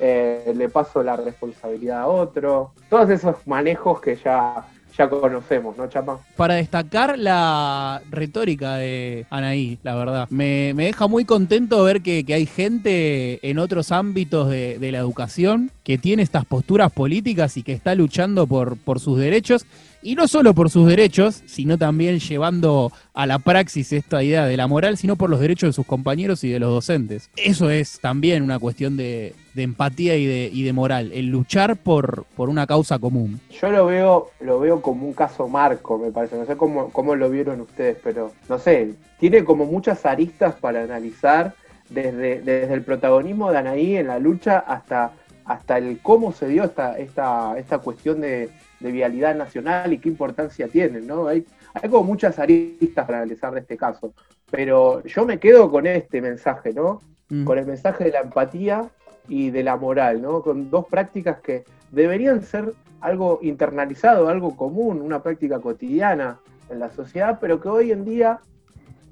eh, 0.00 0.52
le 0.56 0.68
paso 0.68 1.02
la 1.02 1.16
responsabilidad 1.16 2.00
a 2.00 2.06
otro. 2.06 2.72
Todos 2.88 3.10
esos 3.10 3.46
manejos 3.46 4.00
que 4.00 4.16
ya 4.16 4.66
ya 4.96 5.08
conocemos, 5.08 5.76
¿no, 5.76 5.88
Chapa? 5.88 6.20
Para 6.36 6.54
destacar 6.54 7.18
la 7.18 8.02
retórica 8.10 8.76
de 8.76 9.26
Anaí, 9.30 9.78
la 9.82 9.94
verdad. 9.94 10.28
Me, 10.30 10.74
deja 10.74 11.06
muy 11.06 11.24
contento 11.24 11.82
ver 11.84 12.02
que, 12.02 12.24
hay 12.28 12.46
gente 12.46 13.48
en 13.48 13.58
otros 13.58 13.92
ámbitos 13.92 14.48
de, 14.48 14.78
la 14.90 14.98
educación 14.98 15.70
que 15.84 15.98
tiene 15.98 16.22
estas 16.22 16.44
posturas 16.44 16.92
políticas 16.92 17.56
y 17.56 17.62
que 17.62 17.72
está 17.72 17.94
luchando 17.94 18.46
por, 18.46 18.76
por 18.76 19.00
sus 19.00 19.18
derechos 19.18 19.64
y 20.02 20.14
no 20.14 20.26
solo 20.28 20.54
por 20.54 20.70
sus 20.70 20.88
derechos, 20.88 21.42
sino 21.46 21.76
también 21.76 22.18
llevando 22.18 22.92
a 23.12 23.26
la 23.26 23.38
praxis 23.38 23.92
esta 23.92 24.22
idea 24.22 24.46
de 24.46 24.56
la 24.56 24.66
moral, 24.66 24.96
sino 24.96 25.16
por 25.16 25.30
los 25.30 25.40
derechos 25.40 25.68
de 25.68 25.72
sus 25.72 25.86
compañeros 25.86 26.42
y 26.44 26.50
de 26.50 26.58
los 26.58 26.70
docentes. 26.70 27.30
Eso 27.36 27.70
es 27.70 28.00
también 28.00 28.42
una 28.42 28.58
cuestión 28.58 28.96
de, 28.96 29.34
empatía 29.54 30.16
y 30.16 30.26
de, 30.26 30.50
y 30.52 30.62
de, 30.62 30.72
moral, 30.72 31.12
el 31.12 31.26
luchar 31.26 31.76
por, 31.76 32.24
por 32.36 32.48
una 32.48 32.66
causa 32.66 32.98
común. 32.98 33.40
Yo 33.60 33.70
lo 33.70 33.86
veo, 33.86 34.30
lo 34.40 34.58
veo 34.60 34.80
como 34.80 35.06
un 35.06 35.12
caso 35.12 35.48
marco, 35.48 35.98
me 35.98 36.10
parece. 36.10 36.36
No 36.36 36.46
sé 36.46 36.56
cómo, 36.56 36.90
cómo 36.90 37.14
lo 37.14 37.28
vieron 37.28 37.60
ustedes, 37.60 37.98
pero 38.02 38.32
no 38.48 38.58
sé, 38.58 38.94
tiene 39.18 39.44
como 39.44 39.66
muchas 39.66 40.06
aristas 40.06 40.54
para 40.54 40.82
analizar 40.82 41.54
desde, 41.90 42.40
desde 42.40 42.72
el 42.72 42.82
protagonismo 42.82 43.50
de 43.50 43.58
Anaí 43.58 43.96
en 43.96 44.06
la 44.06 44.18
lucha 44.18 44.60
hasta, 44.60 45.12
hasta 45.44 45.76
el 45.76 45.98
cómo 46.00 46.32
se 46.32 46.48
dio 46.48 46.64
esta, 46.64 46.98
esta, 46.98 47.58
esta 47.58 47.78
cuestión 47.78 48.20
de 48.20 48.50
de 48.80 48.92
vialidad 48.92 49.36
nacional 49.36 49.92
y 49.92 49.98
qué 49.98 50.08
importancia 50.08 50.66
tienen, 50.68 51.06
¿no? 51.06 51.28
Hay, 51.28 51.46
hay 51.74 51.88
como 51.88 52.04
muchas 52.04 52.38
aristas 52.38 53.06
para 53.06 53.18
analizar 53.18 53.52
de 53.52 53.60
este 53.60 53.76
caso, 53.76 54.12
pero 54.50 55.04
yo 55.04 55.24
me 55.24 55.38
quedo 55.38 55.70
con 55.70 55.86
este 55.86 56.20
mensaje, 56.20 56.72
¿no? 56.72 57.00
Mm. 57.28 57.44
Con 57.44 57.58
el 57.58 57.66
mensaje 57.66 58.04
de 58.04 58.10
la 58.10 58.20
empatía 58.20 58.90
y 59.28 59.50
de 59.50 59.62
la 59.62 59.76
moral, 59.76 60.20
¿no? 60.22 60.42
Con 60.42 60.70
dos 60.70 60.86
prácticas 60.86 61.40
que 61.40 61.64
deberían 61.92 62.42
ser 62.42 62.72
algo 63.00 63.38
internalizado, 63.42 64.28
algo 64.28 64.56
común, 64.56 65.00
una 65.00 65.22
práctica 65.22 65.60
cotidiana 65.60 66.40
en 66.70 66.80
la 66.80 66.90
sociedad, 66.90 67.38
pero 67.40 67.60
que 67.60 67.68
hoy 67.68 67.92
en 67.92 68.04
día 68.04 68.40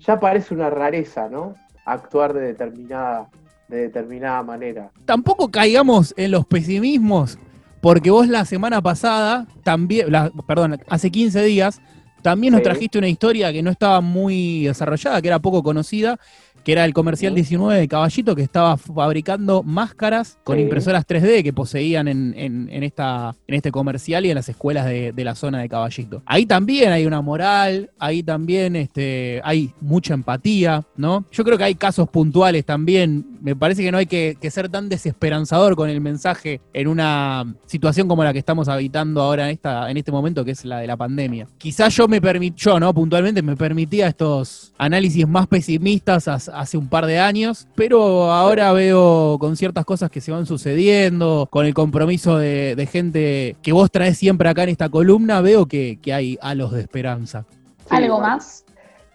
ya 0.00 0.18
parece 0.20 0.54
una 0.54 0.70
rareza, 0.70 1.28
¿no? 1.28 1.54
Actuar 1.84 2.32
de 2.32 2.40
determinada, 2.40 3.28
de 3.68 3.78
determinada 3.78 4.42
manera. 4.42 4.90
Tampoco 5.04 5.50
caigamos 5.50 6.14
en 6.16 6.30
los 6.30 6.46
pesimismos 6.46 7.38
porque 7.80 8.10
vos 8.10 8.28
la 8.28 8.44
semana 8.44 8.82
pasada, 8.82 9.46
también, 9.62 10.08
perdón, 10.46 10.80
hace 10.88 11.10
15 11.10 11.42
días, 11.44 11.80
también 12.22 12.52
nos 12.52 12.62
trajiste 12.62 12.98
una 12.98 13.08
historia 13.08 13.52
que 13.52 13.62
no 13.62 13.70
estaba 13.70 14.00
muy 14.00 14.64
desarrollada, 14.64 15.22
que 15.22 15.28
era 15.28 15.38
poco 15.38 15.62
conocida, 15.62 16.18
que 16.64 16.72
era 16.72 16.84
el 16.84 16.92
comercial 16.92 17.34
19 17.34 17.80
de 17.80 17.88
Caballito, 17.88 18.36
que 18.36 18.42
estaba 18.42 18.76
fabricando 18.76 19.62
máscaras 19.62 20.38
con 20.44 20.58
impresoras 20.58 21.06
3D 21.06 21.42
que 21.42 21.52
poseían 21.54 22.08
en, 22.08 22.34
en, 22.36 22.82
esta, 22.82 23.34
en 23.46 23.54
este 23.54 23.70
comercial 23.70 24.26
y 24.26 24.30
en 24.30 24.34
las 24.34 24.50
escuelas 24.50 24.84
de, 24.84 25.14
la 25.16 25.34
zona 25.34 25.60
de 25.60 25.68
Caballito. 25.70 26.22
Ahí 26.26 26.44
también 26.44 26.92
hay 26.92 27.06
una 27.06 27.22
moral, 27.22 27.90
ahí 27.98 28.22
también 28.22 28.76
este, 28.76 29.40
hay 29.44 29.72
mucha 29.80 30.12
empatía, 30.12 30.84
¿no? 30.96 31.24
Yo 31.32 31.42
creo 31.44 31.56
que 31.56 31.64
hay 31.64 31.74
casos 31.74 32.08
puntuales 32.10 32.66
también. 32.66 33.37
Me 33.40 33.54
parece 33.54 33.82
que 33.82 33.92
no 33.92 33.98
hay 33.98 34.06
que, 34.06 34.36
ser 34.50 34.68
tan 34.68 34.88
desesperanzador 34.88 35.76
con 35.76 35.90
el 35.90 36.00
mensaje 36.00 36.60
en 36.72 36.88
una 36.88 37.54
situación 37.66 38.08
como 38.08 38.24
la 38.24 38.32
que 38.32 38.38
estamos 38.38 38.68
habitando 38.68 39.20
ahora 39.22 39.44
en, 39.44 39.50
esta, 39.50 39.90
en 39.90 39.96
este 39.96 40.10
momento, 40.10 40.44
que 40.44 40.52
es 40.52 40.64
la 40.64 40.78
de 40.78 40.86
la 40.86 40.96
pandemia. 40.96 41.46
Quizás 41.58 41.94
yo 41.94 42.08
me 42.08 42.20
permitió, 42.20 42.80
¿no? 42.80 42.92
Puntualmente 42.94 43.42
me 43.42 43.56
permitía 43.56 44.08
estos 44.08 44.72
análisis 44.78 45.26
más 45.28 45.46
pesimistas 45.46 46.28
hace 46.28 46.76
un 46.76 46.88
par 46.88 47.06
de 47.06 47.18
años, 47.18 47.68
pero 47.74 48.32
ahora 48.32 48.72
veo 48.72 49.36
con 49.38 49.56
ciertas 49.56 49.84
cosas 49.84 50.10
que 50.10 50.20
se 50.20 50.32
van 50.32 50.46
sucediendo, 50.46 51.48
con 51.50 51.66
el 51.66 51.74
compromiso 51.74 52.38
de, 52.38 52.88
gente 52.90 53.56
que 53.60 53.72
vos 53.72 53.90
traes 53.90 54.16
siempre 54.16 54.48
acá 54.48 54.62
en 54.62 54.70
esta 54.70 54.88
columna, 54.88 55.40
veo 55.40 55.66
que, 55.66 55.98
hay 56.08 56.38
halos 56.40 56.72
de 56.72 56.80
esperanza. 56.80 57.44
Algo 57.90 58.20
más 58.20 58.64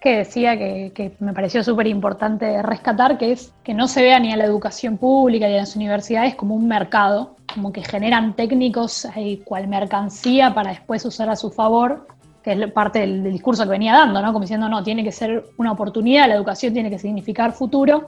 que 0.04 0.18
decía 0.18 0.58
que, 0.58 1.16
me 1.22 1.32
pareció 1.32 1.64
súper 1.64 1.88
importante 1.88 2.62
rescatar, 2.62 3.18
que 3.18 3.32
es 3.32 3.54
que 3.64 3.74
no 3.74 3.88
se 3.88 4.02
vea 4.02 4.20
ni 4.20 4.34
a 4.34 4.36
la 4.36 4.44
educación 4.44 4.98
pública 4.98 5.48
ni 5.48 5.54
a 5.54 5.60
las 5.60 5.78
universidades 5.78 6.36
como 6.36 6.56
un 6.56 6.68
mercado, 6.68 7.38
como 7.54 7.72
que 7.72 7.84
generan 7.84 8.36
técnicos 8.36 9.08
eh, 9.16 9.40
cual 9.46 9.70
mercancía 9.70 10.54
para 10.54 10.72
después 10.72 11.06
usar 11.06 11.30
a 11.30 11.38
su 11.38 11.52
favor, 11.52 12.06
que 12.44 12.52
es 12.52 12.72
parte 12.74 13.00
del, 13.00 13.24
discurso 13.24 13.64
que 13.64 13.70
venía 13.70 13.94
dando, 13.94 14.22
¿no? 14.22 14.34
Como 14.34 14.42
diciendo, 14.42 14.68
no, 14.68 14.84
tiene 14.84 15.06
que 15.06 15.14
ser 15.14 15.46
una 15.56 15.72
oportunidad, 15.72 16.28
la 16.28 16.36
educación 16.36 16.74
tiene 16.74 16.90
que 16.90 17.00
significar 17.00 17.54
futuro, 17.54 18.08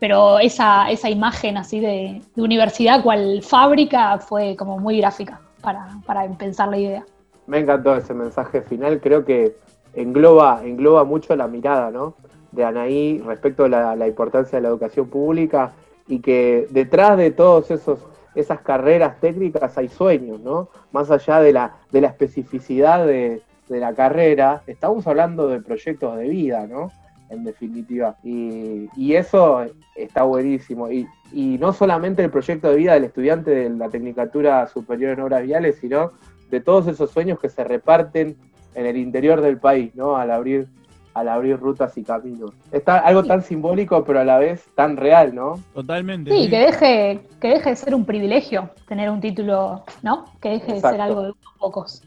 pero 0.00 0.40
esa, 0.40 0.90
esa 0.90 1.08
imagen 1.08 1.56
así 1.56 1.78
de, 1.78 2.20
universidad 2.34 3.00
cual 3.00 3.42
fábrica 3.44 4.18
fue 4.18 4.56
como 4.56 4.80
muy 4.80 4.98
gráfica 4.98 5.40
para, 5.60 5.86
para 6.04 6.28
pensar 6.30 6.68
la 6.68 6.78
idea. 6.78 7.06
Me 7.46 7.60
encantó 7.60 7.94
ese 7.94 8.12
mensaje 8.12 8.60
final, 8.62 9.00
creo 9.00 9.24
que 9.24 9.54
engloba, 9.94 10.62
engloba 10.64 11.04
mucho 11.04 11.34
la 11.36 11.48
mirada, 11.48 11.90
¿no? 11.90 12.14
De 12.52 12.64
Anaí 12.64 13.22
respecto 13.24 13.64
a 13.64 13.68
la, 13.68 14.06
importancia 14.06 14.58
de 14.58 14.62
la 14.62 14.68
educación 14.68 15.08
pública 15.08 15.72
y 16.06 16.20
que 16.20 16.66
detrás 16.70 17.16
de 17.16 17.26
esos 17.26 17.98
esas 18.34 18.60
carreras 18.60 19.20
técnicas 19.20 19.76
hay 19.78 19.88
sueños, 19.88 20.40
¿no? 20.40 20.68
Más 20.92 21.10
allá 21.10 21.40
de 21.40 21.52
la, 21.52 21.76
de 21.90 22.00
la 22.00 22.08
especificidad 22.08 23.04
de, 23.04 23.42
de 23.68 23.80
la 23.80 23.94
carrera, 23.94 24.62
estamos 24.66 25.06
hablando 25.06 25.48
de 25.48 25.60
proyectos 25.60 26.16
de 26.16 26.28
vida, 26.28 26.66
¿no? 26.66 26.90
En 27.30 27.44
definitiva. 27.44 28.16
Y, 28.22 28.88
eso 29.14 29.66
está 29.94 30.22
buenísimo. 30.22 30.90
Y, 30.90 31.06
no 31.32 31.72
solamente 31.72 32.24
el 32.24 32.30
proyecto 32.30 32.70
de 32.70 32.76
vida 32.76 32.94
del 32.94 33.04
estudiante 33.04 33.50
de 33.50 33.70
la 33.70 33.90
Tecnicatura 33.90 34.66
Superior 34.66 35.12
en 35.12 35.20
Obras 35.20 35.42
Viales, 35.42 35.76
sino 35.80 36.12
de 36.50 36.60
todos 36.60 36.86
esos 36.86 37.10
sueños 37.10 37.38
que 37.38 37.50
se 37.50 37.64
reparten 37.64 38.36
en 38.78 38.86
el 38.86 38.96
interior 38.96 39.40
del 39.40 39.58
país, 39.58 39.94
¿no? 39.94 40.16
Al 40.16 40.30
abrir 40.30 40.68
al 41.14 41.28
abrir 41.28 41.58
rutas 41.58 41.98
y 41.98 42.04
caminos. 42.04 42.52
Está 42.70 42.98
algo 42.98 43.24
tan 43.24 43.42
simbólico, 43.42 44.04
pero 44.04 44.20
a 44.20 44.24
la 44.24 44.38
vez 44.38 44.68
tan 44.76 44.96
real, 44.96 45.34
¿no? 45.34 45.58
Totalmente. 45.74 46.30
Sí, 46.30 46.48
que 46.48 46.58
deje, 46.58 47.20
que 47.40 47.48
deje 47.48 47.70
de 47.70 47.76
ser 47.76 47.94
un 47.94 48.04
privilegio 48.04 48.70
tener 48.86 49.10
un 49.10 49.20
título, 49.20 49.84
¿no? 50.02 50.26
Que 50.40 50.50
deje 50.50 50.74
de 50.74 50.80
ser 50.80 51.00
algo 51.00 51.22
de 51.22 51.30
unos 51.30 51.54
pocos. 51.58 52.02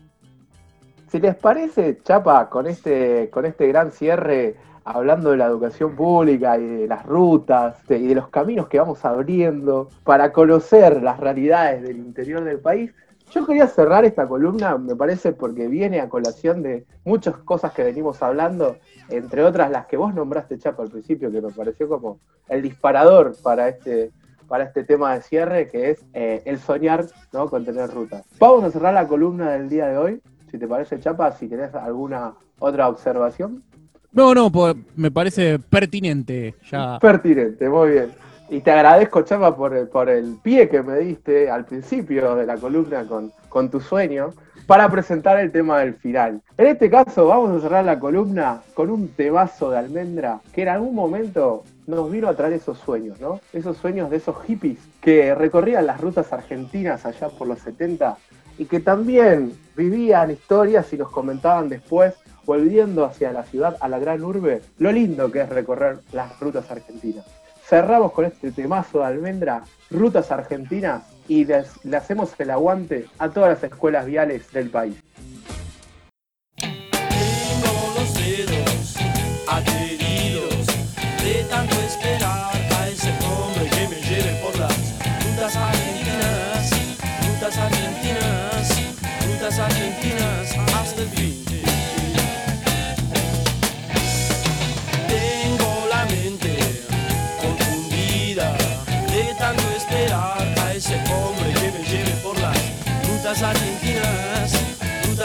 Si 1.10 1.20
les 1.20 1.36
parece, 1.36 2.00
Chapa, 2.04 2.50
con 2.50 2.68
este, 2.68 3.30
con 3.32 3.46
este 3.46 3.68
gran 3.68 3.92
cierre, 3.92 4.56
hablando 4.86 5.32
de 5.32 5.38
la 5.38 5.46
educación 5.46 5.94
pública 5.94 6.58
y 6.58 6.66
de 6.66 6.88
las 6.88 7.06
rutas 7.06 7.76
y 7.90 8.08
de 8.08 8.16
los 8.16 8.30
caminos 8.30 8.70
que 8.70 8.80
vamos 8.80 9.04
abriendo 9.04 9.90
para 10.06 10.32
conocer 10.32 11.04
las 11.04 11.20
realidades 11.20 11.84
del 11.84 11.98
interior 11.98 12.46
del 12.46 12.60
país, 12.60 12.94
yo 13.32 13.46
quería 13.46 13.68
cerrar 13.68 14.06
esta 14.06 14.28
columna, 14.28 14.78
me 14.78 14.96
parece, 14.96 15.32
porque 15.32 15.68
viene 15.68 16.00
a 16.00 16.10
colación 16.10 16.62
de 16.62 16.86
muchas 17.06 17.36
cosas 17.38 17.74
que 17.74 17.84
venimos 17.84 18.22
hablando, 18.22 18.78
entre 19.10 19.44
otras 19.44 19.72
las 19.72 19.88
que 19.88 19.98
vos 19.98 20.14
nombraste, 20.14 20.60
Chapa, 20.60 20.84
al 20.84 20.90
principio, 20.90 21.32
que 21.32 21.42
me 21.42 21.52
pareció 21.52 21.88
como 21.88 22.20
el 22.50 22.62
disparador 22.62 23.36
para 23.42 23.70
este, 23.70 24.12
para 24.48 24.66
este 24.66 24.84
tema 24.84 25.14
de 25.14 25.22
cierre, 25.22 25.70
que 25.70 25.92
es 25.92 26.06
eh, 26.14 26.42
el 26.46 26.60
soñar 26.60 27.06
¿no? 27.32 27.50
con 27.50 27.66
tener 27.66 27.90
rutas. 27.90 28.24
Vamos 28.40 28.64
a 28.64 28.72
cerrar 28.72 28.94
la 28.94 29.08
columna 29.08 29.52
del 29.52 29.70
día 29.70 29.88
de 29.88 29.98
hoy 29.98 30.22
si 30.52 30.58
te 30.58 30.68
parece, 30.68 31.00
Chapa, 31.00 31.32
si 31.32 31.48
tenés 31.48 31.74
alguna 31.74 32.34
otra 32.60 32.90
observación. 32.90 33.64
No, 34.12 34.36
no, 34.36 34.52
me 34.98 35.10
parece 35.10 35.58
pertinente 35.58 36.56
ya. 36.70 37.00
Pertinente, 37.00 37.70
muy 37.70 37.92
bien. 37.92 38.12
Y 38.52 38.60
te 38.60 38.70
agradezco, 38.70 39.22
Chapa, 39.22 39.56
por 39.56 40.10
el, 40.10 40.38
pie 40.44 40.68
que 40.68 40.84
me 40.84 40.98
diste 40.98 41.50
al 41.50 41.64
principio 41.64 42.36
de 42.36 42.46
la 42.46 42.58
columna 42.58 43.06
con, 43.06 43.32
con 43.48 43.72
tu 43.72 43.80
sueño 43.80 44.34
para 44.68 44.92
presentar 44.92 45.40
el 45.40 45.54
tema 45.54 45.80
del 45.80 45.94
final. 45.94 46.42
En 46.58 46.68
este 46.68 46.90
caso, 46.90 47.28
vamos 47.28 47.52
a 47.58 47.62
cerrar 47.62 47.86
la 47.86 47.98
columna 47.98 48.62
con 48.74 48.90
un 48.90 49.08
temazo 49.08 49.72
de 49.72 49.78
almendra 49.78 50.42
que 50.52 50.64
en 50.64 50.68
algún 50.68 50.94
momento 50.94 51.64
nos 51.88 52.12
vino 52.12 52.28
a 52.28 52.36
traer 52.36 52.52
esos 52.52 52.78
sueños, 52.80 53.22
¿no? 53.22 53.40
Esos 53.54 53.78
sueños 53.78 54.10
de 54.10 54.18
esos 54.18 54.36
hippies 54.44 54.80
que 55.00 55.34
recorrían 55.34 55.88
las 55.88 56.02
rutas 56.02 56.34
argentinas 56.34 57.06
allá 57.06 57.30
por 57.30 57.48
los 57.48 57.60
70 57.60 58.18
y 58.58 58.66
que 58.66 58.82
también 58.82 59.54
vivían 59.78 60.30
historias 60.30 60.92
y 60.92 60.98
nos 60.98 61.10
comentaban 61.10 61.70
después, 61.70 62.16
volviendo 62.46 63.06
hacia 63.06 63.32
la 63.32 63.44
ciudad, 63.44 63.78
a 63.80 63.88
la 63.88 63.98
gran 63.98 64.22
urbe, 64.22 64.62
lo 64.78 64.92
lindo 64.92 65.32
que 65.32 65.40
es 65.40 65.48
recorrer 65.48 66.00
las 66.12 66.38
rutas 66.42 66.70
argentinas. 66.70 67.26
Cerramos 67.72 68.12
con 68.12 68.26
este 68.26 68.52
temazo 68.52 69.00
de 69.00 69.06
almendra, 69.06 69.64
rutas 69.90 70.30
argentinas, 70.30 71.04
y 71.30 71.46
le 71.46 71.96
hacemos 71.96 72.38
el 72.38 72.50
aguante 72.50 73.06
a 73.18 73.30
todas 73.30 73.52
las 73.52 73.64
escuelas 73.64 74.06
viales 74.06 74.52
del 74.52 74.70
país. 74.70 74.98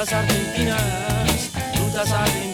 Rutas 0.07 0.13
argentinas, 0.13 1.51
rutas 1.81 2.13
argentinas 2.13 2.46